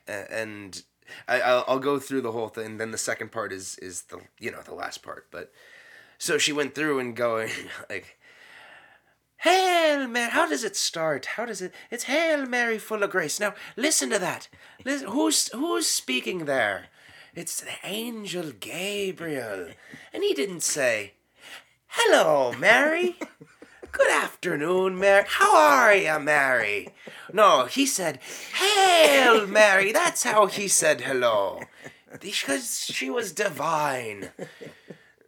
uh, 0.08 0.26
and 0.32 0.84
I 1.28 1.41
I'll, 1.41 1.65
I'll 1.67 1.80
go 1.80 2.00
through 2.00 2.21
the 2.21 2.32
whole 2.32 2.50
thing. 2.50 2.78
Then 2.78 2.91
the 2.91 2.97
second 2.97 3.32
part 3.32 3.52
is 3.52 3.78
is 3.80 4.04
the 4.04 4.21
you 4.39 4.52
know 4.52 4.62
the 4.62 4.76
last 4.76 5.04
part, 5.04 5.28
but. 5.32 5.52
So 6.17 6.38
she 6.38 6.54
went 6.54 6.76
through 6.76 7.00
and 7.00 7.15
going 7.15 7.50
like, 7.89 8.19
Hail 9.38 10.08
Mary. 10.08 10.30
How 10.30 10.47
does 10.47 10.63
it 10.63 10.76
start? 10.76 11.26
How 11.26 11.45
does 11.47 11.63
it? 11.63 11.74
It's 11.89 12.04
Hail 12.04 12.45
Mary, 12.45 12.78
full 12.78 13.02
of 13.02 13.10
grace. 13.10 13.39
Now 13.39 13.56
listen 13.76 14.12
to 14.12 14.19
that. 14.19 14.47
Listen, 14.86 15.08
who's 15.08 15.47
who's 15.47 15.88
speaking 15.88 16.45
there? 16.45 16.89
It's 17.34 17.60
the 17.60 17.71
angel 17.84 18.52
Gabriel, 18.60 19.69
and 20.13 20.21
he 20.21 20.36
didn't 20.36 20.62
say, 20.62 21.13
"Hello, 21.88 22.54
Mary." 22.54 23.17
Good 23.91 24.10
afternoon, 24.10 24.97
Mary. 24.97 25.25
How 25.27 25.56
are 25.56 25.93
you, 25.93 26.19
Mary? 26.19 26.89
No, 27.34 27.65
he 27.65 27.86
said, 27.86 28.19
Hail, 28.56 29.45
Mary. 29.47 29.91
That's 29.91 30.23
how 30.23 30.45
he 30.45 30.67
said 30.67 31.01
hello. 31.01 31.62
Because 32.19 32.86
she 32.86 33.10
was 33.10 33.32
divine. 33.34 34.30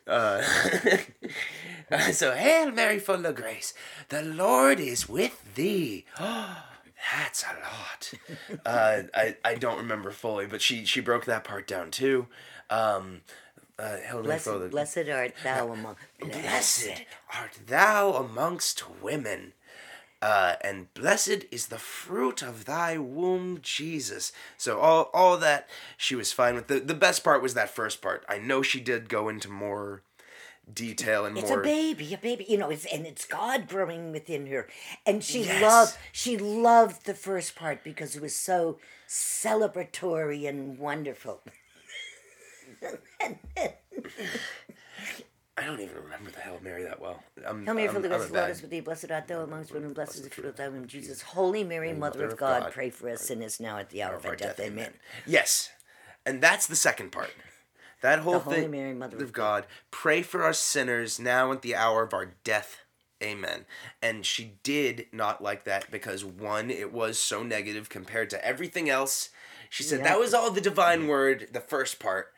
Uh, 0.07 0.41
so, 2.11 2.33
Hail 2.33 2.71
Mary, 2.71 2.99
full 2.99 3.25
of 3.25 3.35
grace, 3.35 3.73
the 4.09 4.21
Lord 4.21 4.79
is 4.79 5.09
with 5.09 5.55
thee. 5.55 6.05
That's 6.17 7.43
a 7.43 7.55
lot. 7.61 8.13
Uh, 8.65 9.03
I, 9.13 9.35
I 9.43 9.55
don't 9.55 9.77
remember 9.77 10.11
fully, 10.11 10.45
but 10.45 10.61
she, 10.61 10.85
she 10.85 11.01
broke 11.01 11.25
that 11.25 11.43
part 11.43 11.67
down 11.67 11.91
too. 11.91 12.27
Um, 12.69 13.21
uh, 13.79 13.97
Mary, 14.11 14.23
Blessed, 14.23 14.47
of 14.47 14.71
blessed 14.71 15.09
art 15.09 15.33
thou 15.43 15.71
among 15.71 15.95
Blessed 16.19 17.03
art 17.33 17.59
thou 17.65 18.13
amongst 18.13 18.83
women, 19.01 19.53
uh, 20.21 20.55
and 20.61 20.93
blessed 20.93 21.45
is 21.51 21.67
the 21.67 21.79
fruit 21.79 22.41
of 22.41 22.65
thy 22.65 22.97
womb, 22.97 23.59
Jesus. 23.61 24.31
So 24.57 24.79
all 24.79 25.09
all 25.13 25.37
that 25.37 25.67
she 25.97 26.15
was 26.15 26.31
fine 26.31 26.55
with. 26.55 26.67
The 26.67 26.79
the 26.79 26.93
best 26.93 27.23
part 27.23 27.41
was 27.41 27.53
that 27.55 27.69
first 27.69 28.01
part. 28.01 28.23
I 28.29 28.37
know 28.37 28.61
she 28.61 28.79
did 28.79 29.09
go 29.09 29.27
into 29.27 29.49
more 29.49 30.01
detail 30.71 31.25
and 31.25 31.37
It's 31.37 31.49
more. 31.49 31.59
It's 31.59 31.67
a 31.67 31.69
baby, 31.69 32.13
a 32.13 32.17
baby, 32.17 32.45
you 32.47 32.57
know, 32.57 32.69
it's, 32.69 32.85
and 32.85 33.05
it's 33.05 33.25
God 33.25 33.67
growing 33.67 34.11
within 34.13 34.47
her. 34.47 34.67
And 35.05 35.23
she 35.23 35.43
Yes. 35.43 35.61
loved, 35.61 35.97
she 36.13 36.37
loved 36.37 37.05
the 37.05 37.13
first 37.13 37.55
part 37.55 37.83
because 37.83 38.15
it 38.15 38.21
was 38.21 38.35
so 38.35 38.79
celebratory 39.07 40.47
and 40.47 40.77
wonderful. 40.77 41.41
I 45.55 45.65
don't 45.65 45.79
even 45.79 45.95
remember 45.95 46.31
the 46.31 46.39
Hail 46.39 46.59
Mary 46.63 46.83
that 46.83 46.99
well. 46.99 47.23
I'm, 47.45 47.65
Hail 47.65 47.75
Mary, 47.75 47.87
full 47.87 47.97
of 47.97 48.09
grace, 48.09 48.25
the 48.27 48.33
Lord 48.33 48.49
is 48.49 48.61
with 48.61 48.71
thee. 48.71 48.79
Blessed 48.79 49.11
art 49.11 49.27
thou 49.27 49.41
amongst 49.41 49.71
women, 49.71 49.93
blessed 49.93 50.15
is 50.15 50.21
the 50.23 50.29
fruit 50.29 50.47
of 50.47 50.55
thy 50.55 50.67
womb, 50.67 50.87
Jesus. 50.87 51.21
Holy 51.21 51.63
Mary, 51.63 51.93
Mother 51.93 52.25
of 52.25 52.37
God, 52.37 52.71
pray 52.71 52.89
for 52.89 53.09
us 53.09 53.21
sinners 53.21 53.59
now 53.59 53.77
at 53.77 53.89
the 53.89 54.01
hour 54.01 54.15
of 54.15 54.25
our 54.25 54.35
death. 54.35 54.59
Amen. 54.59 54.93
Yes, 55.25 55.69
and 56.25 56.41
that's 56.41 56.67
the 56.67 56.75
second 56.75 57.11
part. 57.11 57.31
That 58.01 58.19
whole 58.19 58.39
Holy 58.39 58.61
thing. 58.61 58.71
Mary, 58.71 58.93
Mother 58.93 59.23
of 59.23 59.31
God, 59.31 59.65
pray 59.89 60.23
for 60.23 60.43
our 60.43 60.53
sinners 60.53 61.19
now 61.19 61.51
at 61.53 61.61
the 61.61 61.75
hour 61.75 62.03
of 62.03 62.13
our 62.13 62.33
death. 62.43 62.77
Amen. 63.23 63.65
And 64.01 64.25
she 64.25 64.55
did 64.63 65.05
not 65.13 65.41
like 65.41 65.63
that 65.63 65.89
because 65.89 66.25
one, 66.25 66.69
it 66.69 66.91
was 66.91 67.17
so 67.17 67.41
negative 67.41 67.87
compared 67.87 68.29
to 68.31 68.45
everything 68.45 68.89
else. 68.89 69.29
She 69.69 69.83
said 69.83 69.99
Yeah. 69.99 70.09
that 70.09 70.19
was 70.19 70.33
all 70.33 70.51
the 70.51 70.59
divine 70.59 71.01
mm-hmm. 71.01 71.07
word, 71.07 71.47
the 71.53 71.61
first 71.61 71.99
part. 71.99 72.32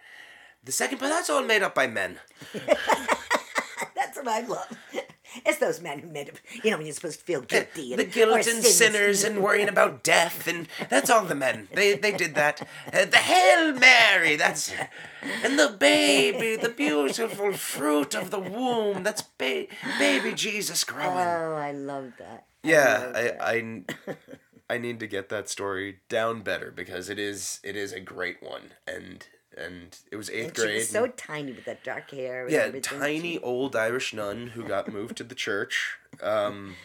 The 0.65 0.71
second 0.71 0.97
part, 0.97 1.11
that's 1.11 1.29
all 1.29 1.43
made 1.43 1.61
up 1.63 1.75
by 1.75 1.87
men. 1.87 2.19
That's 3.95 4.17
what 4.17 4.27
I 4.27 4.41
love. 4.41 4.67
It's 5.45 5.57
those 5.57 5.81
men 5.81 5.99
who 5.99 6.07
made 6.07 6.29
it. 6.29 6.39
You 6.63 6.71
know, 6.71 6.77
when 6.77 6.85
you're 6.85 6.95
supposed 6.95 7.19
to 7.19 7.25
feel 7.25 7.41
guilty. 7.41 7.91
And, 7.91 7.99
the 7.99 8.05
guilt 8.05 8.47
and 8.47 8.63
sinners 8.63 9.23
and 9.23 9.43
worrying 9.43 9.67
about 9.67 10.01
death 10.03 10.47
and 10.47 10.67
that's 10.89 11.09
all 11.09 11.25
the 11.25 11.35
men 11.35 11.67
they 11.73 11.95
they 11.97 12.13
did 12.13 12.35
that 12.35 12.61
uh, 12.93 13.05
the 13.05 13.17
hail 13.17 13.73
mary 13.73 14.35
that's 14.37 14.71
and 15.43 15.59
the 15.59 15.75
baby 15.77 16.55
the 16.55 16.69
beautiful 16.69 17.51
fruit 17.53 18.15
of 18.15 18.31
the 18.31 18.39
womb 18.39 19.03
that's 19.03 19.21
ba- 19.23 19.67
baby 19.99 20.33
jesus 20.33 20.83
growing 20.85 21.09
Oh, 21.17 21.55
I 21.55 21.71
love 21.73 22.13
that. 22.19 22.45
yeah 22.63 23.11
I, 23.13 23.21
that. 23.21 23.41
I 23.41 24.15
i 24.69 24.77
need 24.77 24.99
to 25.01 25.07
get 25.07 25.29
that 25.29 25.49
story 25.49 25.99
down 26.09 26.41
better 26.41 26.71
because 26.71 27.09
it 27.09 27.19
is 27.19 27.59
it 27.63 27.75
is 27.75 27.91
a 27.91 27.99
great 27.99 28.41
one 28.41 28.71
and 28.87 29.27
and 29.57 29.97
it 30.11 30.15
was 30.15 30.29
eighth 30.29 30.47
And 30.47 30.55
she 30.57 30.61
grade 30.63 30.75
was 30.77 30.89
so 30.89 31.07
tiny 31.07 31.51
with 31.51 31.65
that 31.65 31.83
dark 31.83 32.11
hair. 32.11 32.47
Yeah 32.49 32.71
tiny 32.81 33.33
She- 33.33 33.39
old 33.39 33.75
irish 33.75 34.13
nun 34.13 34.47
who 34.47 34.63
got 34.63 34.91
moved 34.91 35.17
to 35.17 35.23
the 35.23 35.35
church 35.35 35.97
um 36.21 36.75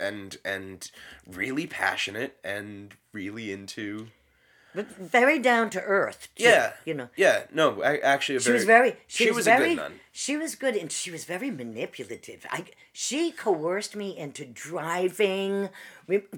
and 0.00 0.36
and 0.44 0.90
really 1.26 1.66
passionate 1.66 2.36
and 2.44 2.94
really 3.12 3.52
into 3.52 4.08
but 4.74 4.88
very 4.88 5.38
down 5.38 5.70
to 5.70 5.80
earth. 5.80 6.28
Too, 6.34 6.44
yeah 6.44 6.72
you 6.84 6.94
know. 6.94 7.08
yeah 7.16 7.44
no 7.52 7.80
I, 7.82 7.98
actually 7.98 8.36
a 8.36 8.40
She 8.40 8.50
was 8.50 8.64
very. 8.64 8.96
She, 9.06 9.24
she 9.24 9.30
was, 9.30 9.36
was 9.36 9.46
a 9.46 9.50
very. 9.50 9.68
good 9.70 9.76
nun. 9.76 10.00
She 10.10 10.36
was 10.36 10.56
good, 10.56 10.74
and 10.74 10.90
she 10.90 11.12
was 11.12 11.24
very 11.24 11.50
manipulative. 11.50 12.44
I. 12.50 12.64
She 12.92 13.30
coerced 13.30 13.94
me 13.94 14.16
into 14.18 14.44
driving 14.44 15.68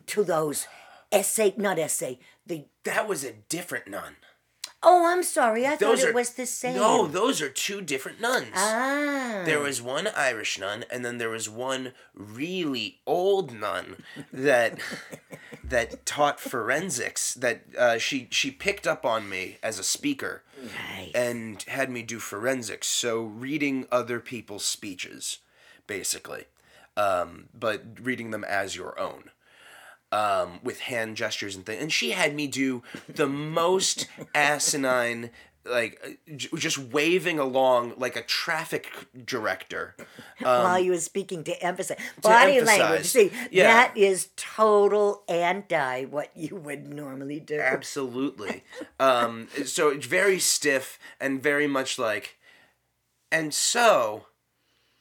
to 0.07 0.23
those 0.23 0.67
essay, 1.11 1.55
not 1.57 1.79
essay. 1.79 2.19
The 2.47 2.67
that 2.85 3.09
was 3.09 3.25
a 3.25 3.33
different 3.33 3.89
nun 3.89 4.17
oh, 4.89 5.05
I'm 5.07 5.23
sorry. 5.23 5.67
I 5.67 5.77
those 5.77 6.01
thought 6.01 6.07
are 6.07 6.11
it 6.11 6.15
was 6.15 6.31
the 6.31 6.47
same. 6.47 6.77
no 6.77 7.07
those 7.07 7.43
are 7.43 7.51
two 7.51 7.81
different 7.83 8.21
nuns 8.21 8.53
Ah. 8.55 9.43
There 9.45 9.61
was 9.61 9.83
one 9.83 10.07
Irish 10.17 10.59
nun, 10.59 10.85
and 10.91 11.05
then 11.05 11.19
there 11.19 11.29
was 11.31 11.49
one 11.51 11.93
really 12.15 13.01
old 13.07 13.53
nun 13.53 14.03
that 14.33 14.79
that 15.65 16.07
taught 16.07 16.41
forensics. 16.41 17.35
That 17.35 17.63
uh, 17.79 17.99
she 17.99 18.29
she 18.31 18.51
picked 18.51 18.87
up 18.87 19.05
on 19.05 19.29
me 19.29 19.59
as 19.63 19.79
a 19.79 19.85
speaker 19.85 20.43
and 21.15 21.63
had 21.65 21.91
me 21.91 22.03
do 22.03 22.19
forensics. 22.19 22.87
So 22.87 23.23
reading 23.23 23.87
other 23.93 24.21
people's 24.21 24.65
speeches, 24.65 25.39
basically, 25.87 26.45
um, 26.97 27.49
but 27.53 27.83
reading 28.01 28.31
them 28.31 28.45
as 28.45 28.75
your 28.77 28.99
own. 28.99 29.31
Um, 30.13 30.61
with 30.63 30.79
hand 30.81 31.17
gestures 31.17 31.57
and 31.57 31.67
things, 31.67 31.83
and 31.83 31.93
she 31.93 32.13
had 32.13 32.35
me 32.35 32.47
do 32.47 32.83
the 33.09 33.27
most 33.27 34.07
asinine, 34.37 35.31
like 35.69 36.21
j- 36.37 36.49
just 36.57 36.79
waving 36.79 37.41
along 37.41 37.95
like 37.99 38.15
a 38.15 38.23
traffic 38.23 38.89
director. 39.25 39.97
While 40.41 40.79
you 40.79 40.93
were 40.93 40.99
speaking 40.99 41.43
to 41.45 41.61
emphasize 41.63 41.99
body 42.23 42.61
language. 42.61 42.79
emphasize. 42.81 43.11
See, 43.11 43.33
Yeah. 43.51 43.65
that 43.65 43.97
is 43.97 44.29
total 44.37 45.25
anti 45.29 46.05
what 46.05 46.31
you 46.37 46.55
would 46.55 46.87
normally 46.95 47.41
do. 47.41 47.59
Absolutely. 47.59 48.63
Um, 49.01 49.49
so 49.65 49.89
it's 49.89 50.07
very 50.07 50.39
stiff 50.39 51.01
and 51.21 51.43
very 51.43 51.67
much 51.67 51.99
like, 51.99 52.37
and 53.33 53.53
so, 53.53 54.27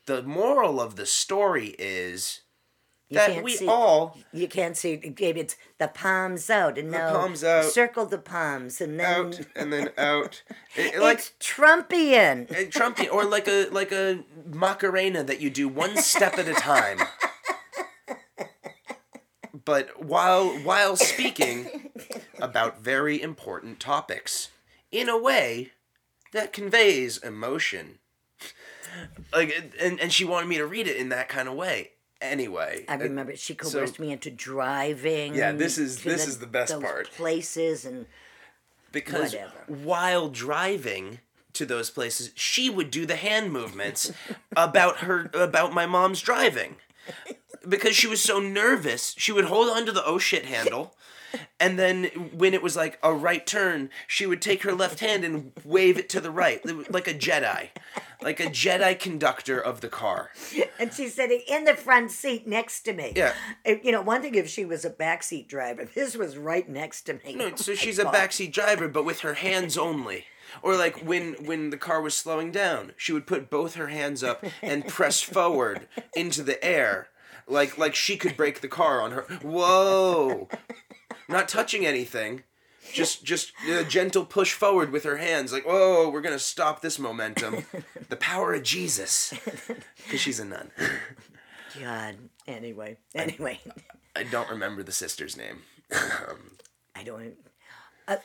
the 0.07 0.23
moral 0.23 0.81
of 0.81 0.95
the 0.95 1.05
story 1.05 1.75
is 1.77 2.41
You 3.09 3.17
that 3.17 3.43
we 3.43 3.55
see- 3.55 3.67
all 3.67 4.17
You 4.33 4.47
can't 4.47 4.75
see, 4.75 4.95
Gabe. 4.97 5.37
It's 5.37 5.55
the 5.77 5.87
palms 5.87 6.49
out, 6.49 6.77
and 6.79 6.89
now 6.89 7.11
palms 7.13 7.43
out. 7.43 7.65
circle 7.65 8.05
the 8.07 8.17
palms, 8.17 8.81
and 8.81 8.99
then 8.99 9.05
out 9.05 9.39
and 9.55 9.71
then 9.71 9.91
out, 9.97 10.41
It- 10.75 10.99
like 10.99 11.19
it's 11.19 11.31
Trumpian. 11.39 12.49
a 12.49 12.65
Trumpy 12.65 13.11
or 13.11 13.23
like 13.25 13.47
a 13.47 13.67
like 13.69 13.91
a 13.91 14.23
Macarena 14.45 15.23
that 15.23 15.39
you 15.39 15.49
do 15.51 15.67
one 15.67 15.97
step 15.97 16.37
at 16.39 16.47
a 16.47 16.53
time. 16.55 16.99
But 19.63 20.03
while 20.03 20.49
while 20.59 20.95
speaking 20.95 21.89
about 22.39 22.81
very 22.81 23.21
important 23.21 23.79
topics 23.79 24.49
in 24.91 25.09
a 25.09 25.17
way 25.17 25.71
that 26.33 26.53
conveys 26.53 27.17
emotion. 27.17 27.99
Like 29.33 29.73
and, 29.79 29.99
and 29.99 30.11
she 30.13 30.25
wanted 30.25 30.47
me 30.49 30.57
to 30.57 30.65
read 30.65 30.87
it 30.87 30.97
in 30.97 31.09
that 31.09 31.29
kind 31.29 31.47
of 31.47 31.55
way. 31.55 31.91
Anyway, 32.21 32.85
I 32.87 32.95
remember 32.95 33.35
she 33.35 33.55
so- 33.61 33.71
coerced 33.79 33.99
me 33.99 34.11
into 34.11 34.31
driving. 34.31 35.35
Yeah, 35.35 35.51
this 35.51 35.77
is- 35.77 36.03
this 36.03 36.27
is 36.27 36.39
the 36.39 36.47
best 36.47 36.79
part. 36.81 37.11
Places 37.11 37.85
and 37.85 38.05
because 38.91 39.33
Whatever. 39.33 39.63
while 39.67 40.29
driving 40.29 41.19
to 41.53 41.65
those 41.65 41.89
places 41.89 42.31
she 42.35 42.69
would 42.69 42.89
do 42.91 43.05
the 43.05 43.15
hand 43.17 43.51
movements 43.51 44.11
about 44.57 44.99
her 44.99 45.29
about 45.33 45.73
my 45.73 45.85
mom's 45.85 46.21
driving 46.21 46.75
because 47.67 47.95
she 47.95 48.07
was 48.07 48.21
so 48.21 48.39
nervous 48.39 49.13
she 49.17 49.31
would 49.31 49.45
hold 49.45 49.69
onto 49.69 49.91
the 49.91 50.03
oh 50.05 50.17
shit 50.17 50.45
handle 50.45 50.95
and 51.59 51.77
then 51.79 52.05
when 52.33 52.53
it 52.53 52.61
was 52.61 52.75
like 52.75 52.99
a 53.03 53.13
right 53.13 53.45
turn 53.45 53.89
she 54.07 54.25
would 54.25 54.41
take 54.41 54.63
her 54.63 54.73
left 54.73 54.99
hand 54.99 55.23
and 55.23 55.51
wave 55.63 55.97
it 55.97 56.09
to 56.09 56.19
the 56.19 56.31
right 56.31 56.65
like 56.91 57.07
a 57.07 57.13
jedi 57.13 57.69
like 58.21 58.39
a 58.39 58.47
jedi 58.47 58.97
conductor 58.97 59.59
of 59.59 59.81
the 59.81 59.89
car 59.89 60.31
and 60.79 60.93
she's 60.93 61.13
sitting 61.13 61.41
in 61.47 61.63
the 61.63 61.75
front 61.75 62.11
seat 62.11 62.47
next 62.47 62.81
to 62.81 62.93
me. 62.93 63.13
Yeah. 63.15 63.33
You 63.65 63.91
know, 63.91 64.01
one 64.01 64.21
thing 64.21 64.35
if 64.35 64.49
she 64.49 64.65
was 64.65 64.85
a 64.85 64.89
backseat 64.89 65.47
driver, 65.47 65.85
this 65.85 66.15
was 66.15 66.37
right 66.37 66.67
next 66.67 67.03
to 67.03 67.13
me. 67.13 67.35
No, 67.35 67.55
so 67.55 67.73
she's 67.75 67.99
a 67.99 68.05
backseat 68.05 68.51
driver, 68.51 68.87
but 68.87 69.05
with 69.05 69.21
her 69.21 69.35
hands 69.35 69.77
only. 69.77 70.25
Or 70.61 70.75
like 70.75 70.97
when 70.97 71.33
when 71.45 71.69
the 71.71 71.77
car 71.77 72.01
was 72.01 72.15
slowing 72.15 72.51
down, 72.51 72.93
she 72.97 73.11
would 73.11 73.27
put 73.27 73.49
both 73.49 73.75
her 73.75 73.87
hands 73.87 74.23
up 74.23 74.45
and 74.61 74.87
press 74.87 75.19
forward 75.21 75.87
into 76.15 76.43
the 76.43 76.63
air, 76.63 77.09
like 77.47 77.77
like 77.77 77.95
she 77.95 78.15
could 78.15 78.37
brake 78.37 78.61
the 78.61 78.67
car 78.67 79.01
on 79.01 79.11
her. 79.11 79.23
Whoa! 79.41 80.47
Not 81.27 81.47
touching 81.49 81.85
anything, 81.85 82.43
just 82.93 83.23
just 83.23 83.51
a 83.69 83.83
gentle 83.83 84.25
push 84.25 84.53
forward 84.53 84.91
with 84.91 85.03
her 85.03 85.17
hands, 85.17 85.51
like 85.51 85.65
whoa, 85.65 86.09
we're 86.09 86.21
gonna 86.21 86.39
stop 86.39 86.81
this 86.81 86.99
momentum. 86.99 87.65
The 88.07 88.17
power 88.17 88.53
of 88.53 88.61
Jesus, 88.61 89.33
because 89.97 90.21
she's 90.21 90.39
a 90.39 90.45
nun. 90.45 90.69
God. 91.81 92.17
Anyway, 92.47 92.97
anyway, 93.15 93.59
I 94.15 94.21
don't 94.23 94.47
remember 94.47 94.83
the 94.83 94.91
sister's 94.91 95.35
name. 95.35 95.63
I 95.91 97.03
don't. 97.03 97.33
Uh, 98.07 98.17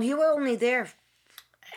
you 0.00 0.16
were 0.18 0.32
only 0.32 0.56
there. 0.56 0.90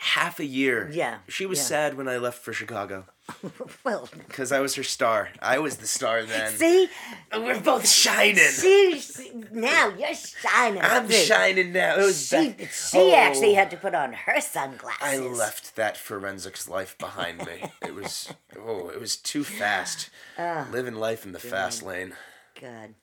Half 0.00 0.38
a 0.40 0.44
year. 0.44 0.88
Yeah, 0.92 1.18
She 1.28 1.44
was 1.46 1.58
yeah. 1.58 1.64
sad 1.64 1.96
when 1.96 2.08
I 2.08 2.16
left 2.18 2.38
for 2.42 2.52
Chicago. 2.52 3.06
Well, 3.84 4.08
Because 4.26 4.52
I 4.52 4.60
was 4.60 4.74
her 4.76 4.82
star. 4.82 5.28
I 5.40 5.58
was 5.58 5.76
the 5.78 5.86
star 5.86 6.22
then. 6.24 6.52
see, 6.52 6.88
We're 7.32 7.60
both 7.60 7.86
shining. 7.88 8.36
see, 8.38 8.98
see, 9.00 9.32
now 9.52 9.92
you're 9.98 10.14
shining. 10.14 10.80
I'm 10.82 11.08
shining 11.10 11.72
now. 11.72 11.96
It 11.98 12.02
was 12.04 12.26
She, 12.28 12.50
back- 12.50 12.70
she 12.70 12.98
Oh, 12.98 13.14
actually 13.14 13.54
had 13.54 13.70
to 13.72 13.76
put 13.76 13.94
on 13.94 14.12
her 14.14 14.40
sunglasses. 14.40 15.02
I 15.02 15.18
left 15.18 15.76
that 15.76 15.96
forensics 15.96 16.68
life 16.68 16.96
behind 16.98 17.44
me. 17.46 17.64
It 17.82 17.94
was 17.94 18.32
oh, 18.58 18.88
it 18.88 19.00
was 19.00 19.16
too 19.16 19.44
fast. 19.44 20.10
Ah, 20.38 20.68
Living 20.70 20.94
life 20.94 21.24
in 21.26 21.32
the 21.32 21.38
fast 21.40 21.82
lane. 21.82 22.14
Good. 22.58 22.94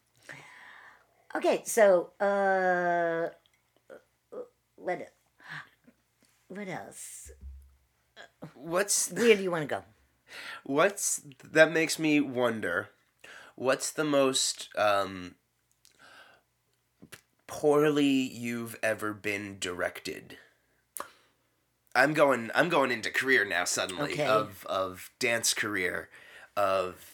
Okay, 1.35 1.63
so 1.65 2.11
uh, 2.19 3.27
what? 4.77 5.09
What 6.47 6.67
else? 6.67 7.31
What's 8.53 9.07
the, 9.07 9.21
Where 9.21 9.35
do 9.35 9.43
you 9.43 9.51
want 9.51 9.63
to 9.63 9.75
go? 9.75 9.83
what's 10.63 11.21
that 11.43 11.71
makes 11.71 11.99
me 11.99 12.19
wonder? 12.19 12.89
What's 13.55 13.91
the 13.91 14.03
most 14.03 14.69
um, 14.77 15.35
poorly 17.47 18.05
you've 18.05 18.77
ever 18.83 19.13
been 19.13 19.57
directed? 19.59 20.37
I'm 21.95 22.13
going. 22.13 22.51
I'm 22.53 22.69
going 22.69 22.91
into 22.91 23.09
career 23.09 23.45
now. 23.45 23.63
Suddenly 23.63 24.13
Okay. 24.13 24.25
of 24.25 24.65
of 24.67 25.09
dance 25.19 25.53
career, 25.53 26.09
of 26.57 27.13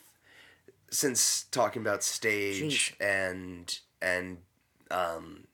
since 0.89 1.43
talking 1.51 1.81
about 1.81 2.03
stage 2.03 2.95
and 2.99 3.79
and 4.01 4.37
um, 4.89 5.45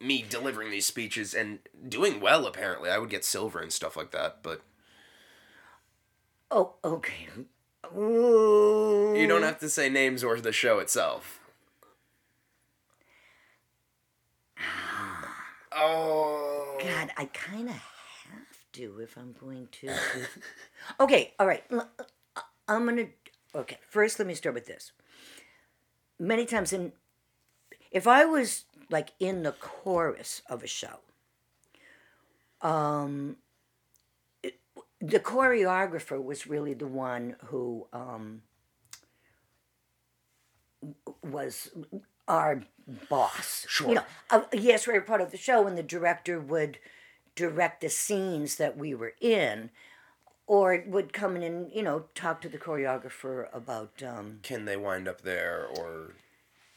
me 0.00 0.24
delivering 0.28 0.70
these 0.70 0.86
speeches 0.86 1.34
and 1.34 1.58
doing 1.88 2.20
well. 2.20 2.46
Apparently, 2.46 2.90
I 2.90 2.98
would 2.98 3.10
get 3.10 3.24
silver 3.24 3.60
and 3.60 3.72
stuff 3.72 3.96
like 3.96 4.10
that. 4.12 4.42
But 4.42 4.62
Oh, 6.50 6.74
okay. 6.84 7.28
Ooh. 7.96 9.14
You 9.16 9.26
don't 9.26 9.42
have 9.42 9.60
to 9.60 9.68
say 9.68 9.88
names 9.88 10.24
or 10.24 10.40
the 10.40 10.52
show 10.52 10.78
itself. 10.80 11.40
oh. 15.72 16.78
God, 16.80 17.12
I 17.16 17.26
kind 17.26 17.68
of 17.68 17.74
have 17.74 18.64
to 18.72 18.98
if 19.00 19.16
I'm 19.16 19.34
going 19.38 19.68
to. 19.72 19.94
okay, 21.00 21.34
all 21.38 21.46
right. 21.46 21.62
uh, 21.70 21.84
I'm 22.66 22.86
gonna. 22.86 23.06
Okay, 23.54 23.78
first 23.88 24.18
let 24.18 24.26
me 24.26 24.34
start 24.34 24.54
with 24.54 24.66
this. 24.66 24.92
Many 26.18 26.46
times 26.46 26.72
in, 26.72 26.92
if 27.90 28.06
I 28.06 28.24
was 28.24 28.64
like 28.90 29.12
in 29.20 29.42
the 29.42 29.52
chorus 29.52 30.42
of 30.48 30.62
a 30.62 30.66
show, 30.66 31.00
um, 32.62 33.36
it- 34.42 34.60
the 35.00 35.20
choreographer 35.20 36.22
was 36.22 36.46
really 36.46 36.74
the 36.74 36.86
one 36.86 37.36
who 37.46 37.86
um, 37.92 38.42
was 41.22 41.70
our 42.28 42.62
boss. 43.08 43.66
Sure. 43.68 43.88
You 43.88 43.94
know, 43.96 44.04
uh, 44.30 44.42
yes, 44.52 44.86
we 44.86 44.94
were 44.94 45.00
part 45.00 45.20
of 45.20 45.30
the 45.30 45.36
show, 45.36 45.66
and 45.66 45.76
the 45.76 45.82
director 45.82 46.40
would 46.40 46.78
direct 47.34 47.80
the 47.80 47.88
scenes 47.88 48.56
that 48.56 48.76
we 48.76 48.94
were 48.94 49.14
in, 49.20 49.70
or 50.46 50.82
would 50.86 51.12
come 51.12 51.36
in 51.36 51.42
and 51.42 51.72
you 51.72 51.82
know 51.82 52.04
talk 52.14 52.40
to 52.42 52.48
the 52.48 52.58
choreographer 52.58 53.48
about. 53.54 54.02
Um, 54.02 54.40
Can 54.42 54.64
they 54.64 54.76
wind 54.76 55.08
up 55.08 55.22
there 55.22 55.66
or 55.76 56.14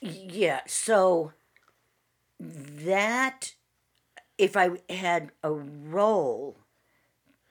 yeah, 0.01 0.61
so 0.68 1.32
that 2.44 3.54
if 4.38 4.58
I 4.58 4.72
had 4.89 5.32
a 5.44 5.52
role, 5.52 6.58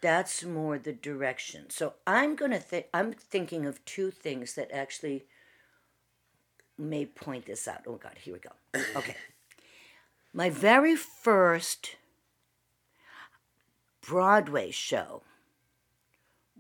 that's 0.01 0.45
more 0.45 0.79
the 0.79 0.93
direction. 0.93 1.71
So 1.71 1.95
I'm 2.07 2.35
gonna 2.35 2.59
think. 2.59 2.87
I'm 2.93 3.13
thinking 3.13 3.67
of 3.67 3.85
two 3.85 4.11
things 4.11 4.55
that 4.55 4.71
actually 4.73 5.25
may 6.77 7.07
point 7.07 7.47
this 7.47 7.69
out. 7.69 7.83
Oh 7.87 7.97
God, 7.97 8.19
here 8.21 8.35
we 8.35 8.41
go. 8.41 8.51
Okay, 8.97 9.17
my 10.35 10.51
very 10.51 10.97
first 10.97 11.97
Broadway 14.01 14.71
show 14.71 15.23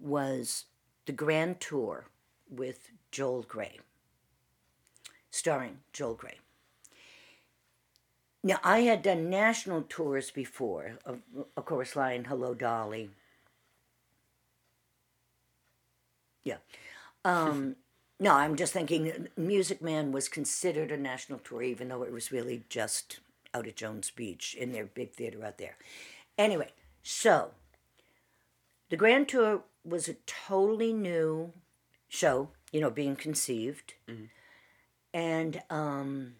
was 0.00 0.66
the 1.06 1.12
Grand 1.12 1.60
Tour 1.60 2.06
with 2.48 2.90
Joel 3.10 3.42
Grey 3.42 3.80
starring 5.32 5.78
Joel 5.92 6.14
Grey. 6.14 6.38
Now, 8.42 8.58
I 8.64 8.80
had 8.80 9.02
done 9.02 9.30
national 9.30 9.82
tours 9.88 10.30
before, 10.30 10.98
of, 11.04 11.20
of 11.56 11.64
course, 11.64 11.94
Line, 11.94 12.24
Hello 12.24 12.54
Dolly. 12.54 13.10
Yeah. 16.42 16.56
Um, 17.24 17.76
no, 18.20 18.34
I'm 18.34 18.56
just 18.56 18.72
thinking 18.72 19.28
Music 19.36 19.80
Man 19.80 20.10
was 20.10 20.28
considered 20.28 20.90
a 20.90 20.96
national 20.96 21.38
tour, 21.38 21.62
even 21.62 21.88
though 21.88 22.02
it 22.02 22.12
was 22.12 22.32
really 22.32 22.64
just 22.68 23.20
out 23.54 23.66
at 23.66 23.76
Jones 23.76 24.10
Beach 24.10 24.54
in 24.58 24.72
their 24.72 24.86
big 24.86 25.12
theater 25.12 25.44
out 25.44 25.58
there. 25.58 25.76
Anyway, 26.36 26.72
so 27.02 27.52
the 28.90 28.96
Grand 28.96 29.28
Tour 29.28 29.62
was 29.84 30.08
a 30.08 30.14
totally 30.26 30.92
new 30.92 31.52
show, 32.08 32.48
you 32.72 32.80
know, 32.80 32.90
being 32.90 33.14
conceived 33.14 33.94
and 35.14 35.62
um, 35.70 36.34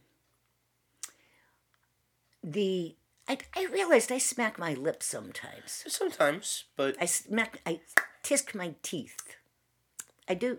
the 2.42 2.96
I, 3.28 3.38
I 3.56 3.66
realized 3.66 4.10
I 4.10 4.18
smack 4.18 4.58
my 4.58 4.74
lips 4.74 5.06
sometimes. 5.06 5.84
sometimes, 5.86 6.64
but 6.76 6.96
I 7.00 7.06
smack 7.06 7.60
I 7.64 7.80
tisk 8.24 8.54
my 8.54 8.74
teeth. 8.82 9.36
I 10.28 10.34
do. 10.34 10.58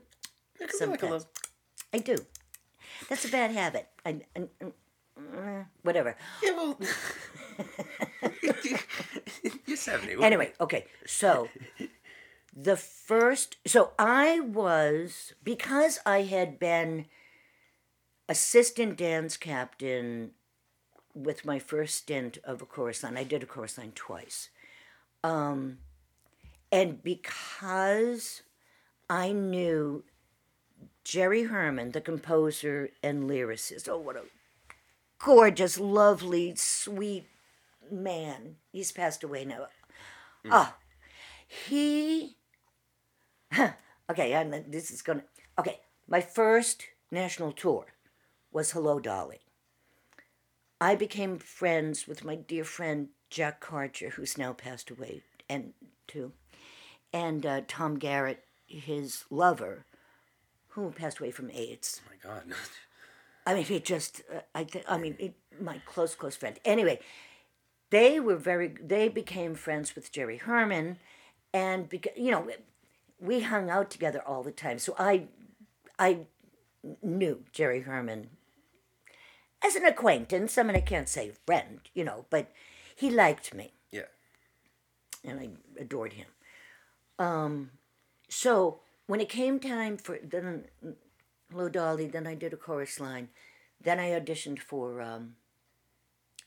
be 0.60 0.86
like 0.86 1.02
a 1.02 1.06
little 1.06 1.28
I 1.94 2.00
do. 2.00 2.18
That's 3.10 3.26
a 3.26 3.30
bad 3.30 3.52
habit. 3.52 3.88
I, 4.06 4.22
I, 4.36 4.42
uh, 5.18 5.64
whatever. 5.84 6.16
Yeah, 6.42 6.52
well 6.52 6.80
You're 9.66 9.78
70. 9.78 10.24
Anyway, 10.24 10.54
okay. 10.60 10.86
So 11.06 11.50
the 12.56 12.78
first 12.78 13.58
so 13.66 13.92
I 14.00 14.40
was 14.40 15.34
because 15.44 16.00
I 16.06 16.24
had 16.24 16.60
been 16.60 17.06
assistant 18.30 18.98
dance 18.98 19.38
captain 19.38 20.32
with 21.14 21.46
my 21.46 21.60
first 21.60 21.96
stint 21.96 22.38
of 22.44 22.62
a 22.62 22.66
chorus 22.66 23.04
line. 23.04 23.18
I 23.18 23.24
did 23.24 23.44
a 23.44 23.46
chorus 23.46 23.78
line 23.78 23.92
twice. 23.94 24.50
Um, 25.24 25.80
and 26.72 27.04
because 27.04 28.42
I 29.10 29.32
knew 29.32 30.04
Jerry 31.04 31.44
Herman, 31.44 31.92
the 31.92 32.02
composer 32.02 32.90
and 33.02 33.30
lyricist, 33.30 33.88
oh, 33.88 33.98
what 33.98 34.16
a 34.16 34.24
gorgeous, 35.20 35.80
lovely, 35.80 36.56
sweet 36.56 37.28
man. 37.92 38.56
He's 38.72 38.92
passed 38.92 39.24
away 39.24 39.46
now. 39.46 39.68
Ah, 40.50 40.76
he. 41.48 42.36
okay, 44.10 44.34
and 44.34 44.66
this 44.68 44.92
is 44.92 45.02
gonna. 45.02 45.24
Okay, 45.60 45.80
my 46.08 46.22
first 46.22 46.86
national 47.12 47.52
tour 47.52 47.86
was 48.52 48.72
Hello 48.72 49.00
Dolly. 49.00 49.43
I 50.80 50.96
became 50.96 51.40
friends 51.40 52.08
with 52.08 52.24
my 52.24 52.36
dear 52.36 52.64
friend 52.64 53.10
Jack 53.30 53.60
Carter, 53.60 54.10
who's 54.10 54.38
now 54.38 54.54
passed 54.54 54.90
away, 54.90 55.24
and 55.50 55.74
too, 56.08 56.34
and 57.12 57.46
uh, 57.46 57.62
Tom 57.68 57.98
Garrett, 57.98 58.44
his 58.66 59.26
lover, 59.30 59.86
who 60.70 60.92
passed 60.92 61.20
away 61.20 61.32
from 61.32 61.50
AIDS. 61.52 62.02
Oh 62.06 62.10
my 62.12 62.32
god. 62.32 62.56
I 63.46 63.54
mean, 63.54 63.66
he 63.66 63.80
just, 63.80 64.22
uh, 64.34 64.40
I, 64.56 64.64
th- 64.64 64.86
I 64.88 64.98
mean, 64.98 65.16
it, 65.20 65.34
my 65.60 65.82
close, 65.86 66.16
close 66.16 66.36
friend. 66.36 66.58
Anyway, 66.64 67.00
they 67.90 68.20
were 68.20 68.38
very, 68.38 68.76
they 68.82 69.10
became 69.10 69.56
friends 69.56 69.96
with 69.96 70.12
Jerry 70.12 70.38
Herman, 70.38 70.98
and 71.54 71.90
because 71.90 72.14
you 72.16 72.32
know, 72.32 72.48
we 73.20 73.42
hung 73.42 73.70
out 73.70 73.90
together 73.90 74.22
all 74.26 74.44
the 74.44 74.52
time. 74.52 74.80
So 74.80 74.96
I, 74.98 75.28
I 76.00 76.20
knew 77.02 77.44
Jerry 77.52 77.82
Herman 77.82 78.30
as 79.66 79.76
an 79.76 79.86
acquaintance. 79.86 80.58
I 80.58 80.64
mean, 80.64 80.76
I 80.76 80.82
can't 80.82 81.10
say 81.10 81.32
friend, 81.46 81.80
you 81.94 82.04
know, 82.04 82.26
but 82.30 82.52
he 82.96 83.10
liked 83.10 83.54
me 83.54 83.74
Yeah. 83.92 84.10
and 85.24 85.40
I 85.40 85.50
adored 85.82 86.14
him. 86.14 86.28
Um, 87.20 87.72
so 88.30 88.80
when 89.08 89.22
it 89.22 89.30
came 89.30 89.60
time 89.60 89.98
for 89.98 90.18
then, 90.24 90.66
hello 91.52 91.70
Dolly, 91.70 92.08
then 92.08 92.26
I 92.28 92.36
did 92.36 92.54
a 92.54 92.58
chorus 92.58 93.00
line, 93.00 93.30
then 93.82 94.00
I 94.00 94.10
auditioned 94.12 94.60
for 94.60 95.02
um, 95.02 95.36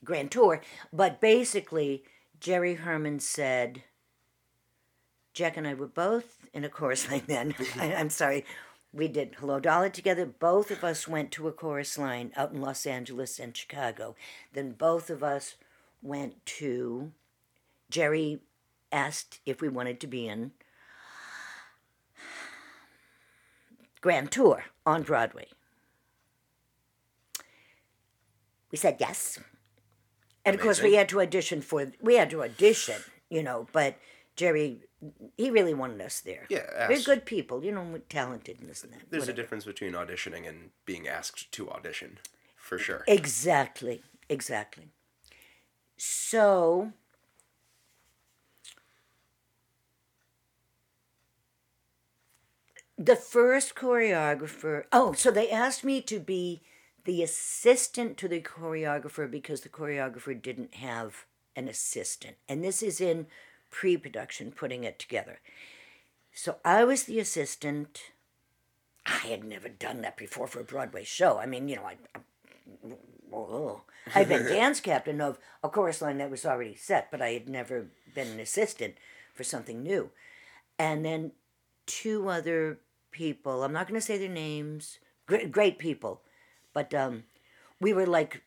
Grand 0.05 0.31
Tour. 0.31 0.61
But 0.93 1.21
basically, 1.21 2.05
Jerry 2.41 2.75
Herman 2.75 3.21
said, 3.21 3.83
Jack 5.33 5.57
and 5.57 5.67
I 5.69 5.75
were 5.75 5.87
both 5.87 6.47
in 6.53 6.65
a 6.65 6.69
chorus 6.69 7.09
line 7.11 7.25
then. 7.27 7.55
I, 7.79 7.95
I'm 7.95 8.11
sorry. 8.11 8.45
We 8.97 9.09
did 9.09 9.37
Hello 9.39 9.61
Dolly 9.61 9.91
together. 9.91 10.25
Both 10.25 10.71
of 10.71 10.83
us 10.83 11.07
went 11.07 11.31
to 11.33 11.49
a 11.49 11.53
chorus 11.53 11.99
line 11.99 12.33
out 12.35 12.53
in 12.53 12.63
Los 12.63 12.87
Angeles 12.87 13.39
and 13.39 13.55
Chicago. 13.55 14.17
Then 14.55 14.73
both 14.73 15.11
of 15.11 15.23
us 15.23 15.57
went 16.01 16.47
to 16.47 17.13
Jerry 17.91 18.41
asked 18.91 19.41
if 19.45 19.61
we 19.61 19.69
wanted 19.69 20.01
to 20.01 20.07
be 20.07 20.27
in 20.27 20.53
Grand 24.01 24.31
Tour 24.31 24.65
on 24.87 25.03
Broadway. 25.03 25.49
We 28.71 28.79
said 28.79 28.97
yes. 28.99 29.39
And 30.43 30.55
of 30.55 30.63
course 30.63 30.81
we 30.81 30.95
had 30.95 31.11
to 31.11 31.21
audition 31.21 31.61
for 31.61 31.93
we 32.01 32.15
had 32.15 32.31
to 32.31 32.43
audition, 32.43 33.03
you 33.29 33.43
know, 33.43 33.67
but 33.73 33.99
Jerry 34.37 34.81
he 35.37 35.51
really 35.51 35.75
wanted 35.75 36.01
us 36.01 36.21
there. 36.21 36.47
Yeah, 36.49 36.89
We're 36.89 37.03
good 37.03 37.25
people, 37.25 37.65
you 37.65 37.73
know, 37.73 37.83
we're 37.83 37.99
talented 37.99 38.61
and 38.61 38.69
this 38.69 38.85
and 38.85 38.93
that. 38.93 39.03
There's 39.11 39.23
whatever. 39.23 39.41
a 39.41 39.43
difference 39.43 39.65
between 39.65 39.93
auditioning 39.93 40.49
and 40.49 40.71
being 40.85 41.09
asked 41.09 41.53
to 41.53 41.71
audition, 41.71 42.19
for 42.57 42.79
sure. 42.79 43.05
Exactly, 43.07 44.03
exactly. 44.29 44.89
So, 45.97 46.93
the 52.99 53.17
first 53.17 53.75
choreographer, 53.75 54.85
oh, 54.93 55.13
so 55.13 55.31
they 55.31 55.51
asked 55.51 55.85
me 55.85 56.01
to 56.03 56.19
be 56.19 56.63
the 57.05 57.23
assistant 57.23 58.17
to 58.19 58.29
the 58.29 58.41
choreographer 58.41 59.31
because 59.31 59.61
the 59.61 59.69
choreographer 59.69 60.41
didn't 60.41 60.75
have 60.75 61.25
an 61.55 61.69
assistant. 61.69 62.37
And 62.49 62.63
this 62.63 62.83
is 62.83 63.01
in 63.01 63.27
pre 63.77 63.99
production, 63.99 64.53
putting 64.53 64.85
it 64.85 64.99
together. 64.99 65.39
So 66.33 66.57
I 66.65 66.85
was 66.85 67.05
the 67.05 67.21
assistant. 67.21 68.05
I 69.05 69.19
had 69.29 69.45
never 69.45 69.69
done 69.69 70.01
that 70.01 70.17
before 70.17 70.47
for 70.47 70.61
a 70.61 70.65
Broadway 70.65 71.05
show. 71.05 71.39
I 71.39 71.45
mean, 71.45 71.69
you 71.69 71.77
know, 71.77 71.85
I, 71.85 71.97
I. 72.15 72.21
I'd 74.15 74.29
been 74.29 74.47
dance 74.49 74.81
captain 74.81 75.21
of 75.21 75.39
a 75.63 75.69
chorus 75.69 76.01
line 76.01 76.17
that 76.19 76.31
was 76.31 76.47
already 76.47 76.75
set, 76.75 77.11
but 77.11 77.21
I 77.21 77.33
had 77.33 77.51
never 77.51 77.89
been 78.15 78.29
an 78.29 78.41
assistant 78.41 78.95
for 79.35 79.45
something 79.45 79.83
new. 79.83 80.11
And 80.79 81.05
then 81.05 81.33
two 81.85 82.29
other 82.29 82.79
people. 83.11 83.63
I'm 83.63 83.75
not 83.75 83.89
going 83.89 84.01
to 84.01 84.07
say 84.07 84.17
their 84.17 84.29
names. 84.29 84.99
Great, 85.27 85.53
great 85.53 85.79
people, 85.79 86.23
but 86.73 86.95
um, 86.95 87.25
we 87.79 87.93
were 87.93 88.07
like 88.07 88.43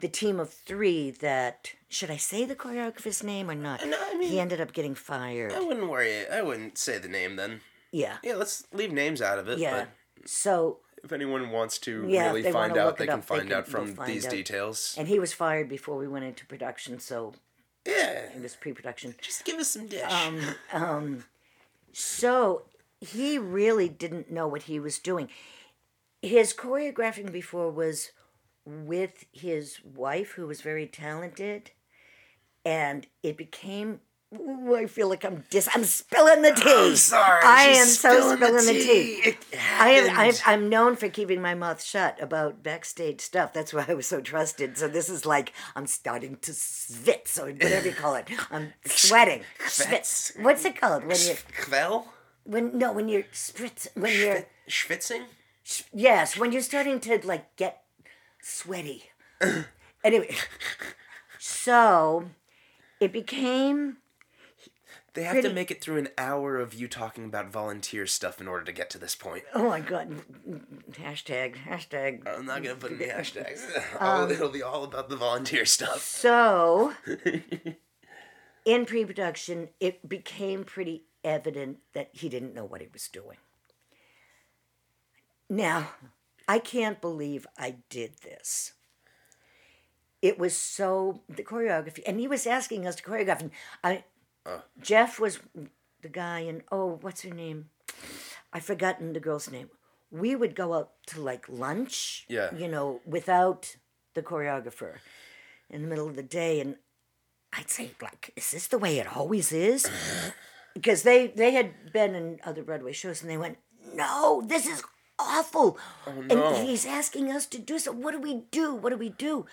the 0.00 0.08
team 0.08 0.40
of 0.40 0.50
three. 0.52 1.10
That 1.10 1.72
should 1.88 2.10
I 2.10 2.16
say 2.16 2.44
the 2.44 2.54
choreographer's 2.56 3.22
name 3.22 3.50
or 3.50 3.54
not? 3.54 3.86
No, 3.86 3.96
I 4.00 4.14
mean- 4.16 4.28
he 4.30 4.40
ended 4.40 4.60
up 4.60 4.72
getting 4.72 4.94
fired. 4.94 5.52
I 5.52 5.60
wouldn't 5.60 5.88
worry. 5.88 6.26
I 6.28 6.42
wouldn't 6.42 6.78
say 6.78 6.98
the 6.98 7.08
name 7.08 7.36
then. 7.36 7.60
yeah, 7.92 8.16
Yeah, 8.22 8.34
let's 8.34 8.64
leave 8.72 8.92
names 8.92 9.22
out 9.22 9.38
of 9.38 9.48
it. 9.48 9.58
yeah. 9.58 9.86
So 10.26 10.78
if 11.02 11.12
anyone 11.12 11.50
wants 11.50 11.78
to 11.80 12.06
Yeah, 12.08 12.28
really 12.32 12.50
find 12.50 12.76
out, 12.76 12.96
they 12.96 13.06
can 13.06 13.20
up, 13.20 13.26
they 13.26 13.26
find 13.36 13.48
can- 13.48 13.58
out 13.58 13.68
from 13.68 13.94
find 13.94 14.10
these 14.10 14.24
out. 14.26 14.30
details. 14.32 14.94
and 14.98 15.06
he 15.06 15.18
was 15.18 15.32
fired 15.32 15.68
before 15.68 15.96
we 15.96 16.08
went 16.08 16.24
into 16.24 16.46
production. 16.46 16.98
So 16.98 17.34
Yeah. 17.86 18.30
it 18.34 18.40
was 18.42 18.56
pre-production. 18.56 19.14
Just 19.20 19.44
give 19.44 19.58
us 19.58 19.68
some 19.70 19.86
dish. 19.86 20.02
Um, 20.72 21.24
So 21.92 22.64
he 23.00 23.38
really 23.38 23.88
didn't 23.88 24.30
know 24.30 24.48
what 24.48 24.62
he 24.62 24.80
was 24.80 24.98
doing. 24.98 25.28
His 26.22 26.52
choreographing 26.54 27.30
before 27.30 27.70
was 27.70 28.10
with 28.64 29.24
his 29.32 29.78
wife, 29.84 30.32
who 30.32 30.46
was 30.46 30.60
very 30.60 30.86
talented, 30.86 31.70
and 32.64 33.06
it 33.22 33.36
became. 33.36 34.00
Ooh, 34.34 34.74
I 34.74 34.86
feel 34.86 35.08
like 35.08 35.24
I'm 35.24 35.44
dis. 35.48 35.68
I'm 35.72 35.84
spilling 35.84 36.42
the 36.42 36.50
tea. 36.50 36.88
I'm 36.90 36.96
sorry. 36.96 37.40
I 37.44 37.64
am 37.66 37.86
so 37.86 38.34
spilling 38.34 38.66
the 38.66 38.72
tea. 38.72 39.20
It 39.24 39.36
I 39.78 39.90
am. 39.90 40.18
I'm. 40.18 40.34
I'm 40.44 40.68
known 40.68 40.96
for 40.96 41.08
keeping 41.08 41.40
my 41.40 41.54
mouth 41.54 41.80
shut 41.80 42.20
about 42.20 42.62
backstage 42.62 43.20
stuff. 43.20 43.52
That's 43.52 43.72
why 43.72 43.84
I 43.86 43.94
was 43.94 44.08
so 44.08 44.20
trusted. 44.20 44.76
So 44.76 44.88
this 44.88 45.08
is 45.08 45.24
like 45.24 45.52
I'm 45.76 45.86
starting 45.86 46.36
to 46.42 46.50
svitz 46.50 47.38
or 47.38 47.52
whatever 47.52 47.86
you 47.88 47.94
call 47.94 48.16
it. 48.16 48.28
I'm 48.50 48.72
sweating. 48.86 49.42
Schwitz. 49.66 50.40
What's 50.42 50.64
it 50.64 50.80
called 50.80 51.02
when 51.04 51.18
you 51.20 51.34
Kvel? 51.60 52.06
when 52.44 52.76
no 52.76 52.92
when 52.92 53.08
you're 53.08 53.22
spritz 53.32 53.88
when 53.94 54.12
you're 54.12 54.44
Schwitzing? 54.68 55.24
yes 55.92 56.38
when 56.38 56.52
you're 56.52 56.60
starting 56.62 57.00
to 57.00 57.18
like 57.24 57.56
get 57.56 57.83
sweaty. 58.44 59.04
anyway, 60.04 60.34
so 61.38 62.30
it 63.00 63.12
became 63.12 63.96
They 65.14 65.22
have 65.24 65.32
Pretty- 65.34 65.48
to 65.48 65.54
make 65.54 65.70
it 65.70 65.80
through 65.80 65.98
an 65.98 66.08
hour 66.18 66.58
of 66.58 66.74
you 66.74 66.88
talking 66.88 67.24
about 67.24 67.50
volunteer 67.50 68.06
stuff 68.06 68.40
in 68.40 68.48
order 68.48 68.64
to 68.64 68.72
get 68.72 68.90
to 68.90 68.98
this 68.98 69.14
point. 69.14 69.44
oh 69.54 69.68
my 69.68 69.80
god 69.80 70.22
hashtag 70.92 71.56
hashtag 71.56 72.26
I'm 72.26 72.46
not 72.46 72.62
gonna 72.62 72.76
put 72.76 72.92
any 72.92 73.06
hashtags. 73.06 73.60
Um, 74.00 74.30
It'll 74.30 74.48
be 74.48 74.62
all 74.62 74.84
about 74.84 75.08
the 75.08 75.16
volunteer 75.16 75.64
stuff. 75.64 76.00
So, 76.02 76.94
in 78.64 78.86
pre 78.86 79.04
production, 79.04 79.68
it 79.80 80.08
became 80.08 80.64
pretty 80.64 81.04
evident 81.22 81.78
that 81.94 82.10
he 82.12 82.28
didn't 82.28 82.54
know 82.54 82.64
what 82.64 82.80
he 82.80 82.88
was 82.92 83.08
doing. 83.08 83.38
Now, 85.48 85.90
I 86.46 86.58
can't 86.58 87.00
believe 87.00 87.46
I 87.58 87.76
did 87.88 88.16
this. 88.22 88.72
It 90.22 90.38
was 90.38 90.56
so, 90.56 91.20
the 91.28 91.42
choreography, 91.42 92.00
and 92.06 92.18
he 92.18 92.28
was 92.28 92.46
asking 92.46 92.86
us 92.86 92.96
to 92.96 93.02
choreograph. 93.02 93.40
And 93.40 93.50
I, 93.82 94.04
uh. 94.46 94.60
Jeff 94.80 95.20
was 95.20 95.38
the 96.02 96.08
guy, 96.08 96.40
and 96.40 96.62
oh, 96.72 96.98
what's 97.02 97.22
her 97.22 97.34
name? 97.34 97.66
I've 98.52 98.64
forgotten 98.64 99.12
the 99.12 99.20
girl's 99.20 99.50
name. 99.50 99.68
We 100.10 100.34
would 100.36 100.54
go 100.54 100.72
out 100.74 100.92
to 101.08 101.20
like 101.20 101.46
lunch, 101.48 102.24
Yeah. 102.28 102.54
you 102.54 102.68
know, 102.68 103.00
without 103.04 103.76
the 104.14 104.22
choreographer 104.22 104.98
in 105.68 105.82
the 105.82 105.88
middle 105.88 106.08
of 106.08 106.14
the 106.16 106.22
day 106.22 106.60
and 106.60 106.76
I'd 107.52 107.70
say 107.70 107.90
like 108.00 108.32
is 108.36 108.50
this 108.52 108.68
the 108.68 108.78
way 108.78 108.98
it 108.98 109.16
always 109.16 109.50
is 109.50 109.88
because 110.74 111.02
they 111.02 111.28
they 111.28 111.50
had 111.52 111.92
been 111.92 112.14
in 112.14 112.38
other 112.44 112.62
Broadway 112.62 112.92
shows 112.92 113.22
and 113.22 113.30
they 113.30 113.36
went 113.36 113.58
no 113.92 114.42
this 114.46 114.66
is 114.66 114.82
awful. 115.18 115.78
No. 116.06 116.54
and 116.54 116.68
he's 116.68 116.86
asking 116.86 117.30
us 117.30 117.46
to 117.46 117.58
do 117.58 117.78
so 117.78 117.92
what 117.92 118.12
do 118.12 118.20
we 118.20 118.42
do? 118.50 118.74
What 118.74 118.90
do 118.90 118.96
we 118.96 119.10
do? 119.10 119.46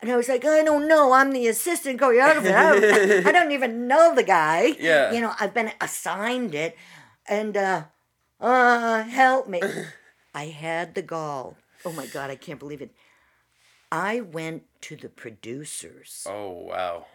And 0.00 0.10
I 0.10 0.16
was 0.16 0.28
like 0.28 0.44
I 0.44 0.62
don't 0.62 0.88
know. 0.88 1.12
I'm 1.12 1.32
the 1.32 1.46
assistant 1.48 2.00
choreographer. 2.00 2.52
I 2.54 2.78
don't, 2.78 3.26
I 3.26 3.32
don't 3.32 3.52
even 3.52 3.86
know 3.88 4.14
the 4.14 4.22
guy. 4.24 4.74
Yeah. 4.78 5.12
you 5.12 5.20
know 5.20 5.32
I've 5.40 5.54
been 5.54 5.72
assigned 5.80 6.54
it. 6.54 6.76
And 7.28 7.56
uh 7.56 7.84
uh 8.40 9.02
help 9.04 9.48
me. 9.48 9.60
I 10.34 10.46
had 10.46 10.94
the 10.94 11.02
gall. 11.02 11.56
Oh 11.84 11.92
my 11.92 12.06
god. 12.06 12.30
I 12.30 12.36
can't 12.36 12.58
believe 12.58 12.82
it. 12.82 12.92
I 13.90 14.20
went 14.20 14.64
to 14.82 14.96
the 14.96 15.08
producers. 15.08 16.26
Oh 16.28 16.50
wow. 16.50 17.06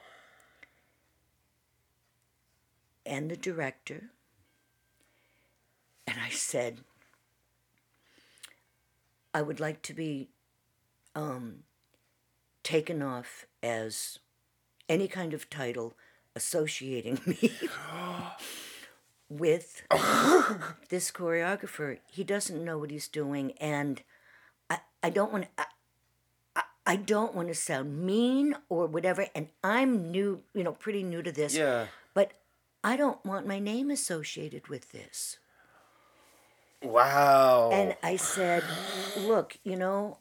and 3.05 3.30
the 3.32 3.36
director, 3.36 4.11
and 6.07 6.17
I 6.19 6.30
said, 6.30 6.80
I 9.34 9.41
would 9.41 9.59
like 9.59 9.82
to 9.84 9.93
be 9.93 10.29
um, 11.15 11.63
taken 12.63 13.01
off 13.01 13.45
as 13.63 14.19
any 14.89 15.07
kind 15.07 15.34
of 15.34 15.49
title 15.49 15.93
associating 16.36 17.19
me 17.25 17.51
with 19.29 19.84
this 20.89 21.11
choreographer. 21.11 21.99
He 22.11 22.23
doesn't 22.23 22.63
know 22.63 22.77
what 22.77 22.91
he's 22.91 23.07
doing, 23.07 23.53
and 23.59 24.01
I, 24.69 24.79
I 25.01 25.09
don't 25.09 25.32
want 25.32 25.47
to. 25.57 25.65
I 26.84 26.95
don't 26.95 27.36
want 27.36 27.47
to 27.47 27.53
sound 27.53 28.05
mean 28.05 28.55
or 28.67 28.88
whatever, 28.88 29.27
and 29.36 29.49
I'm 29.63 30.11
new, 30.11 30.41
you 30.53 30.63
know, 30.63 30.71
pretty 30.71 31.03
new 31.03 31.21
to 31.21 31.32
this. 31.32 31.55
Yeah. 31.55 31.86
But 32.13 32.32
I 32.84 32.97
don't 32.97 33.23
want 33.23 33.47
my 33.47 33.59
name 33.59 33.91
associated 33.91 34.67
with 34.67 34.91
this. 34.91 35.38
Wow. 36.82 37.69
And 37.71 37.95
I 38.01 38.15
said, 38.15 38.63
look, 39.17 39.57
you 39.63 39.75
know, 39.75 40.17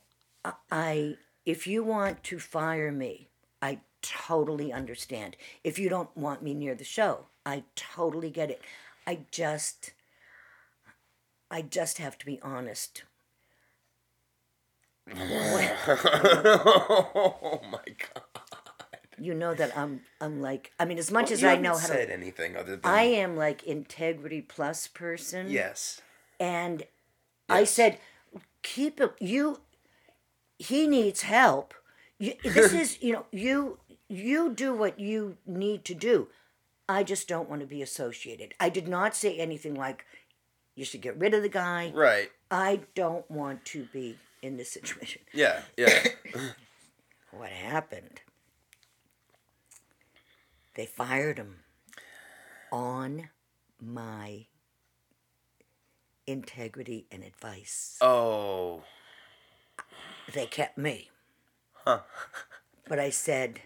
I- 0.71 1.17
if 1.47 1.67
you 1.67 1.83
want 1.83 2.23
to 2.25 2.39
fire 2.39 2.93
me, 2.93 3.29
I 3.63 3.81
totally 4.03 4.73
understand. 4.73 5.37
If 5.65 5.79
you 5.79 5.89
don't 5.89 6.15
want 6.17 6.43
me 6.43 6.55
near 6.55 6.75
the 6.75 6.85
show, 6.85 7.27
I 7.47 7.65
totally 7.77 8.31
get 8.31 8.51
it. 8.51 8.61
I 9.07 9.21
just 9.31 9.93
I 11.51 11.63
just 11.63 11.99
have 11.99 12.19
to 12.19 12.27
be 12.27 12.41
honest. 12.43 13.05
oh 15.17 15.21
my 17.71 17.85
god. 17.99 18.23
You 19.19 19.35
know 19.35 19.55
that 19.55 19.77
I'm 19.77 20.03
I'm 20.21 20.41
like 20.41 20.73
I 20.79 20.85
mean 20.85 20.99
as 20.99 21.11
much 21.11 21.31
as 21.31 21.43
You 21.43 21.49
I 21.49 21.57
know 21.57 21.73
how 21.73 21.77
said 21.79 22.09
to 22.09 22.15
anything 22.15 22.57
other 22.57 22.77
than 22.77 22.91
I 22.91 23.03
am 23.03 23.37
like 23.37 23.65
integrity 23.65 24.41
plus 24.41 24.87
person. 24.87 25.51
yes. 25.51 26.01
And 26.41 26.85
I 27.49 27.65
said, 27.65 27.99
"Keep 28.63 29.01
it. 29.01 29.13
You. 29.21 29.61
He 30.59 30.89
needs 30.89 31.23
help. 31.23 31.75
You, 32.19 32.35
this 32.43 32.73
is 32.83 33.03
you 33.03 33.13
know 33.13 33.27
you 33.31 33.79
you 34.09 34.53
do 34.53 34.75
what 34.75 34.99
you 34.99 35.37
need 35.47 35.85
to 35.85 35.95
do. 35.95 36.29
I 36.89 37.05
just 37.05 37.29
don't 37.29 37.49
want 37.49 37.61
to 37.61 37.67
be 37.69 37.83
associated. 37.83 38.55
I 38.59 38.69
did 38.69 38.89
not 38.89 39.15
say 39.15 39.37
anything 39.39 39.75
like 39.75 40.05
you 40.75 40.85
should 40.85 41.03
get 41.03 41.17
rid 41.17 41.35
of 41.35 41.43
the 41.43 41.49
guy. 41.49 41.93
Right. 41.95 42.31
I 42.51 42.81
don't 42.97 43.31
want 43.31 43.65
to 43.67 43.85
be 43.93 44.17
in 44.43 44.57
this 44.57 44.73
situation. 44.73 45.23
Yeah. 45.33 45.61
Yeah. 45.77 46.03
What 47.33 47.51
happened? 47.51 48.23
They 50.75 50.87
fired 50.87 51.39
him 51.39 51.61
on 52.73 53.31
my 53.81 54.47
integrity 56.31 57.07
and 57.11 57.23
advice. 57.23 57.97
oh. 58.01 58.83
they 60.33 60.47
kept 60.47 60.79
me. 60.79 61.11
Huh. 61.85 62.01
But 62.89 62.99
I 62.99 63.11
said, 63.11 63.61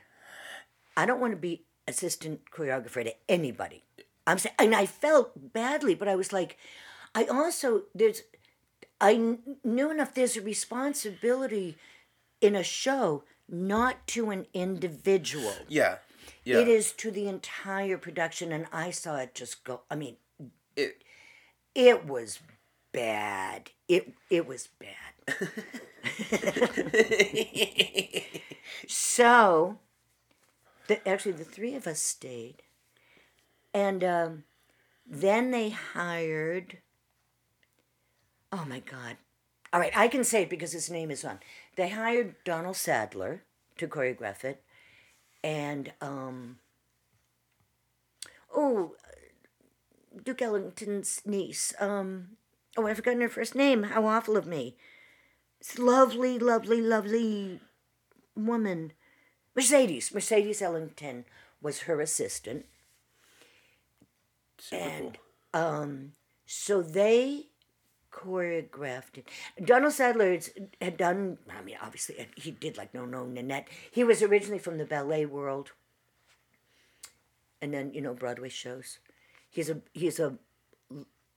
I 0.96 1.06
don't 1.06 1.20
want 1.20 1.32
to 1.32 1.36
be 1.38 1.64
assistant 1.88 2.40
choreographer 2.50 3.04
to 3.04 3.14
anybody. 3.28 3.82
I'm 4.26 4.38
saying, 4.38 4.54
and 4.58 4.74
I 4.74 4.86
felt 4.86 5.52
badly, 5.52 5.94
but 5.94 6.08
I 6.08 6.14
was 6.16 6.32
like, 6.32 6.56
I 7.14 7.24
also 7.24 7.82
there's, 7.94 8.22
I 9.00 9.36
knew 9.62 9.90
enough. 9.90 10.14
There's 10.14 10.36
a 10.36 10.40
responsibility 10.40 11.76
in 12.40 12.54
a 12.54 12.62
show, 12.62 13.24
not 13.48 14.06
to 14.08 14.30
an 14.30 14.46
individual. 14.54 15.54
Yeah. 15.68 15.96
Yeah. 16.44 16.58
It 16.58 16.68
is 16.68 16.92
to 16.92 17.10
the 17.10 17.26
entire 17.28 17.98
production, 17.98 18.52
and 18.52 18.66
I 18.72 18.90
saw 18.90 19.16
it 19.16 19.34
just 19.34 19.64
go. 19.64 19.82
I 19.90 19.96
mean, 19.96 20.16
It, 20.76 21.02
it 21.74 22.06
was 22.06 22.40
bad. 22.94 23.70
It 23.88 24.14
it 24.30 24.46
was 24.46 24.68
bad. 24.78 25.50
so, 28.88 29.78
the, 30.86 31.06
actually, 31.06 31.32
the 31.32 31.44
three 31.44 31.74
of 31.74 31.86
us 31.86 32.00
stayed, 32.00 32.62
and 33.74 34.02
um, 34.02 34.44
then 35.06 35.50
they 35.50 35.70
hired. 35.70 36.78
Oh 38.50 38.64
my 38.66 38.78
God! 38.78 39.16
All 39.72 39.80
right, 39.80 39.96
I 39.96 40.08
can 40.08 40.24
say 40.24 40.42
it 40.42 40.50
because 40.50 40.72
his 40.72 40.90
name 40.90 41.10
is 41.10 41.24
on. 41.24 41.40
They 41.76 41.90
hired 41.90 42.36
Donald 42.44 42.76
Saddler 42.76 43.42
to 43.76 43.88
choreograph 43.88 44.44
it, 44.44 44.62
and 45.42 45.92
um. 46.00 46.58
Oh, 48.56 48.94
Duke 50.22 50.42
Ellington's 50.42 51.20
niece. 51.26 51.74
Um, 51.80 52.36
oh, 52.76 52.86
I've 52.86 52.96
forgotten 52.96 53.20
her 53.20 53.28
first 53.28 53.54
name. 53.54 53.84
How 53.84 54.06
awful 54.06 54.36
of 54.36 54.46
me. 54.46 54.76
This 55.58 55.78
lovely, 55.78 56.38
lovely, 56.38 56.80
lovely 56.80 57.60
woman. 58.36 58.92
Mercedes. 59.54 60.12
Mercedes 60.12 60.60
Ellington 60.62 61.24
was 61.62 61.80
her 61.82 62.00
assistant. 62.00 62.66
Super 64.58 64.82
And 64.82 65.18
cool. 65.52 65.62
um, 65.62 66.12
so 66.46 66.82
they 66.82 67.46
choreographed 68.12 69.18
it. 69.18 69.28
Donald 69.64 69.92
Saddler 69.92 70.38
had 70.80 70.96
done, 70.96 71.38
I 71.50 71.62
mean, 71.62 71.76
obviously, 71.82 72.28
he 72.36 72.50
did 72.50 72.76
like 72.76 72.94
No 72.94 73.04
No 73.04 73.24
Nanette. 73.26 73.68
He 73.90 74.04
was 74.04 74.22
originally 74.22 74.58
from 74.58 74.78
the 74.78 74.84
ballet 74.84 75.26
world. 75.26 75.72
And 77.60 77.72
then, 77.72 77.94
you 77.94 78.00
know, 78.02 78.14
Broadway 78.14 78.50
shows. 78.50 78.98
He's 79.50 79.70
a 79.70 79.80
he's 79.92 80.18
a 80.20 80.36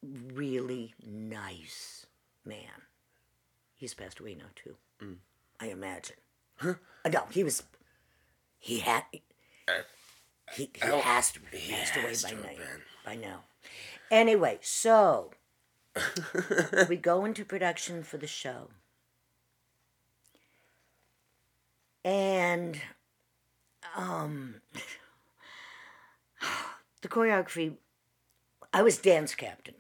really 0.04 0.94
nice 1.06 2.06
man. 2.46 2.84
He's 3.76 3.94
passed 3.94 4.20
away 4.20 4.36
now 4.36 4.46
too. 4.56 4.76
I 5.60 5.68
imagine. 5.68 6.16
Uh, 6.62 6.74
No, 7.12 7.26
he 7.32 7.44
was. 7.44 7.64
He 8.60 8.80
had. 8.80 9.04
He, 9.12 9.22
he 10.56 10.70
Oh, 10.84 11.00
has 11.02 11.32
to 11.34 11.40
be 11.40 11.58
he 11.58 11.74
passed 11.74 11.96
away 11.96 12.14
by 12.24 12.42
now. 12.42 12.58
been. 12.58 12.82
By 13.06 13.16
now. 13.16 13.44
Anyway, 14.10 14.60
so 14.62 15.32
we 16.90 16.96
go 16.96 17.26
into 17.26 17.44
production 17.44 18.04
for 18.04 18.18
the 18.18 18.28
show. 18.28 18.70
And 22.06 22.80
um 23.96 24.62
the 27.02 27.08
choreography 27.08 27.74
I 28.74 28.82
was 28.82 28.98
dance 28.98 29.36
captain. 29.36 29.76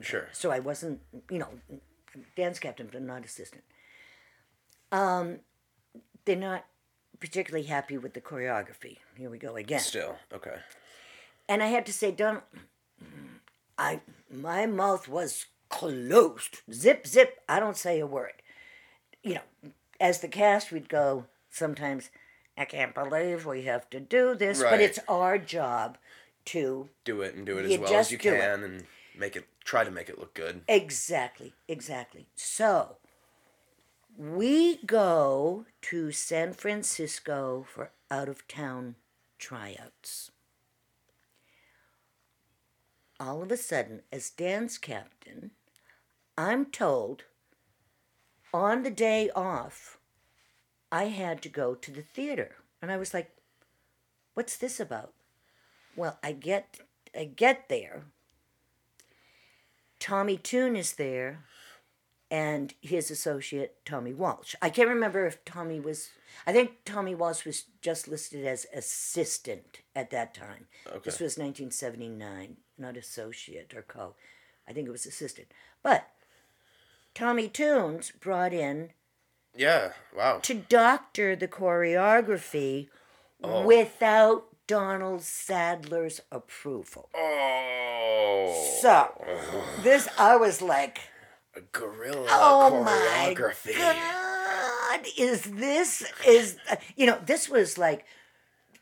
Sure. 0.00 0.28
So 0.32 0.50
I 0.50 0.58
wasn't, 0.58 1.00
you 1.30 1.38
know, 1.38 1.48
dance 2.36 2.58
captain, 2.58 2.88
but 2.92 3.02
not 3.02 3.24
assistant. 3.24 3.64
Um, 4.92 5.40
they're 6.24 6.36
not 6.36 6.66
particularly 7.20 7.66
happy 7.66 7.96
with 7.98 8.14
the 8.14 8.20
choreography. 8.20 8.98
Here 9.16 9.30
we 9.30 9.38
go 9.38 9.56
again. 9.56 9.80
Still. 9.80 10.16
Okay. 10.32 10.56
And 11.48 11.62
I 11.62 11.66
had 11.66 11.86
to 11.86 11.92
say, 11.92 12.10
don't. 12.10 12.42
I 13.78 14.00
my 14.30 14.66
mouth 14.66 15.08
was 15.08 15.46
closed. 15.68 16.58
Zip, 16.72 17.06
zip. 17.06 17.40
I 17.48 17.60
don't 17.60 17.76
say 17.76 18.00
a 18.00 18.06
word. 18.06 18.32
You 19.22 19.34
know, 19.34 19.70
as 20.00 20.20
the 20.20 20.28
cast, 20.28 20.72
we'd 20.72 20.88
go 20.88 21.26
sometimes. 21.50 22.10
I 22.58 22.64
can't 22.64 22.94
believe 22.94 23.44
we 23.44 23.62
have 23.64 23.90
to 23.90 24.00
do 24.00 24.34
this, 24.34 24.62
but 24.62 24.80
it's 24.80 24.98
our 25.08 25.36
job 25.36 25.98
to 26.46 26.88
Do 27.04 27.20
it 27.20 27.34
and 27.34 27.44
do 27.44 27.58
it 27.58 27.70
as 27.70 27.78
well 27.78 27.94
as 27.94 28.10
you 28.10 28.16
do 28.16 28.32
it. 28.32 28.40
can 28.40 28.62
and 28.62 28.84
make 29.18 29.36
it 29.36 29.44
try 29.66 29.84
to 29.84 29.90
make 29.90 30.08
it 30.08 30.18
look 30.18 30.32
good. 30.32 30.62
Exactly, 30.68 31.52
exactly. 31.68 32.28
So 32.36 32.96
we 34.16 34.78
go 34.86 35.66
to 35.82 36.12
San 36.12 36.54
Francisco 36.54 37.66
for 37.68 37.90
out 38.10 38.28
of 38.28 38.48
town 38.48 38.94
tryouts. 39.38 40.30
All 43.18 43.42
of 43.42 43.50
a 43.50 43.56
sudden, 43.56 44.02
as 44.12 44.30
dance 44.30 44.78
captain, 44.78 45.50
I'm 46.38 46.66
told 46.66 47.24
on 48.54 48.84
the 48.84 48.90
day 48.90 49.30
off, 49.34 49.98
I 50.92 51.04
had 51.04 51.42
to 51.42 51.48
go 51.48 51.74
to 51.74 51.90
the 51.90 52.02
theater. 52.02 52.56
And 52.80 52.92
I 52.92 52.96
was 52.96 53.12
like, 53.12 53.30
what's 54.34 54.56
this 54.56 54.78
about? 54.78 55.12
Well, 55.96 56.18
I 56.22 56.32
get 56.32 56.78
I 57.18 57.24
get 57.24 57.68
there 57.68 58.04
Tommy 60.06 60.36
Tune 60.36 60.76
is 60.76 60.92
there 60.92 61.40
and 62.30 62.74
his 62.80 63.10
associate 63.10 63.74
Tommy 63.84 64.14
Walsh. 64.14 64.54
I 64.62 64.70
can't 64.70 64.88
remember 64.88 65.26
if 65.26 65.44
Tommy 65.44 65.80
was 65.80 66.10
I 66.46 66.52
think 66.52 66.84
Tommy 66.84 67.16
Walsh 67.16 67.44
was 67.44 67.64
just 67.82 68.06
listed 68.06 68.46
as 68.46 68.66
assistant 68.72 69.80
at 69.96 70.10
that 70.10 70.32
time. 70.32 70.68
Okay. 70.86 71.00
This 71.04 71.18
was 71.18 71.36
1979, 71.36 72.56
not 72.78 72.96
associate 72.96 73.74
or 73.74 73.82
co. 73.82 74.14
I 74.68 74.72
think 74.72 74.86
it 74.86 74.92
was 74.92 75.06
assistant. 75.06 75.48
But 75.82 76.06
Tommy 77.12 77.48
Tune's 77.48 78.12
brought 78.12 78.52
in 78.52 78.90
Yeah. 79.56 79.94
Wow. 80.16 80.38
to 80.42 80.54
doctor 80.54 81.34
the 81.34 81.48
choreography 81.48 82.90
Oh. 83.42 83.66
without 83.66 84.55
Donald 84.66 85.22
Saddler's 85.22 86.20
approval. 86.32 87.08
Oh. 87.14 88.78
So, 88.80 89.24
this 89.82 90.08
I 90.18 90.36
was 90.36 90.60
like, 90.60 90.98
A 91.56 91.60
gorilla 91.72 92.26
oh 92.30 92.82
my 92.84 93.34
choreography. 93.34 93.78
god, 93.78 95.06
is 95.16 95.42
this 95.42 96.04
is 96.26 96.56
you 96.96 97.06
know 97.06 97.18
this 97.24 97.48
was 97.48 97.78
like 97.78 98.04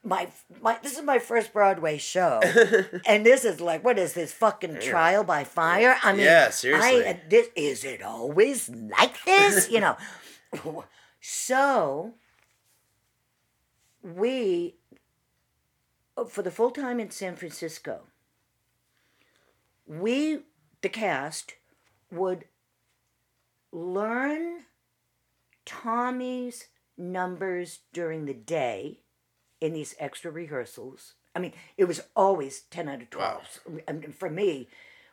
my 0.03 0.29
my 0.61 0.79
this 0.83 0.97
is 0.97 1.03
my 1.03 1.19
first 1.19 1.53
Broadway 1.53 1.99
show, 1.99 2.41
and 3.07 3.25
this 3.25 3.45
is 3.45 3.61
like 3.61 3.85
what 3.85 3.99
is 3.99 4.13
this 4.15 4.33
fucking 4.33 4.81
trial 4.81 5.25
by 5.25 5.45
fire? 5.45 5.97
I 6.03 6.13
mean, 6.13 6.23
Yeah, 6.25 6.51
seriously. 6.51 7.07
I, 7.07 7.21
this 7.29 7.49
is 7.57 7.85
it 7.85 8.03
always 8.03 8.69
like 8.69 9.23
this? 9.25 9.71
You 9.71 9.81
know, 9.81 9.97
so 11.21 12.15
we 14.03 14.75
Oh, 16.17 16.27
for 16.27 16.43
the 16.43 16.51
full 16.51 16.71
time 16.71 17.01
in 17.01 17.11
San 17.11 17.37
Francisco, 17.37 18.03
we 19.87 20.41
the 20.83 20.89
cast 20.89 21.55
would 22.11 22.45
learn 23.73 24.61
Tommy's 25.65 26.69
numbers 26.97 27.81
during 27.93 28.27
the 28.27 28.35
day 28.35 29.01
in 29.61 29.73
these 29.73 29.95
extra 29.99 30.31
rehearsals. 30.31 31.15
I 31.35 31.41
mean, 31.41 31.53
it 31.77 31.87
was 31.87 32.03
always 32.15 32.61
10 32.71 32.89
out 32.89 33.03
of 33.03 33.11
12. 33.11 33.61
I 33.89 33.93
mean, 33.93 34.13
for 34.13 34.31
me, 34.31 34.69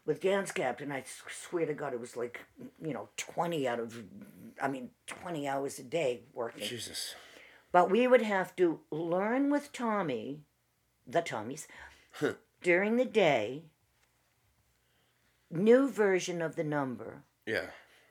with 0.06 0.22
Dance 0.22 0.52
Captain, 0.52 0.92
I 0.92 1.04
swear 1.30 1.66
to 1.66 1.74
God, 1.74 1.94
it 1.94 2.00
was 2.00 2.16
like, 2.16 2.42
you 2.84 2.94
know, 2.94 3.10
20 3.18 3.68
out 3.68 3.80
of, 3.80 4.04
I 4.62 4.68
mean, 4.68 4.92
20 5.08 5.48
hours 5.48 5.80
a 5.80 5.84
day 5.84 6.22
working. 6.34 6.68
Jesus. 6.68 7.16
But 7.72 7.90
we 7.90 8.06
would 8.08 8.22
have 8.22 8.56
to 8.58 8.82
learn 8.92 9.50
with 9.50 9.72
Tommy, 9.72 10.42
the 11.08 11.22
Tommies, 11.22 11.68
during 12.62 12.96
the 12.98 13.06
day, 13.06 13.64
new 15.50 15.90
version 15.90 16.42
of 16.42 16.56
the 16.56 16.64
number. 16.64 17.24
Yeah. 17.46 17.68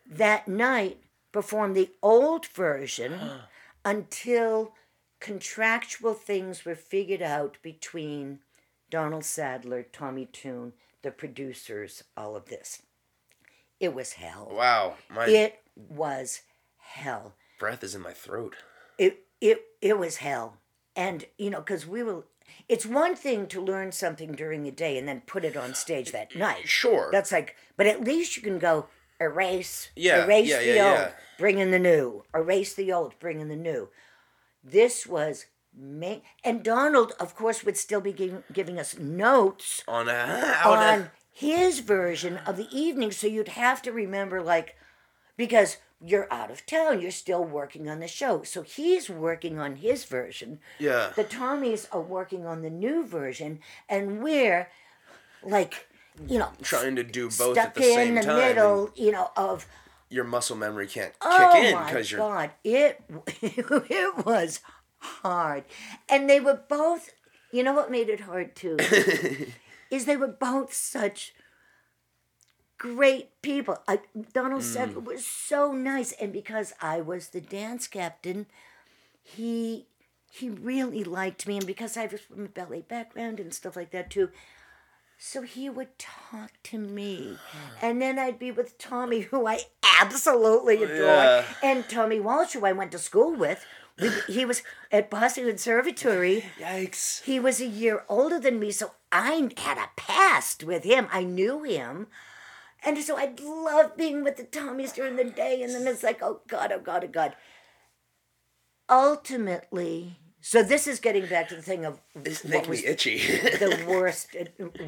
That 0.07 0.49
night, 0.49 0.99
perform 1.32 1.74
the 1.74 1.91
old 2.03 2.47
version 2.47 3.18
until 3.84 4.74
contractual 5.20 6.14
things 6.14 6.64
were 6.64 6.74
figured 6.74 7.22
out 7.22 7.59
between 7.62 8.41
Donald 8.91 9.24
Saddler, 9.24 9.82
Tommy 9.84 10.26
Tune, 10.26 10.72
the 11.03 11.11
producers, 11.11 12.03
all 12.16 12.34
of 12.36 12.47
this. 12.47 12.82
It 13.78 13.95
was 13.95 14.14
hell. 14.14 14.51
Wow. 14.53 14.97
My 15.09 15.26
It 15.26 15.62
was 15.88 16.43
hell 16.76 17.34
breath 17.59 17.84
is 17.84 17.95
in 17.95 18.01
my 18.01 18.12
throat. 18.12 18.57
it 18.99 19.20
it 19.41 19.62
it 19.80 19.97
was 19.99 20.16
hell 20.16 20.57
and 20.97 21.24
you 21.38 21.49
know 21.51 21.61
because 21.61 21.86
we 21.86 22.03
will 22.03 22.24
it's 22.68 22.86
one 22.86 23.14
thing 23.16 23.46
to 23.48 23.61
learn 23.61 23.92
something 23.92 24.32
during 24.32 24.62
the 24.62 24.70
day 24.70 24.96
and 24.98 25.07
then 25.09 25.22
put 25.26 25.44
it 25.44 25.57
on 25.57 25.74
stage 25.74 26.12
that 26.12 26.34
night 26.36 26.68
Sure. 26.68 27.09
that's 27.12 27.32
like 27.32 27.57
but 27.76 27.86
at 27.86 28.03
least 28.05 28.36
you 28.36 28.42
can 28.42 28.59
go 28.59 28.86
erase 29.20 29.90
Yeah, 29.96 30.24
erase 30.24 30.48
yeah, 30.48 30.59
the 30.61 30.74
yeah, 30.74 31.03
old 31.05 31.12
bring 31.38 31.59
in 31.59 31.70
the 31.70 31.78
new 31.78 32.24
erase 32.34 32.74
the 32.74 32.92
old 32.92 33.18
bring 33.18 33.40
in 33.40 33.48
the 33.48 33.57
new 33.57 33.88
this 34.64 35.07
was 35.07 35.46
ma- 35.76 36.20
and 36.44 36.62
donald 36.62 37.12
of 37.20 37.34
course 37.34 37.64
would 37.64 37.76
still 37.76 38.01
be 38.01 38.12
giving, 38.12 38.42
giving 38.53 38.78
us 38.78 38.98
notes 38.98 39.82
on 39.86 40.09
a 40.09 40.26
to- 40.62 40.68
on 40.68 41.11
his 41.32 41.78
version 41.80 42.36
of 42.38 42.59
the 42.59 42.68
evening. 42.70 43.11
So 43.12 43.26
you'd 43.26 43.48
have 43.48 43.80
to 43.82 43.92
remember, 43.92 44.42
like, 44.42 44.76
because 45.38 45.78
you're 46.05 46.32
out 46.32 46.51
of 46.51 46.64
town, 46.64 47.01
you're 47.01 47.11
still 47.11 47.44
working 47.44 47.88
on 47.88 48.01
the 48.01 48.09
show. 48.09 48.42
So 48.42 48.62
he's 48.62 49.11
working 49.11 49.59
on 49.59 49.76
his 49.76 50.05
version. 50.05 50.59
Yeah. 50.78 51.11
The 51.14 51.24
Tommies 51.24 51.86
are 51.92 52.01
working 52.01 52.46
on 52.46 52.62
the 52.62 52.70
new 52.70 53.07
version, 53.07 53.61
and 53.88 54.22
we're 54.22 54.68
like, 55.42 55.88
you 56.26 56.38
know, 56.38 56.51
trying 56.62 56.96
to 56.96 57.05
do 57.05 57.24
both 57.24 57.34
stuck 57.34 57.59
at 57.59 57.74
the 57.74 57.82
same 57.82 58.09
in 58.09 58.14
the 58.16 58.22
time. 58.22 58.36
middle, 58.36 58.90
you 58.94 59.12
know, 59.12 59.30
of 59.36 59.66
Your 60.09 60.24
muscle 60.24 60.57
memory 60.57 60.86
can't 60.86 61.12
oh 61.20 61.51
kick 61.53 61.64
in 61.72 61.84
because 61.84 62.11
you're 62.11 62.20
Oh, 62.20 62.28
god, 62.28 62.51
it 62.64 63.03
it 63.42 64.26
was 64.26 64.61
hard, 64.98 65.64
and 66.09 66.28
they 66.28 66.40
were 66.40 66.61
both. 66.68 67.11
You 67.53 67.64
know 67.64 67.72
what 67.72 67.90
made 67.90 68.09
it 68.09 68.20
hard 68.20 68.55
too 68.55 68.76
is 69.90 70.05
they 70.05 70.16
were 70.16 70.28
both 70.28 70.72
such 70.72 71.34
great 72.81 73.28
people. 73.43 73.76
I, 73.87 74.01
Donald 74.33 74.62
Mm. 74.62 74.72
Saddler 74.72 75.01
was 75.01 75.26
so 75.26 75.72
nice, 75.72 76.12
and 76.12 76.33
because 76.33 76.72
I 76.81 77.01
was 77.03 77.28
the 77.28 77.41
dance 77.41 77.87
captain, 77.87 78.47
he 79.22 79.87
he 80.33 80.49
really 80.49 81.05
liked 81.05 81.47
me, 81.47 81.57
and 81.59 81.66
because 81.66 81.97
I 81.97 82.07
was 82.07 82.20
from 82.22 82.45
a 82.47 82.49
ballet 82.49 82.83
background 82.83 83.39
and 83.39 83.53
stuff 83.53 83.76
like 83.76 83.91
that 83.91 84.11
too. 84.11 84.31
So 85.18 85.43
he 85.43 85.68
would 85.68 85.99
talk 85.99 86.53
to 86.64 86.78
me. 86.78 87.37
And 87.83 88.01
then 88.01 88.18
I'd 88.18 88.39
be 88.39 88.51
with 88.51 88.78
Tommy, 88.78 89.20
who 89.20 89.47
I 89.47 89.61
absolutely 90.01 90.83
adore. 90.83 90.97
Yeah. 90.99 91.45
And 91.62 91.89
Tommy 91.89 92.20
Walsh, 92.20 92.53
who 92.55 92.64
I 92.64 92.72
went 92.72 92.93
to 92.93 92.99
school 92.99 93.35
with. 93.35 93.64
We, 94.01 94.11
he 94.28 94.45
was 94.47 94.62
at 94.91 95.11
Boston 95.11 95.47
Conservatory. 95.47 96.45
Yikes. 96.59 97.22
He 97.24 97.39
was 97.39 97.61
a 97.61 97.66
year 97.66 98.05
older 98.09 98.39
than 98.41 98.59
me, 98.61 98.70
so 98.70 98.93
I 99.12 99.51
had 99.59 99.76
a 99.78 99.91
past 99.97 100.64
with 100.64 100.85
him. 100.85 101.07
I 101.12 101.24
knew 101.24 101.64
him. 101.64 102.07
And 102.85 102.97
so 102.99 103.16
I 103.18 103.33
love 103.43 103.97
being 103.97 104.24
with 104.24 104.37
the 104.37 104.45
Tommies 104.45 104.95
during 104.95 105.16
the 105.16 105.24
day. 105.24 105.62
And 105.62 105.74
then 105.74 105.87
it's 105.87 106.03
like, 106.03 106.22
oh 106.22 106.41
God, 106.49 106.72
oh 106.72 106.81
God, 106.81 107.05
oh 107.05 107.09
God. 107.09 107.35
Ultimately, 108.89 110.16
so 110.41 110.62
this 110.62 110.87
is 110.87 110.99
getting 110.99 111.26
back 111.26 111.49
to 111.51 111.57
the 111.57 111.62
thing 111.62 111.85
of 111.85 112.01
This 112.14 112.45
makes 112.45 112.68
me 112.68 112.85
itchy. 112.85 113.18
the 113.18 113.85
worst 113.89 114.35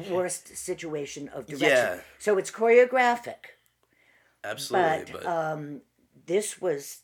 worst 0.09 0.57
situation 0.57 1.29
of 1.29 1.45
direction. 1.45 1.67
Yeah. 1.69 1.99
So 2.19 2.37
it's 2.37 2.51
choreographic. 2.51 3.53
Absolutely, 4.43 5.13
But, 5.13 5.23
but, 5.23 5.25
um, 5.25 5.81
This 6.25 6.59
was 6.61 6.99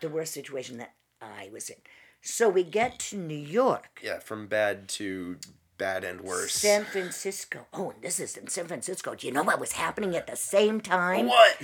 the 0.00 0.08
worst 0.08 0.32
situation 0.32 0.78
that 0.78 0.94
I 1.20 1.50
was 1.52 1.68
in. 1.68 1.76
So 2.22 2.48
we 2.48 2.62
get 2.62 2.98
to 3.10 3.16
New 3.16 3.34
York. 3.36 4.00
yeah, 4.02 4.18
from 4.18 4.46
bad 4.46 4.88
to 4.90 5.36
bad 5.78 6.04
and 6.04 6.20
worse. 6.20 6.52
San 6.54 6.84
Francisco. 6.84 7.66
Oh, 7.72 7.90
and 7.90 8.02
this 8.02 8.20
is 8.20 8.36
in 8.36 8.48
San 8.48 8.66
Francisco. 8.66 9.14
Do 9.14 9.26
you 9.26 9.32
know 9.32 9.42
what 9.44 9.60
was 9.60 9.72
happening 9.72 10.14
at 10.16 10.26
the 10.26 10.36
same 10.36 10.80
time? 10.80 11.26
what? 11.28 11.56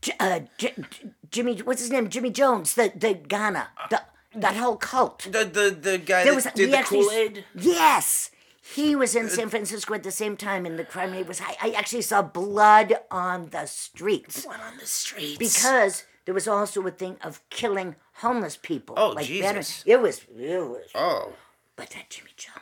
J- 0.00 0.12
uh, 0.20 0.40
J- 0.58 0.74
J- 0.90 1.10
Jimmy, 1.30 1.58
what's 1.62 1.80
his 1.80 1.90
name? 1.90 2.08
Jimmy 2.08 2.30
Jones, 2.30 2.74
the 2.74 2.92
the 2.94 3.14
Ghana, 3.14 3.68
the 3.90 4.02
that 4.36 4.54
whole 4.56 4.76
cult. 4.76 5.24
The 5.24 5.44
the 5.44 5.76
the 5.80 5.98
guy 5.98 6.24
There 6.24 6.32
that 6.32 6.34
was 6.34 6.44
did 6.54 6.70
the 6.72 6.76
actually- 6.78 7.00
Kool 7.04 7.10
Aid. 7.10 7.44
Yes, 7.54 8.30
he 8.74 8.94
was 8.94 9.14
in 9.16 9.28
San 9.28 9.48
Francisco 9.48 9.94
at 9.94 10.02
the 10.02 10.10
same 10.10 10.36
time, 10.36 10.66
and 10.66 10.78
the 10.78 10.84
crime 10.84 11.12
rate 11.12 11.26
was 11.26 11.38
high. 11.40 11.56
I 11.62 11.72
actually 11.74 12.02
saw 12.02 12.22
blood 12.22 12.94
on 13.10 13.48
the 13.50 13.66
streets 13.66 14.44
One 14.44 14.60
on 14.60 14.76
the 14.78 14.86
streets. 14.86 15.38
because 15.38 16.04
there 16.26 16.34
was 16.34 16.46
also 16.48 16.86
a 16.86 16.90
thing 16.90 17.16
of 17.22 17.40
killing 17.50 17.96
homeless 18.14 18.56
people. 18.56 18.94
Oh, 18.98 19.08
like 19.10 19.26
Jesus. 19.26 19.46
veterans. 19.46 19.82
It 19.86 20.00
was, 20.02 20.20
it 20.38 20.60
was. 20.68 20.86
oh, 20.94 21.32
But 21.76 21.90
that 21.90 22.08
Jimmy 22.10 22.30
Jones, 22.36 22.58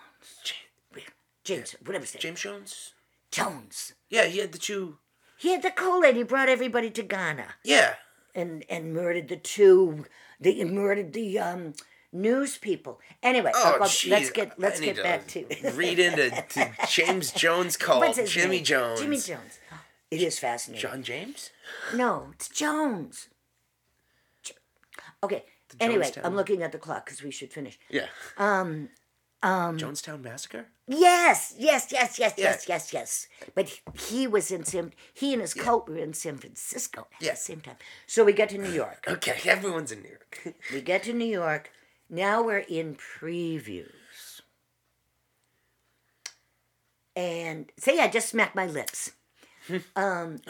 James, 1.45 1.75
whatever 1.85 2.05
his 2.05 2.15
name, 2.15 2.21
James 2.21 2.41
Jones. 2.41 2.95
Jones. 3.31 3.93
Yeah, 4.09 4.27
he 4.27 4.39
had 4.39 4.53
the 4.53 4.59
two. 4.59 4.99
He 5.39 5.51
had 5.51 5.63
the 5.63 5.71
Kool 5.71 6.05
Aid. 6.05 6.17
He 6.17 6.23
brought 6.23 6.49
everybody 6.49 6.91
to 6.91 7.03
Ghana. 7.03 7.55
Yeah. 7.65 7.95
and 8.35 8.65
and 8.71 8.95
murdered 8.95 9.29
the 9.29 9.37
two 9.37 10.07
the 10.41 10.65
murdered 10.65 11.13
the 11.13 11.39
um 11.39 11.75
news 12.13 12.57
people 12.59 12.99
anyway 13.23 13.51
Oh, 13.55 13.77
go- 13.79 13.85
jeez. 13.85 14.11
let's 14.11 14.31
get 14.31 14.59
let's 14.59 14.81
get 14.81 14.97
need 14.97 15.03
back 15.03 15.27
to 15.29 15.45
read 15.75 15.99
into 15.99 16.31
to 16.31 16.71
James 16.89 17.31
Jones 17.33 17.77
his 18.17 18.31
Jimmy 18.31 18.57
name? 18.57 18.65
Jones. 18.65 19.01
jimmy 19.01 19.19
jones 19.19 19.59
it 20.11 20.21
is 20.23 20.39
fascinating 20.39 20.81
John 20.83 21.03
James. 21.03 21.51
no 21.95 22.29
it's 22.35 22.49
jones 22.49 23.29
okay 25.23 25.45
anyway 25.81 26.11
i'm 26.25 26.35
looking 26.37 26.63
at 26.63 26.73
the 26.73 26.79
clock 26.79 27.05
because 27.07 27.23
we 27.23 27.31
should 27.31 27.53
finish 27.53 27.79
Yeah. 27.91 28.07
um 28.39 28.89
um 29.43 29.77
Jonestown 29.79 30.23
Massacre. 30.23 30.67
yes 30.87 31.55
yes 31.59 31.91
yes 31.91 32.19
yes 32.19 32.35
Yeah. 32.37 32.45
yes 32.51 32.69
yes 32.69 32.93
yes 32.93 33.29
but 33.55 33.81
he, 34.09 34.27
was 34.27 34.51
in 34.51 34.65
san 34.65 34.93
he 35.15 35.33
and 35.33 35.43
his 35.43 35.55
cult 35.55 35.89
were 35.89 35.97
in 35.99 36.15
san 36.15 36.39
francisco 36.39 37.07
at 37.17 37.23
Yeah. 37.23 37.31
the 37.33 37.37
same 37.37 37.61
time 37.61 37.77
so 38.07 38.25
we 38.25 38.33
get 38.33 38.51
to 38.51 38.59
new 38.59 38.71
york 38.71 39.05
Okay, 39.09 39.39
everyone's 39.51 39.91
in 39.93 40.03
New 40.03 40.11
York. 40.11 40.55
We 40.73 40.81
get 40.81 41.03
to 41.05 41.13
New 41.13 41.25
York. 41.43 41.71
Now 42.09 42.43
we're 42.43 42.59
in 42.81 42.95
previews. 42.97 44.41
And 47.17 47.71
say 47.79 47.99
I 47.99 48.09
just 48.09 48.29
smacked 48.31 48.55
my 48.55 48.67
lips. 48.67 49.13
um, 49.97 50.41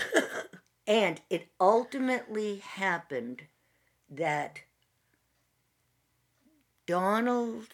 and 0.87 1.21
it 1.31 1.49
ultimately 1.61 2.57
happened 2.59 3.43
that 4.11 4.61
Donald 6.87 7.69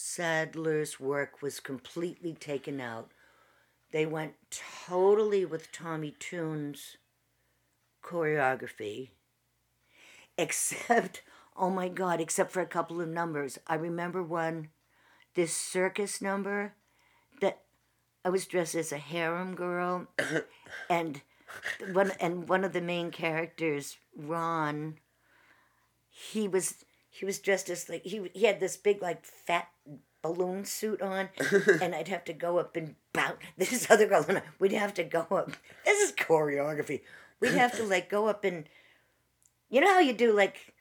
Saddler's 0.00 1.00
work 1.00 1.42
was 1.42 1.58
completely 1.58 2.32
taken 2.32 2.80
out. 2.80 3.10
They 3.90 4.06
went 4.06 4.34
totally 4.86 5.44
with 5.44 5.72
Tommy 5.72 6.14
Tune's 6.20 6.98
choreography 8.00 9.10
except 10.38 11.22
oh 11.56 11.68
my 11.68 11.88
god 11.88 12.20
except 12.20 12.52
for 12.52 12.60
a 12.60 12.66
couple 12.66 13.00
of 13.00 13.08
numbers 13.08 13.58
i 13.66 13.74
remember 13.74 14.22
one 14.22 14.68
this 15.34 15.54
circus 15.54 16.22
number 16.22 16.74
that 17.40 17.62
i 18.24 18.28
was 18.30 18.46
dressed 18.46 18.76
as 18.76 18.92
a 18.92 18.98
harem 18.98 19.56
girl 19.56 20.06
and 20.88 21.20
one 21.92 22.12
and 22.20 22.48
one 22.48 22.62
of 22.62 22.72
the 22.72 22.80
main 22.80 23.10
characters 23.10 23.96
ron 24.16 24.94
he 26.08 26.46
was 26.46 26.84
he 27.18 27.24
was 27.26 27.38
dressed 27.38 27.68
as 27.70 27.88
like 27.88 28.02
he 28.04 28.30
he 28.34 28.44
had 28.46 28.60
this 28.60 28.76
big 28.76 29.02
like 29.02 29.24
fat 29.24 29.68
balloon 30.22 30.64
suit 30.64 31.00
on 31.02 31.28
and 31.80 31.94
i'd 31.94 32.08
have 32.08 32.24
to 32.24 32.32
go 32.32 32.58
up 32.58 32.76
and 32.76 32.94
bounce 33.12 33.38
this 33.58 33.90
other 33.90 34.06
girl 34.06 34.24
and 34.28 34.38
I, 34.38 34.42
we'd 34.58 34.72
have 34.72 34.94
to 34.94 35.04
go 35.04 35.20
up 35.30 35.52
this 35.84 36.00
is 36.00 36.12
choreography 36.16 37.00
we'd 37.40 37.52
have 37.52 37.76
to 37.76 37.84
like 37.84 38.08
go 38.08 38.26
up 38.28 38.44
and 38.44 38.68
you 39.70 39.80
know 39.80 39.88
how 39.94 40.00
you 40.00 40.12
do 40.12 40.32
like 40.32 40.74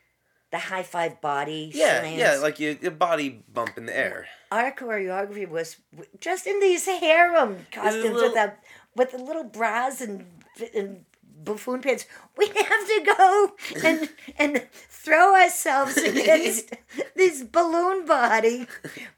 the 0.52 0.58
high 0.58 0.84
five 0.84 1.20
body 1.22 1.72
Yeah, 1.74 2.00
slams? 2.00 2.18
yeah, 2.18 2.36
like 2.38 2.58
your, 2.60 2.74
your 2.82 2.92
body 2.92 3.44
bump 3.54 3.78
in 3.78 3.86
the 3.86 3.96
air. 3.98 4.28
our 4.52 4.72
choreography 4.72 5.48
was 5.48 5.76
just 6.22 6.48
in 6.48 6.60
these 6.62 6.86
harem 6.86 7.66
costumes 7.72 8.04
little- 8.14 8.22
with 8.30 8.34
the 8.34 8.54
with 8.96 9.12
the 9.12 9.18
little 9.20 9.44
bras 9.44 10.02
and, 10.02 10.26
and 10.74 11.06
buffoon 11.48 11.82
pants. 11.82 12.06
We'd 12.38 12.50
have 12.56 12.88
to 12.88 13.14
go 13.18 13.52
and 13.84 14.10
and 14.38 14.68
throw 14.90 15.36
ourselves 15.36 15.98
against 15.98 16.74
this 17.16 17.44
balloon 17.44 18.06
body, 18.06 18.68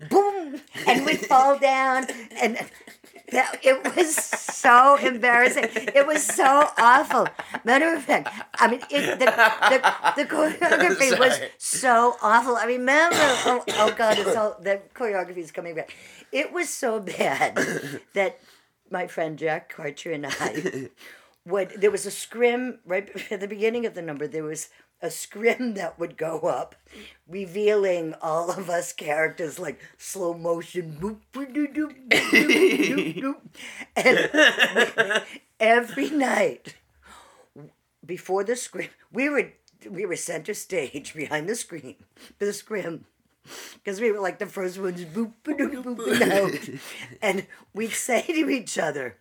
boom, 0.09 0.61
and 0.87 1.05
we'd 1.05 1.25
fall 1.25 1.57
down 1.59 2.07
and. 2.41 2.57
That, 3.31 3.59
it 3.61 3.95
was 3.95 4.15
so 4.15 4.95
embarrassing. 4.95 5.65
It 5.93 6.07
was 6.07 6.23
so 6.23 6.67
awful. 6.79 7.27
Matter 7.63 7.93
of 7.93 8.03
fact, 8.03 8.27
I 8.55 8.67
mean, 8.71 8.81
it, 8.89 9.19
the, 9.19 9.25
the, 9.25 10.23
the 10.23 10.25
choreography 10.27 11.19
was 11.19 11.39
so 11.59 12.17
awful. 12.23 12.55
I 12.55 12.65
remember, 12.65 13.15
oh, 13.19 13.63
oh 13.67 13.93
God, 13.95 14.17
it's 14.17 14.35
all, 14.35 14.57
the 14.59 14.81
choreography 14.95 15.37
is 15.37 15.51
coming 15.51 15.75
back. 15.75 15.95
It 16.31 16.51
was 16.51 16.69
so 16.69 16.99
bad 16.99 17.55
that 18.15 18.39
my 18.89 19.05
friend 19.05 19.37
Jack 19.37 19.75
Carter 19.75 20.11
and 20.11 20.25
I 20.25 20.89
would, 21.45 21.81
there 21.81 21.91
was 21.91 22.05
a 22.05 22.11
scrim 22.11 22.79
right 22.85 23.09
at 23.31 23.39
the 23.39 23.47
beginning 23.47 23.85
of 23.85 23.93
the 23.93 24.01
number, 24.01 24.27
there 24.27 24.43
was 24.43 24.69
a 25.01 25.09
scrim 25.09 25.75
that 25.75 25.97
would 25.97 26.17
go 26.17 26.39
up, 26.41 26.75
revealing 27.27 28.13
all 28.21 28.51
of 28.51 28.69
us 28.69 28.91
characters 28.91 29.57
like 29.57 29.79
slow 29.97 30.33
motion. 30.33 30.97
boop, 30.99 31.19
boop, 31.33 31.53
doop, 31.55 31.73
doop, 31.73 33.15
doop. 33.15 33.35
And 33.95 35.23
every 35.59 36.09
night 36.09 36.75
before 38.05 38.43
the 38.43 38.55
scrim, 38.55 38.89
we 39.11 39.29
were 39.29 39.53
we 39.89 40.05
were 40.05 40.17
center 40.17 40.53
stage 40.53 41.13
behind 41.13 41.47
the 41.47 41.55
screen, 41.55 41.95
the 42.39 42.51
scrim, 42.51 43.05
because 43.75 44.01
we 44.01 44.11
were 44.11 44.19
like 44.19 44.39
the 44.39 44.45
first 44.45 44.77
ones 44.79 45.05
boop 45.05 45.31
boop 45.45 45.57
boop 45.57 45.95
boop 45.95 46.21
out, 46.29 46.79
and 47.21 47.47
we'd 47.73 47.91
say 47.91 48.21
to 48.23 48.49
each 48.49 48.77
other, 48.77 49.15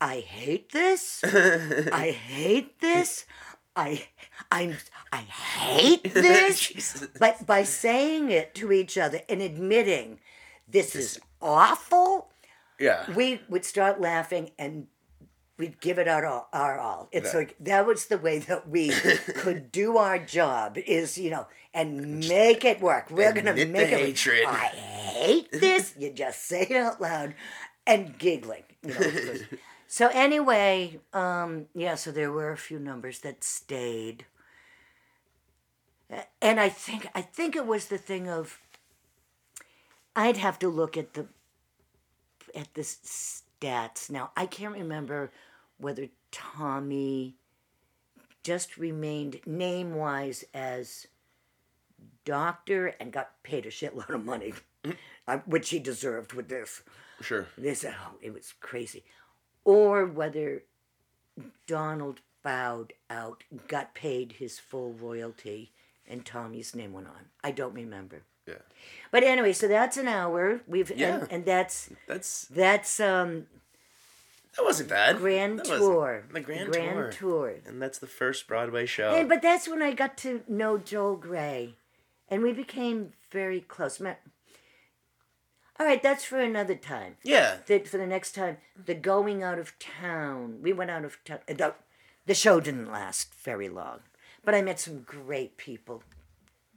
"I 0.00 0.20
hate 0.20 0.72
this. 0.72 1.22
I 1.24 2.10
hate 2.28 2.80
this. 2.80 3.24
I 3.74 4.06
I'm 4.50 4.76
I 5.12 5.18
hate 5.22 6.02
this." 6.14 7.06
But 7.18 7.46
by 7.46 7.62
saying 7.64 8.30
it 8.30 8.54
to 8.56 8.72
each 8.72 8.96
other 8.98 9.20
and 9.28 9.40
admitting 9.42 10.20
this 10.68 10.94
is 10.96 11.20
awful, 11.40 12.30
Yeah. 12.78 13.10
we 13.14 13.40
would 13.48 13.64
start 13.64 14.00
laughing 14.00 14.50
and 14.58 14.88
we'd 15.58 15.80
give 15.80 15.98
it 15.98 16.08
our 16.08 16.26
all. 16.26 16.48
Our 16.52 16.78
all. 16.78 17.08
It's 17.12 17.32
like 17.34 17.54
that 17.60 17.86
was 17.86 18.06
the 18.06 18.18
way 18.18 18.38
that 18.40 18.68
we 18.68 18.90
could 19.36 19.70
do 19.72 19.96
our 19.96 20.18
job. 20.18 20.76
Is 20.78 21.16
you 21.18 21.30
know 21.30 21.46
and 21.74 22.26
make 22.28 22.64
it 22.64 22.80
work. 22.80 23.10
We're 23.10 23.32
gonna 23.32 23.52
make 23.54 23.92
it. 23.92 24.00
hatred. 24.00 24.44
I 24.46 24.66
hate 24.68 25.52
this. 25.52 25.94
You 25.98 26.10
just 26.12 26.44
say 26.46 26.62
it 26.62 26.76
out 26.76 27.00
loud, 27.00 27.34
and 27.86 28.18
giggling. 28.18 28.64
You 28.82 28.94
know. 28.94 29.34
So 29.88 30.08
anyway, 30.08 31.00
um, 31.12 31.66
yeah. 31.74 31.94
So 31.94 32.10
there 32.10 32.32
were 32.32 32.50
a 32.50 32.56
few 32.56 32.78
numbers 32.78 33.20
that 33.20 33.44
stayed, 33.44 34.26
and 36.40 36.60
I 36.60 36.68
think 36.68 37.08
I 37.14 37.22
think 37.22 37.56
it 37.56 37.66
was 37.66 37.86
the 37.86 37.98
thing 37.98 38.28
of. 38.28 38.58
I'd 40.18 40.38
have 40.38 40.58
to 40.60 40.68
look 40.68 40.96
at 40.96 41.12
the 41.12 41.26
at 42.54 42.72
the 42.74 42.82
stats 42.82 44.10
now. 44.10 44.30
I 44.36 44.46
can't 44.46 44.74
remember 44.74 45.30
whether 45.78 46.08
Tommy 46.30 47.36
just 48.42 48.76
remained 48.76 49.40
name 49.44 49.94
wise 49.94 50.44
as 50.54 51.06
doctor 52.24 52.94
and 53.00 53.12
got 53.12 53.42
paid 53.42 53.66
a 53.66 53.70
shitload 53.70 54.08
of 54.10 54.24
money, 54.24 54.54
which 55.46 55.70
he 55.70 55.78
deserved 55.78 56.32
with 56.32 56.48
this. 56.48 56.82
Sure. 57.20 57.46
This 57.56 57.84
oh, 57.84 58.14
it 58.20 58.32
was 58.32 58.54
crazy, 58.60 59.04
or 59.66 60.06
whether 60.06 60.62
Donald 61.66 62.20
bowed 62.42 62.92
out, 63.10 63.42
got 63.68 63.94
paid 63.94 64.32
his 64.38 64.58
full 64.58 64.92
royalty, 64.92 65.72
and 66.08 66.24
Tommy's 66.24 66.74
name 66.74 66.92
went 66.92 67.08
on. 67.08 67.26
I 67.42 67.50
don't 67.50 67.74
remember. 67.74 68.22
Yeah. 68.46 68.54
But 69.10 69.24
anyway, 69.24 69.52
so 69.52 69.66
that's 69.66 69.96
an 69.96 70.06
hour. 70.06 70.60
We've 70.68 70.90
Yeah. 70.94 71.16
and, 71.22 71.32
and 71.32 71.44
that's 71.44 71.90
That's 72.06 72.42
that's 72.46 73.00
um 73.00 73.46
that 74.56 74.64
wasn't 74.64 74.88
bad. 74.88 75.18
grand 75.18 75.58
That 75.58 75.66
tour. 75.66 76.24
The 76.32 76.40
grand, 76.40 76.70
grand 76.72 76.94
tour. 76.94 77.10
tour. 77.12 77.54
And 77.66 77.82
that's 77.82 77.98
the 77.98 78.06
first 78.06 78.46
Broadway 78.46 78.86
show. 78.86 79.10
Hey, 79.10 79.24
but 79.24 79.42
that's 79.42 79.68
when 79.68 79.82
I 79.82 79.92
got 79.92 80.16
to 80.18 80.42
know 80.48 80.78
Joel 80.78 81.16
Grey, 81.16 81.74
and 82.30 82.40
we 82.42 82.52
became 82.52 83.12
very 83.32 83.60
close. 83.60 84.00
All 85.78 85.86
right, 85.86 86.02
that's 86.02 86.24
for 86.24 86.40
another 86.40 86.74
time. 86.74 87.16
yeah. 87.22 87.58
The, 87.66 87.80
for 87.80 87.98
the 87.98 88.06
next 88.06 88.32
time, 88.34 88.56
the 88.82 88.94
going 88.94 89.42
out 89.42 89.58
of 89.58 89.78
town. 89.78 90.58
We 90.62 90.72
went 90.72 90.90
out 90.90 91.04
of 91.04 91.22
town. 91.24 91.40
The, 91.46 91.74
the 92.24 92.34
show 92.34 92.60
didn't 92.60 92.90
last 92.90 93.34
very 93.34 93.68
long, 93.68 94.00
but 94.44 94.54
I 94.54 94.62
met 94.62 94.80
some 94.80 95.00
great 95.00 95.56
people. 95.56 96.02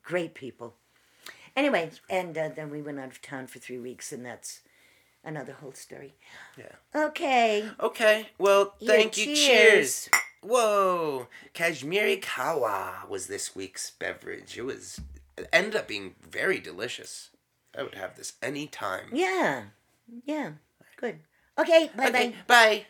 Great 0.03 0.33
people. 0.33 0.75
Anyway, 1.55 1.91
and 2.09 2.37
uh, 2.37 2.49
then 2.55 2.69
we 2.69 2.81
went 2.81 2.99
out 2.99 3.09
of 3.09 3.21
town 3.21 3.47
for 3.47 3.59
three 3.59 3.79
weeks, 3.79 4.11
and 4.11 4.25
that's 4.25 4.61
another 5.23 5.53
whole 5.53 5.73
story. 5.73 6.13
Yeah. 6.57 6.75
Okay. 7.07 7.69
Okay. 7.79 8.29
Well, 8.37 8.73
Yeah, 8.79 8.91
thank 8.91 9.17
you. 9.17 9.35
Cheers. 9.35 10.09
Whoa. 10.41 11.27
Kashmiri 11.53 12.17
Kahwa 12.17 13.07
was 13.09 13.27
this 13.27 13.55
week's 13.55 13.91
beverage. 13.91 14.57
It 14.57 14.63
was 14.63 15.01
it 15.37 15.47
ended 15.51 15.75
up 15.75 15.87
being 15.87 16.15
very 16.21 16.59
delicious. 16.59 17.29
I 17.79 17.83
would 17.83 17.95
have 17.95 18.17
this 18.17 18.33
anytime. 18.43 19.09
Yeah. 19.13 19.63
Yeah. 20.25 20.51
Good. 20.97 21.19
Okay. 21.57 21.89
Bye 21.95 22.11
bye. 22.11 22.19
Okay, 22.19 22.35
bye. 22.45 22.85